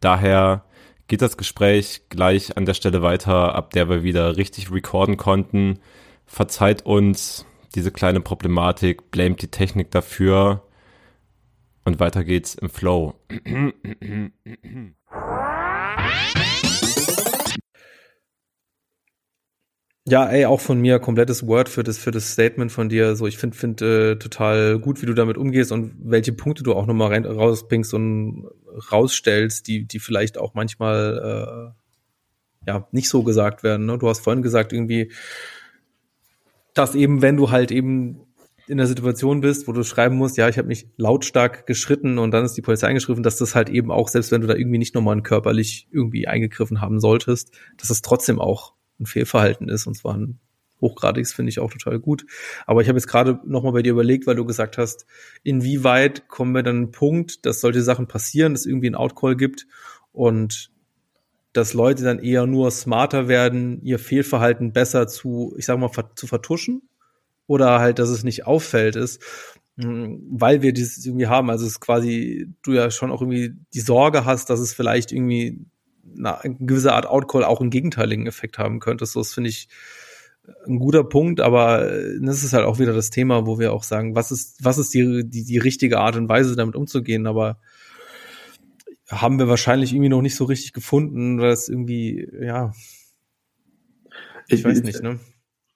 [0.01, 0.65] Daher
[1.07, 5.79] geht das Gespräch gleich an der Stelle weiter, ab der wir wieder richtig recorden konnten.
[6.27, 7.47] Verzeiht uns
[7.77, 10.64] diese kleine Problematik, blamet die Technik dafür
[11.85, 13.15] und weiter geht's im Flow.
[20.07, 23.17] Ja, ey, auch von mir komplettes Word für das für das Statement von dir.
[23.17, 26.75] So, ich finde find, äh, total gut, wie du damit umgehst und welche Punkte du
[26.75, 28.47] auch nochmal rein rausbringst und
[28.93, 31.73] rausstellst, die die vielleicht auch manchmal
[32.67, 33.87] äh, ja nicht so gesagt werden.
[33.87, 33.97] Ne?
[33.97, 35.11] Du hast vorhin gesagt irgendwie,
[36.75, 38.27] dass eben wenn du halt eben
[38.67, 42.31] in der Situation bist, wo du schreiben musst, ja, ich habe mich lautstark geschritten und
[42.31, 44.79] dann ist die Polizei eingeschrieben, dass das halt eben auch, selbst wenn du da irgendwie
[44.79, 49.95] nicht nochmal körperlich irgendwie eingegriffen haben solltest, dass es trotzdem auch ein Fehlverhalten ist und
[49.95, 50.39] zwar ein
[50.81, 52.27] hochgradiges finde ich auch total gut.
[52.67, 55.07] Aber ich habe jetzt gerade nochmal bei dir überlegt, weil du gesagt hast,
[55.43, 59.67] inwieweit kommen wir dann einen Punkt, dass solche Sachen passieren, dass irgendwie ein Outcall gibt
[60.13, 60.71] und
[61.53, 66.27] dass Leute dann eher nur smarter werden, ihr Fehlverhalten besser zu, ich sag mal, zu
[66.27, 66.83] vertuschen
[67.47, 69.23] oder halt, dass es nicht auffällt ist,
[69.77, 71.51] hm, weil wir dieses irgendwie haben.
[71.51, 75.13] Also es ist quasi, du ja schon auch irgendwie die Sorge hast, dass es vielleicht
[75.13, 75.67] irgendwie
[76.17, 79.07] eine, gewisse Art Outcall auch einen gegenteiligen Effekt haben könnte.
[79.07, 79.69] So, das finde ich
[80.67, 83.83] ein guter Punkt, aber äh, das ist halt auch wieder das Thema, wo wir auch
[83.83, 87.59] sagen, was ist, was ist die, die, die richtige Art und Weise, damit umzugehen, aber
[89.09, 92.73] haben wir wahrscheinlich irgendwie noch nicht so richtig gefunden, weil es irgendwie, ja,
[94.49, 95.19] ich, ich weiß nicht, ne?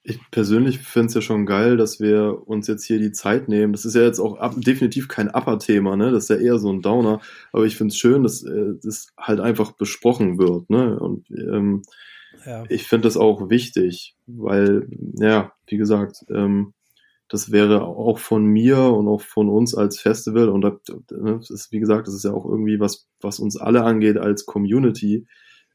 [0.08, 3.72] Ich persönlich finde es ja schon geil, dass wir uns jetzt hier die Zeit nehmen.
[3.72, 6.10] Das ist ja jetzt auch ab, definitiv kein Upper-Thema, ne?
[6.10, 7.20] Das ist ja eher so ein Downer.
[7.52, 10.98] Aber ich finde es schön, dass äh, das halt einfach besprochen wird, ne?
[10.98, 11.82] Und ähm,
[12.46, 12.64] ja.
[12.70, 14.88] ich finde das auch wichtig, weil,
[15.20, 16.72] ja, wie gesagt, ähm,
[17.28, 20.80] das wäre auch von mir und auch von uns als Festival und ne,
[21.38, 24.46] das ist, wie gesagt, das ist ja auch irgendwie was, was uns alle angeht als
[24.46, 25.26] Community.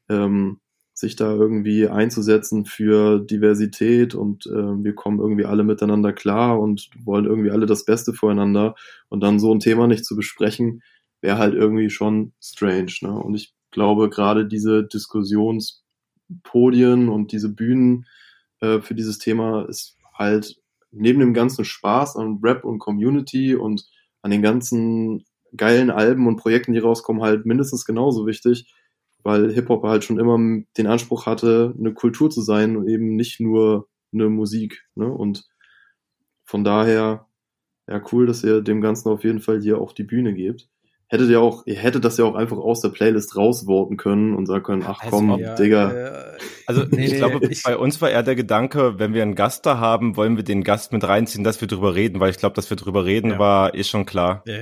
[0.10, 0.60] Ähm,
[0.94, 6.90] sich da irgendwie einzusetzen für Diversität und äh, wir kommen irgendwie alle miteinander klar und
[7.03, 8.76] wollen irgendwie alle das Beste voreinander
[9.10, 10.84] und dann so ein Thema nicht zu besprechen,
[11.22, 12.94] wäre halt irgendwie schon strange.
[13.02, 13.11] Ne?
[13.11, 18.06] Und ich glaube, gerade diese Diskussionspodien und diese Bühnen
[18.61, 20.61] äh, für dieses Thema ist halt
[20.91, 23.88] neben dem ganzen Spaß an Rap und Community und
[24.22, 25.26] an den ganzen
[25.57, 28.68] geilen Alben und Projekten, die rauskommen, halt mindestens genauso wichtig,
[29.23, 30.37] weil Hip-Hop halt schon immer
[30.77, 34.85] den Anspruch hatte, eine Kultur zu sein und eben nicht nur eine Musik.
[34.95, 35.07] Ne?
[35.07, 35.45] Und
[36.43, 37.27] von daher,
[37.87, 40.69] ja, cool, dass ihr dem Ganzen auf jeden Fall hier auch die Bühne gebt.
[41.07, 44.47] Hättet ihr auch, ihr hättet das ja auch einfach aus der Playlist rausvoten können und
[44.47, 45.91] sagen können, ach komm, also, ja, Digga.
[45.91, 49.35] Äh, also nee, ich glaube, ich, bei uns war eher der Gedanke, wenn wir einen
[49.35, 52.37] Gast da haben, wollen wir den Gast mit reinziehen, dass wir drüber reden, weil ich
[52.37, 53.39] glaube, dass wir drüber reden, ja.
[53.39, 54.43] war eh schon klar.
[54.45, 54.55] Ja,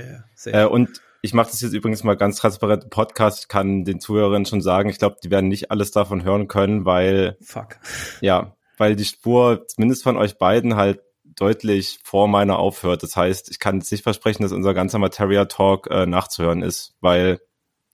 [0.45, 3.43] ja, äh, und ich mache das jetzt übrigens mal ganz transparent im Podcast.
[3.43, 6.85] Ich kann den Zuhörern schon sagen, ich glaube, die werden nicht alles davon hören können,
[6.85, 7.37] weil.
[7.41, 7.77] Fuck.
[8.21, 13.03] Ja, weil die Spur zumindest von euch beiden halt deutlich vor meiner aufhört.
[13.03, 16.95] Das heißt, ich kann jetzt nicht versprechen, dass unser ganzer Materia Talk äh, nachzuhören ist,
[17.01, 17.39] weil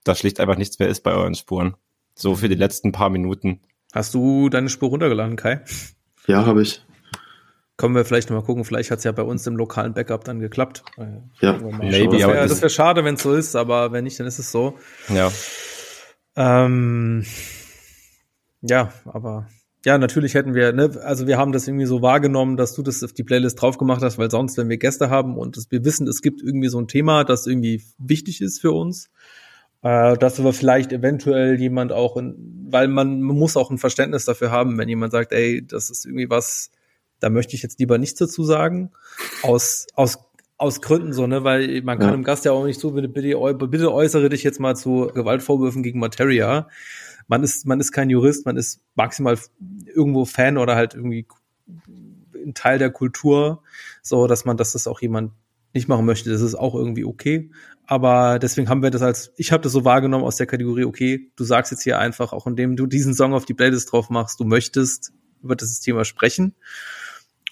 [0.04, 1.76] da schlicht einfach nichts mehr ist bei euren Spuren.
[2.14, 3.60] So für die letzten paar Minuten.
[3.92, 5.62] Hast du deine Spur runtergeladen, Kai?
[6.26, 6.82] Ja, habe ich.
[7.78, 10.24] Können wir vielleicht noch mal gucken, vielleicht hat es ja bei uns im lokalen Backup
[10.24, 10.84] dann geklappt.
[11.40, 12.18] Ja, maybe.
[12.18, 14.76] Das wäre wär schade, wenn es so ist, aber wenn nicht, dann ist es so.
[15.08, 15.32] Ja.
[16.36, 17.24] Ähm,
[18.60, 19.48] ja, aber
[19.84, 23.02] ja, natürlich hätten wir, ne, also wir haben das irgendwie so wahrgenommen, dass du das
[23.04, 25.84] auf die Playlist drauf gemacht hast, weil sonst, wenn wir Gäste haben und das, wir
[25.84, 29.10] wissen, es gibt irgendwie so ein Thema, das irgendwie wichtig ist für uns
[29.82, 34.24] Äh, dass aber vielleicht eventuell jemand auch, in, weil man, man muss auch ein Verständnis
[34.24, 36.72] dafür haben, wenn jemand sagt, ey, das ist irgendwie was,
[37.20, 38.90] da möchte ich jetzt lieber nichts dazu sagen,
[39.42, 40.18] aus, aus,
[40.56, 42.16] aus Gründen so, ne, weil man kann ja.
[42.16, 43.36] dem Gast ja auch nicht so, bitte, bitte,
[43.68, 46.68] bitte äußere dich jetzt mal zu Gewaltvorwürfen gegen Materia.
[47.26, 49.38] Man ist, man ist kein Jurist, man ist maximal
[49.86, 51.26] irgendwo Fan oder halt irgendwie
[52.34, 53.62] ein Teil der Kultur,
[54.02, 55.32] so dass man, dass das auch jemand
[55.74, 57.50] nicht machen möchte, das ist auch irgendwie okay.
[57.84, 61.30] Aber deswegen haben wir das als, ich habe das so wahrgenommen aus der Kategorie, okay,
[61.36, 64.40] du sagst jetzt hier einfach, auch indem du diesen Song auf die Playlist drauf machst,
[64.40, 65.12] du möchtest
[65.42, 66.54] über das Thema sprechen.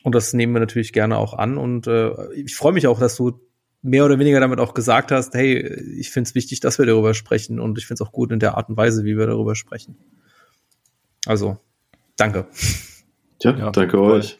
[0.06, 1.58] Und das nehmen wir natürlich gerne auch an.
[1.58, 3.40] Und äh, ich freue mich auch, dass du
[3.82, 5.58] mehr oder weniger damit auch gesagt hast, hey,
[5.98, 8.38] ich finde es wichtig, dass wir darüber sprechen und ich finde es auch gut in
[8.38, 9.96] der Art und Weise, wie wir darüber sprechen.
[11.26, 11.58] Also,
[12.16, 12.46] danke.
[13.42, 14.38] Ja, ja danke euch.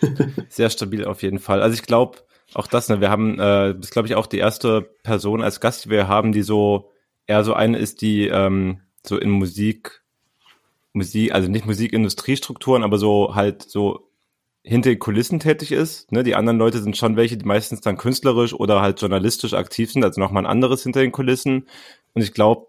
[0.50, 1.62] Sehr stabil auf jeden Fall.
[1.62, 2.18] Also ich glaube,
[2.54, 5.86] auch das, ne, wir haben, äh, das glaube ich auch die erste Person als Gast,
[5.86, 6.92] die wir haben, die so
[7.26, 10.00] eher so eine ist, die ähm, so in Musik,
[10.92, 14.07] Musik, also nicht Musikindustriestrukturen, aber so halt so
[14.68, 16.12] hinter den Kulissen tätig ist.
[16.12, 16.22] Ne?
[16.22, 20.04] Die anderen Leute sind schon welche, die meistens dann künstlerisch oder halt journalistisch aktiv sind,
[20.04, 21.66] also nochmal ein anderes hinter den Kulissen.
[22.12, 22.66] Und ich glaube,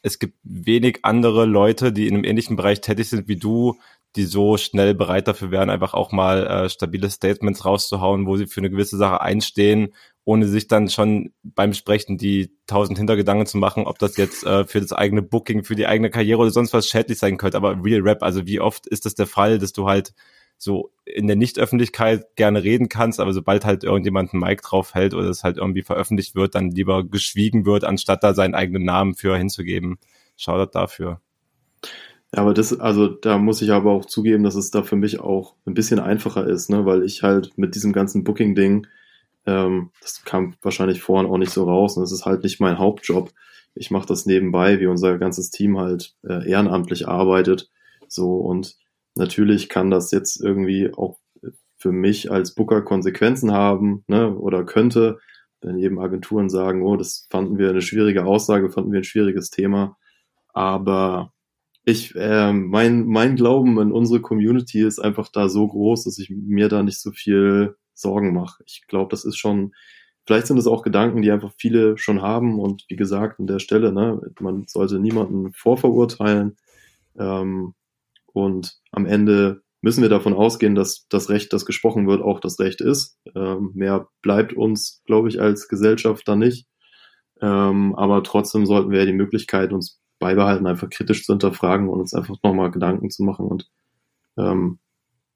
[0.00, 3.76] es gibt wenig andere Leute, die in einem ähnlichen Bereich tätig sind wie du,
[4.16, 8.46] die so schnell bereit dafür wären, einfach auch mal äh, stabile Statements rauszuhauen, wo sie
[8.46, 9.92] für eine gewisse Sache einstehen,
[10.24, 14.64] ohne sich dann schon beim Sprechen die tausend Hintergedanken zu machen, ob das jetzt äh,
[14.64, 17.58] für das eigene Booking, für die eigene Karriere oder sonst was schädlich sein könnte.
[17.58, 20.14] Aber Real Rap, also wie oft ist das der Fall, dass du halt
[20.62, 25.12] so in der Nicht-Öffentlichkeit gerne reden kannst, aber sobald halt irgendjemand einen Mic drauf hält
[25.12, 29.14] oder es halt irgendwie veröffentlicht wird, dann lieber geschwiegen wird, anstatt da seinen eigenen Namen
[29.14, 29.98] für hinzugeben.
[30.36, 31.20] Shoutout dafür.
[32.32, 35.18] Ja, aber das, also da muss ich aber auch zugeben, dass es da für mich
[35.18, 38.86] auch ein bisschen einfacher ist, ne, weil ich halt mit diesem ganzen Booking-Ding,
[39.46, 42.78] ähm, das kam wahrscheinlich vorhin auch nicht so raus und das ist halt nicht mein
[42.78, 43.32] Hauptjob.
[43.74, 47.68] Ich mache das nebenbei, wie unser ganzes Team halt äh, ehrenamtlich arbeitet.
[48.06, 48.76] So und
[49.14, 51.18] natürlich kann das jetzt irgendwie auch
[51.78, 55.18] für mich als Booker Konsequenzen haben, ne, oder könnte,
[55.60, 59.50] wenn eben Agenturen sagen, oh, das fanden wir eine schwierige Aussage, fanden wir ein schwieriges
[59.50, 59.96] Thema.
[60.48, 61.32] Aber
[61.84, 66.30] ich, äh, mein, mein Glauben in unsere Community ist einfach da so groß, dass ich
[66.30, 68.62] mir da nicht so viel Sorgen mache.
[68.66, 69.72] Ich glaube, das ist schon,
[70.26, 73.58] vielleicht sind es auch Gedanken, die einfach viele schon haben und wie gesagt, an der
[73.58, 76.56] Stelle, ne, man sollte niemanden vorverurteilen
[77.18, 77.74] ähm,
[78.32, 82.58] und am Ende müssen wir davon ausgehen, dass das Recht, das gesprochen wird, auch das
[82.60, 83.18] Recht ist.
[83.34, 86.66] Ähm, mehr bleibt uns, glaube ich, als Gesellschaft da nicht.
[87.40, 92.14] Ähm, aber trotzdem sollten wir die Möglichkeit uns beibehalten, einfach kritisch zu hinterfragen und uns
[92.14, 93.46] einfach nochmal Gedanken zu machen.
[93.46, 93.68] Und
[94.38, 94.78] ähm,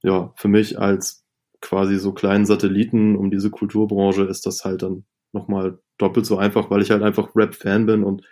[0.03, 1.25] ja, für mich als
[1.61, 6.71] quasi so kleinen Satelliten um diese Kulturbranche ist das halt dann nochmal doppelt so einfach,
[6.71, 8.23] weil ich halt einfach Rap-Fan bin und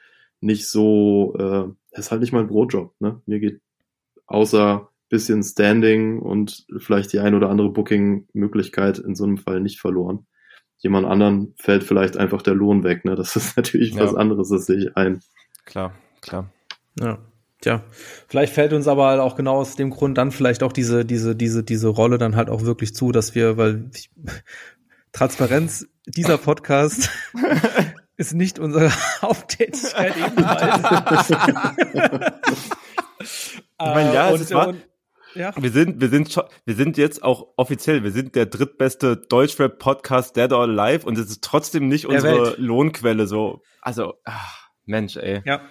[0.41, 2.95] nicht so, äh, ist halt nicht mein Brotjob.
[3.01, 3.21] Ne?
[3.27, 3.61] Mir geht
[4.27, 9.81] außer bisschen Standing und vielleicht die ein oder andere Booking-Möglichkeit in so einem Fall nicht
[9.81, 10.27] verloren.
[10.79, 13.05] Jemand anderen fällt vielleicht einfach der Lohn weg.
[13.05, 13.15] Ne?
[13.15, 14.03] Das ist natürlich ja.
[14.03, 15.21] was anderes, das sehe ich ein.
[15.65, 15.95] Klar
[16.25, 16.51] klar.
[16.99, 17.19] Ja.
[17.61, 17.83] Tja,
[18.29, 21.35] vielleicht fällt uns aber halt auch genau aus dem Grund dann vielleicht auch diese, diese,
[21.35, 24.11] diese, diese Rolle dann halt auch wirklich zu, dass wir, weil ich,
[25.13, 27.09] Transparenz, dieser Podcast
[28.17, 28.91] ist nicht unsere
[29.23, 31.31] Haupttätigkeit ebenfalls.
[33.81, 34.75] Ich meine, ja, es ist wahr.
[35.35, 35.53] Ja.
[35.57, 40.53] Wir sind, wir sind wir sind jetzt auch offiziell, wir sind der drittbeste Deutschrap-Podcast Dead
[40.53, 43.61] or Alive und es ist trotzdem nicht unsere Lohnquelle so.
[43.81, 45.43] Also, ach, Mensch, ey.
[45.45, 45.63] Ja.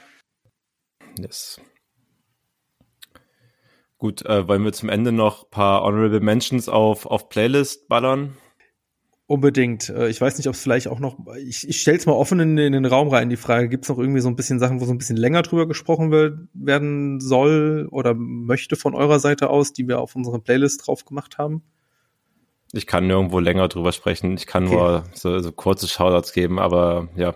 [1.18, 1.62] Yes.
[3.98, 8.36] Gut, äh, wollen wir zum Ende noch paar Honorable Mentions auf, auf Playlist ballern?
[9.26, 9.90] Unbedingt.
[9.90, 12.40] Äh, ich weiß nicht, ob es vielleicht auch noch, ich, ich stelle es mal offen
[12.40, 14.82] in, in, den Raum rein, die Frage, gibt es noch irgendwie so ein bisschen Sachen,
[14.82, 19.50] wo so ein bisschen länger drüber gesprochen wird, werden soll oder möchte von eurer Seite
[19.50, 21.64] aus, die wir auf unsere Playlist drauf gemacht haben?
[22.74, 24.36] Ich kann nirgendwo länger drüber sprechen.
[24.36, 24.76] Ich kann okay.
[24.76, 27.36] nur so, so kurze Shoutouts geben, aber ja,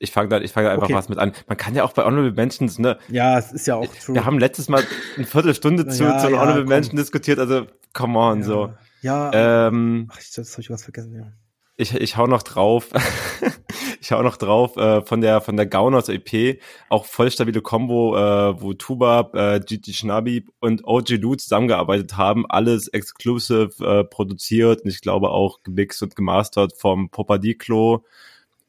[0.00, 0.94] ich fange da, ich fange einfach okay.
[0.94, 1.32] was mit an.
[1.48, 2.98] Man kann ja auch bei Honorable Mentions, ne?
[3.08, 4.14] Ja, es ist ja auch true.
[4.14, 4.84] Wir haben letztes Mal
[5.16, 6.68] eine Viertelstunde zu, ja, zu ja, Honorable komm.
[6.68, 8.44] Mention diskutiert, also come on, ja.
[8.44, 8.72] so.
[9.02, 9.30] Ja.
[9.68, 11.32] Ähm, Ach, jetzt habe ich was vergessen, ja.
[11.80, 12.90] Ich, ich hau noch drauf,
[14.00, 18.16] ich hau noch drauf äh, von der von der Gauners EP auch voll stabile Combo,
[18.16, 24.82] äh, wo Tuba, äh, Gigi Schnabi und OG Lou zusammengearbeitet haben, alles exclusive äh, produziert
[24.82, 28.04] und ich glaube auch gemixt und gemastert vom Popadiclo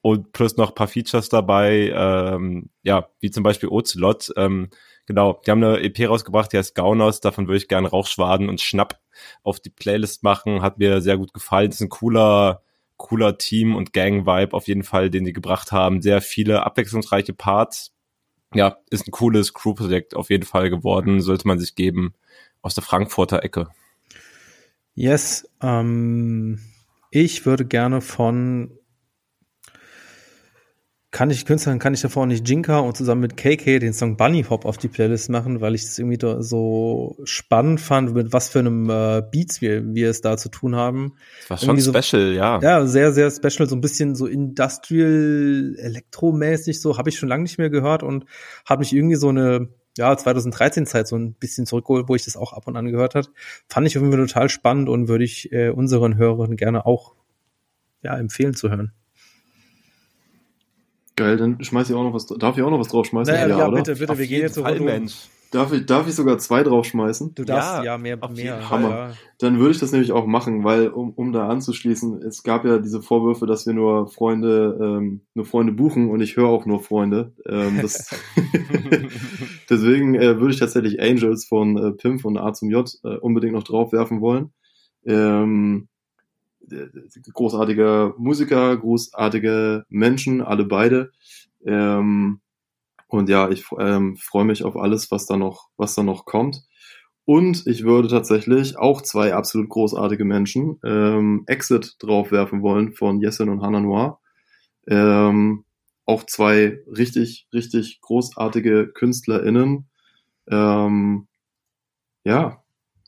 [0.02, 4.32] und plus noch paar Features dabei, ähm, ja, wie zum Beispiel Ocelot.
[4.38, 4.70] Ähm,
[5.10, 8.62] genau, die haben eine EP rausgebracht, die heißt Gauners, davon würde ich gerne Rauchschwaden und
[8.62, 9.02] Schnapp
[9.44, 12.62] auf die Playlist machen, hat mir sehr gut gefallen, das ist ein cooler
[13.00, 16.02] cooler Team- und Gang-Vibe auf jeden Fall, den die gebracht haben.
[16.02, 17.94] Sehr viele abwechslungsreiche Parts.
[18.54, 22.14] Ja, ist ein cooles Crew-Projekt auf jeden Fall geworden, sollte man sich geben
[22.62, 23.70] aus der Frankfurter Ecke.
[24.96, 26.60] Yes, ähm,
[27.10, 28.79] ich würde gerne von
[31.12, 34.44] kann ich Künstlern kann ich davor nicht Jinka und zusammen mit KK den Song Bunny
[34.44, 38.60] Hop auf die Playlist machen, weil ich es irgendwie so spannend fand, mit was für
[38.60, 41.16] einem äh, Beats wir, wir es da zu tun haben.
[41.42, 42.60] Das war schon so, special, ja.
[42.62, 47.44] Ja, sehr, sehr special, so ein bisschen so industrial, elektromäßig, so habe ich schon lange
[47.44, 48.26] nicht mehr gehört und
[48.66, 52.38] hat mich irgendwie so eine ja, 2013 Zeit so ein bisschen zurückgeholt, wo ich das
[52.38, 53.32] auch ab und an gehört hat.
[53.68, 57.16] Fand ich irgendwie total spannend und würde ich äh, unseren Hörern gerne auch
[58.04, 58.94] ja, empfehlen zu hören.
[61.20, 62.28] Geil, dann schmeiß ich auch noch was.
[62.28, 63.34] Darf ich auch noch was draufschmeißen?
[63.34, 65.28] Naja, ja, ja bitte, bitte, wir gehen jetzt so Fall, Mensch.
[65.52, 67.36] Darf ich, darf ich sogar zwei draufschmeißen?
[67.36, 68.70] Du darfst ja, ja mehr, mehr.
[68.70, 68.90] Hammer.
[68.90, 69.14] Ja.
[69.40, 72.78] Dann würde ich das nämlich auch machen, weil, um, um da anzuschließen, es gab ja
[72.78, 76.82] diese Vorwürfe, dass wir nur Freunde, ähm, nur Freunde buchen und ich höre auch nur
[76.82, 77.34] Freunde.
[77.46, 78.16] Ähm, das
[79.70, 83.54] Deswegen äh, würde ich tatsächlich Angels von äh, Pimp von A zum J äh, unbedingt
[83.54, 84.54] noch draufwerfen wollen.
[85.06, 85.90] Ähm,
[87.34, 91.12] großartige Musiker, großartige Menschen, alle beide.
[91.66, 92.42] Ähm,
[93.08, 96.64] und ja, ich ähm, freue mich auf alles, was da noch, was da noch kommt.
[97.26, 103.50] Und ich würde tatsächlich auch zwei absolut großartige Menschen ähm, Exit draufwerfen wollen von Yesin
[103.50, 104.20] und Hannah Noir.
[104.88, 105.66] Ähm,
[106.06, 109.88] auch zwei richtig, richtig großartige KünstlerInnen.
[110.50, 111.28] Ähm,
[112.24, 112.64] ja,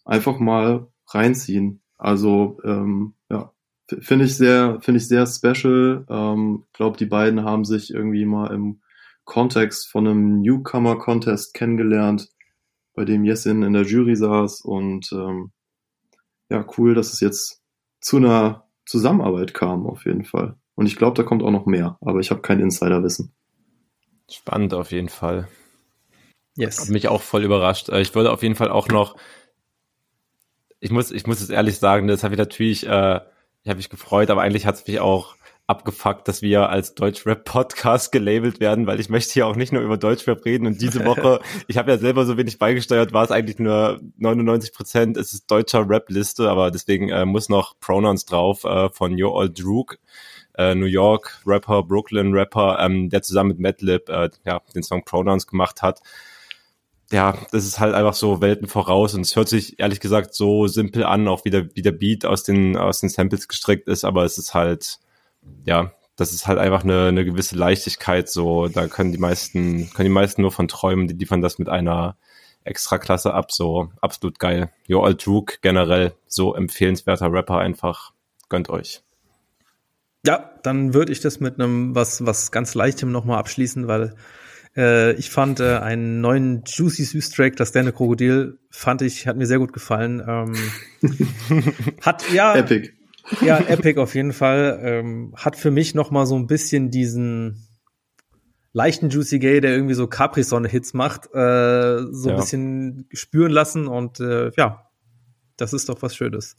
[0.05, 1.81] einfach mal reinziehen.
[2.01, 3.53] Also ähm, ja,
[3.99, 6.03] finde ich sehr, finde ich sehr special.
[6.09, 8.81] Ähm, glaube, die beiden haben sich irgendwie mal im
[9.23, 12.29] Kontext von einem Newcomer Contest kennengelernt,
[12.95, 15.51] bei dem Jessin in der Jury saß und ähm,
[16.49, 17.61] ja, cool, dass es jetzt
[18.01, 20.55] zu einer Zusammenarbeit kam auf jeden Fall.
[20.73, 23.31] Und ich glaube, da kommt auch noch mehr, aber ich habe kein Insiderwissen.
[24.27, 25.47] Spannend auf jeden Fall.
[26.55, 26.81] Yes.
[26.81, 27.89] Hat mich auch voll überrascht.
[27.89, 29.15] Äh, ich würde auf jeden Fall auch noch,
[30.81, 33.19] ich muss, ich muss es ehrlich sagen, das habe ich natürlich, äh,
[33.63, 35.35] ich habe mich gefreut, aber eigentlich hat es mich auch
[35.67, 39.95] abgefuckt, dass wir als Deutschrap-Podcast gelabelt werden, weil ich möchte hier auch nicht nur über
[39.95, 40.65] Deutschrap reden.
[40.67, 44.73] Und diese Woche, ich habe ja selber so wenig beigesteuert, war es eigentlich nur 99
[44.73, 45.17] Prozent.
[45.17, 49.63] Es ist deutscher Rap-Liste, aber deswegen äh, muss noch Pronouns drauf äh, von Yo Old
[49.63, 49.99] Droog
[50.57, 55.05] äh, New York Rapper, Brooklyn Rapper, ähm, der zusammen mit Madlib äh, ja, den Song
[55.05, 56.01] Pronouns gemacht hat.
[57.11, 60.67] Ja, das ist halt einfach so Welten voraus und es hört sich ehrlich gesagt so
[60.67, 64.05] simpel an, auch wie der, wie der Beat aus den, aus den Samples gestrickt ist,
[64.05, 64.99] aber es ist halt,
[65.65, 70.07] ja, das ist halt einfach eine, eine gewisse Leichtigkeit so, da können die meisten, können
[70.07, 72.15] die meisten nur von träumen, die liefern das mit einer
[72.63, 74.71] extra Klasse ab, so absolut geil.
[74.85, 78.13] Yo Old Rook generell so empfehlenswerter Rapper einfach,
[78.49, 79.01] gönnt euch.
[80.25, 84.15] Ja, dann würde ich das mit einem was, was ganz Leichtem nochmal abschließen, weil
[84.75, 89.37] äh, ich fand äh, einen neuen Juicy Süß Track, das Derne Krokodil, fand ich, hat
[89.37, 90.21] mir sehr gut gefallen.
[90.25, 90.55] Ähm,
[92.01, 92.55] hat ja.
[92.55, 92.91] Epic.
[93.41, 94.79] Ja, Epic auf jeden Fall.
[94.83, 97.67] Ähm, hat für mich nochmal so ein bisschen diesen
[98.73, 102.35] leichten Juicy Gay, der irgendwie so Capri-Sonne-Hits macht, äh, so ja.
[102.35, 104.87] ein bisschen spüren lassen und äh, ja,
[105.57, 106.55] das ist doch was Schönes.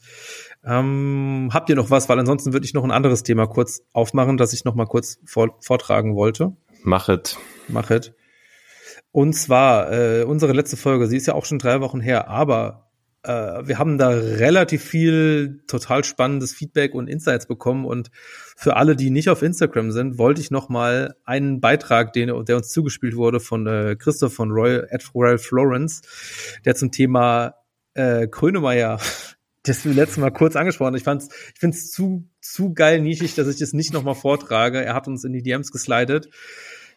[0.63, 2.07] Ähm, habt ihr noch was?
[2.07, 5.19] Weil ansonsten würde ich noch ein anderes Thema kurz aufmachen, das ich noch mal kurz
[5.25, 6.55] vor, vortragen wollte.
[6.83, 7.37] Machet.
[7.67, 8.13] Machet.
[9.11, 12.91] Und zwar äh, unsere letzte Folge, sie ist ja auch schon drei Wochen her, aber
[13.23, 17.85] äh, wir haben da relativ viel total spannendes Feedback und Insights bekommen.
[17.85, 18.11] Und
[18.55, 22.57] für alle, die nicht auf Instagram sind, wollte ich noch mal einen Beitrag, den, der
[22.57, 26.01] uns zugespielt wurde von äh, Christoph von Royal, at Royal Florence,
[26.65, 27.55] der zum Thema
[27.93, 28.99] äh, Krönemeyer
[29.67, 30.95] das wir letztes Mal kurz angesprochen.
[30.95, 34.83] Ich fand's, ich find's zu, zu geil nischig, dass ich das nicht nochmal vortrage.
[34.83, 36.29] Er hat uns in die DMs geslidet.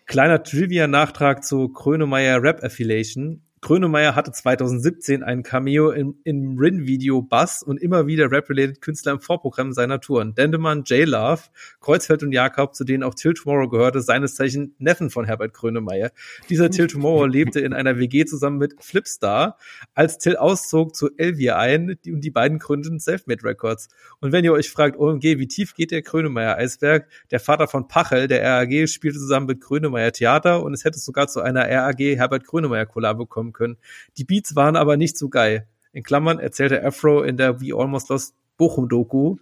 [0.04, 3.45] Kleiner Trivia-Nachtrag zu Krönemeyer Rap Affiliation.
[3.66, 9.20] Grönemeyer hatte 2017 ein Cameo im, im Rin-Video Bass und immer wieder Rap-related Künstler im
[9.20, 10.36] Vorprogramm seiner Touren.
[10.36, 11.42] Dendemann, J-Love,
[11.80, 16.12] Kreuzfeld und Jakob, zu denen auch Till Tomorrow gehörte, seines Zeichen Neffen von Herbert Grönemeyer.
[16.48, 19.58] Dieser Till Tomorrow lebte in einer WG zusammen mit Flipstar,
[19.94, 23.88] als Till auszog zu Elvia ein die, und die beiden gründeten Selfmade Records.
[24.20, 27.08] Und wenn ihr euch fragt, OMG, wie tief geht der Grönemeyer Eisberg?
[27.32, 31.26] Der Vater von Pachel, der RAG, spielte zusammen mit Grönemeyer Theater und es hätte sogar
[31.26, 33.76] zu einer RAG Herbert Grönemeyer Kollabo kommen können.
[34.16, 35.66] Die Beats waren aber nicht so geil.
[35.92, 39.36] In Klammern erzählte Afro in der We Almost Lost Bochum-Doku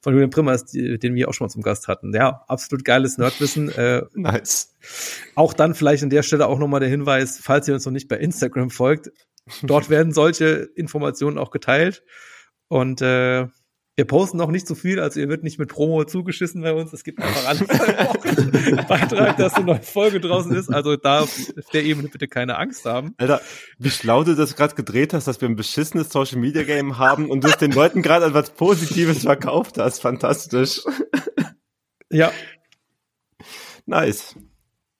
[0.00, 2.14] von Julian Primmers, den wir auch schon mal zum Gast hatten.
[2.14, 3.70] Ja, absolut geiles Nerdwissen.
[3.70, 4.74] Äh, nice.
[5.34, 8.08] Auch dann vielleicht an der Stelle auch nochmal der Hinweis, falls ihr uns noch nicht
[8.08, 9.10] bei Instagram folgt,
[9.62, 12.02] dort werden solche Informationen auch geteilt.
[12.68, 13.46] Und äh,
[13.98, 16.92] Wir posten noch nicht so viel, also ihr wird nicht mit Promo zugeschissen bei uns.
[16.92, 17.68] Es gibt einfach alles
[18.68, 20.72] einen Beitrag, dass eine neue Folge draußen ist.
[20.72, 21.36] Also da auf
[21.72, 23.14] der Ebene bitte keine Angst haben.
[23.16, 23.40] Alter,
[23.76, 27.28] wie schlau du das gerade gedreht hast, dass wir ein beschissenes Social Media Game haben
[27.28, 30.00] und du es den Leuten gerade etwas Positives verkauft hast.
[30.00, 30.82] Fantastisch.
[32.08, 32.30] Ja.
[33.84, 34.36] Nice.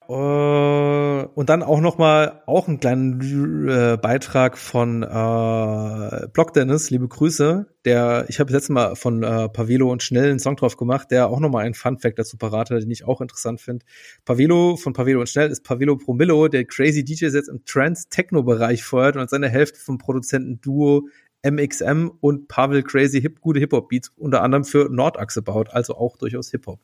[0.09, 6.89] Äh, und dann auch noch mal auch einen kleinen äh, Beitrag von äh, Block Dennis,
[6.89, 7.67] liebe Grüße.
[7.85, 11.29] Der, ich habe letztes Mal von äh, Pavelo und Schnell einen Song drauf gemacht, der
[11.29, 13.85] auch noch mal einen Fun Fact dazu parat hat, den ich auch interessant finde.
[14.25, 19.17] Pavelo von Pavelo und Schnell ist Pavelo Promillo, der Crazy DJ jetzt im Trans-Techno-Bereich feuert
[19.17, 21.09] und seine Hälfte vom Produzenten Duo
[21.43, 26.51] MXM und Pavel Crazy Hip, gute Hip-Hop-Beats unter anderem für Nordachse baut, also auch durchaus
[26.51, 26.81] Hip-Hop.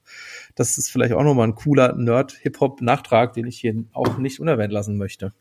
[0.54, 4.96] Das ist vielleicht auch nochmal ein cooler Nerd-Hip-Hop-Nachtrag, den ich hier auch nicht unerwähnt lassen
[4.96, 5.32] möchte.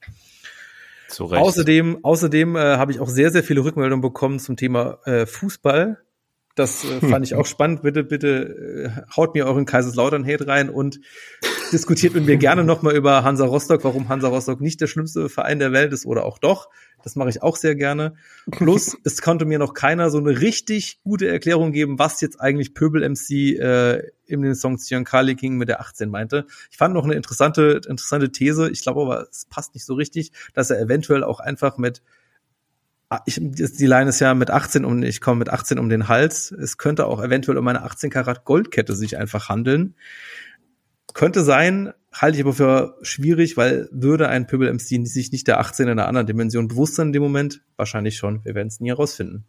[1.42, 6.00] Außerdem, außerdem äh, habe ich auch sehr, sehr viele Rückmeldungen bekommen zum Thema äh, Fußball.
[6.56, 7.82] Das äh, fand ich auch spannend.
[7.82, 11.00] Bitte, bitte äh, haut mir euren Kaiserslautern-Hate rein und
[11.72, 15.58] diskutiert mit mir gerne nochmal über Hansa Rostock, warum Hansa Rostock nicht der schlimmste Verein
[15.58, 16.70] der Welt ist oder auch doch.
[17.04, 18.14] Das mache ich auch sehr gerne.
[18.52, 22.76] Plus, es konnte mir noch keiner so eine richtig gute Erklärung geben, was jetzt eigentlich
[22.76, 26.46] Pöbel MC äh, in den Song Kali King mit der 18 meinte.
[26.70, 28.70] Ich fand noch eine interessante, interessante These.
[28.70, 32.04] Ich glaube aber, es passt nicht so richtig, dass er eventuell auch einfach mit
[33.26, 36.52] ich, die Line ist ja mit 18 um, ich komme mit 18 um den Hals.
[36.52, 39.96] Es könnte auch eventuell um eine 18 Karat Goldkette sich einfach handeln.
[41.14, 45.60] Könnte sein, halte ich aber für schwierig, weil würde ein Pöbel MC sich nicht der
[45.60, 47.62] 18 in einer anderen Dimension bewusst sein in dem Moment?
[47.76, 48.44] Wahrscheinlich schon.
[48.44, 49.46] Wir werden es nie herausfinden.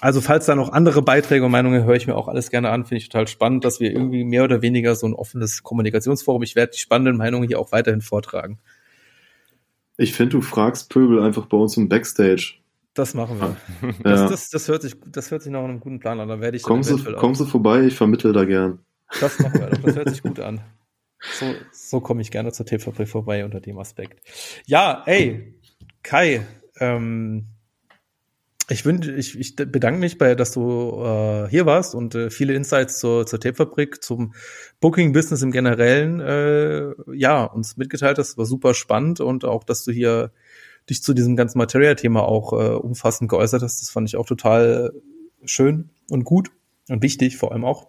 [0.00, 2.86] Also falls da noch andere Beiträge und Meinungen höre ich mir auch alles gerne an,
[2.86, 6.42] finde ich total spannend, dass wir irgendwie mehr oder weniger so ein offenes Kommunikationsforum.
[6.42, 8.58] Ich werde die spannenden Meinungen hier auch weiterhin vortragen.
[9.98, 12.59] Ich finde, du fragst Pöbel einfach bei uns im Backstage.
[13.00, 13.56] Das machen wir.
[14.04, 14.28] Ja.
[14.28, 16.28] Das, das, das, hört sich, das hört sich nach einem guten Plan an.
[16.28, 18.80] Dann werde ich kommst, du, kommst du vorbei, ich vermittle da gern.
[19.20, 19.68] Das machen wir.
[19.70, 20.60] Das hört sich gut an.
[21.18, 24.20] So, so komme ich gerne zur Tapefabrik vorbei unter dem Aspekt.
[24.66, 25.54] Ja, ey,
[26.02, 26.46] Kai,
[26.78, 27.46] ähm,
[28.68, 32.52] ich, wünsche, ich, ich bedanke mich bei, dass du äh, hier warst und äh, viele
[32.52, 34.34] Insights zur, zur Tapefabrik, zum
[34.80, 38.36] Booking-Business im Generellen, äh, ja, uns mitgeteilt hast.
[38.36, 40.32] War super spannend und auch, dass du hier
[40.90, 43.80] dich zu diesem ganzen Material-Thema auch äh, umfassend geäußert hast.
[43.80, 44.92] Das fand ich auch total
[45.44, 46.50] schön und gut
[46.88, 47.88] und wichtig vor allem auch.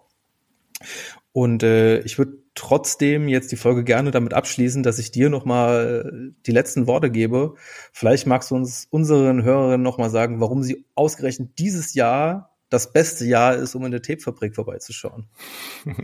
[1.32, 6.32] Und äh, ich würde trotzdem jetzt die Folge gerne damit abschließen, dass ich dir nochmal
[6.46, 7.54] die letzten Worte gebe.
[7.92, 13.26] Vielleicht magst du uns unseren Hörerinnen nochmal sagen, warum sie ausgerechnet dieses Jahr das beste
[13.26, 15.26] Jahr ist, um in der Tapefabrik vorbeizuschauen.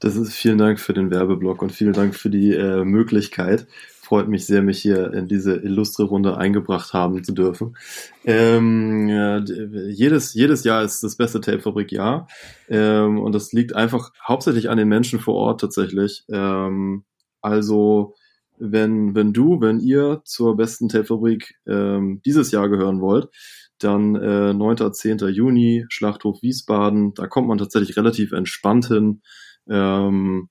[0.00, 3.68] Das ist vielen Dank für den Werbeblock und vielen Dank für die äh, Möglichkeit
[4.12, 7.78] freut mich sehr, mich hier in diese illustre Runde eingebracht haben zu dürfen.
[8.26, 12.28] Ähm, ja, jedes, jedes Jahr ist das beste Tapefabrik-Jahr.
[12.68, 16.26] Ähm, und das liegt einfach hauptsächlich an den Menschen vor Ort tatsächlich.
[16.28, 17.04] Ähm,
[17.40, 18.12] also,
[18.58, 23.30] wenn, wenn du, wenn ihr zur besten Tapefabrik ähm, dieses Jahr gehören wollt,
[23.78, 24.92] dann äh, 9.
[24.92, 25.20] 10.
[25.30, 29.22] Juni, Schlachthof Wiesbaden, da kommt man tatsächlich relativ entspannt hin.
[29.70, 30.50] Ähm,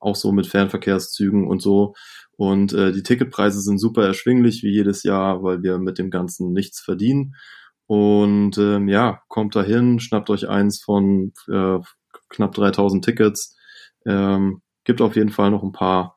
[0.00, 1.94] auch so mit Fernverkehrszügen und so.
[2.40, 6.54] Und äh, die Ticketpreise sind super erschwinglich wie jedes Jahr, weil wir mit dem Ganzen
[6.54, 7.34] nichts verdienen.
[7.84, 11.78] Und ähm, ja, kommt dahin, schnappt euch eins von äh,
[12.30, 13.58] knapp 3000 Tickets.
[14.06, 16.16] Ähm, gibt auf jeden Fall noch ein paar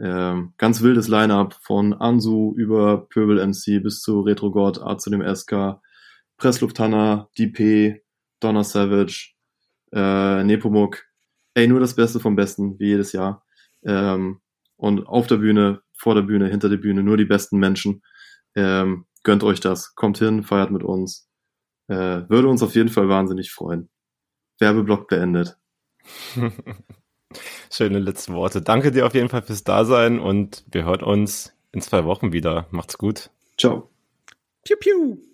[0.00, 5.10] ähm, ganz wildes Line-up von Ansu über Pöbel MC bis zu Retro God, A zu
[5.10, 5.82] dem SK,
[6.38, 8.00] Presslufthanna, DP,
[8.40, 9.34] Donner Savage,
[9.92, 11.04] äh, Nepomuk.
[11.52, 13.44] Ey, nur das Beste vom Besten, wie jedes Jahr.
[13.84, 14.40] Ähm,
[14.78, 18.02] und auf der Bühne, vor der Bühne, hinter der Bühne, nur die besten Menschen.
[18.54, 21.28] Ähm, gönnt euch das, kommt hin, feiert mit uns.
[21.88, 23.90] Äh, würde uns auf jeden Fall wahnsinnig freuen.
[24.58, 25.58] Werbeblock beendet.
[27.70, 28.62] Schöne letzte Worte.
[28.62, 32.66] Danke dir auf jeden Fall fürs Dasein und wir hören uns in zwei Wochen wieder.
[32.70, 33.30] Macht's gut.
[33.58, 33.90] Ciao.
[34.64, 35.27] Piu, piu.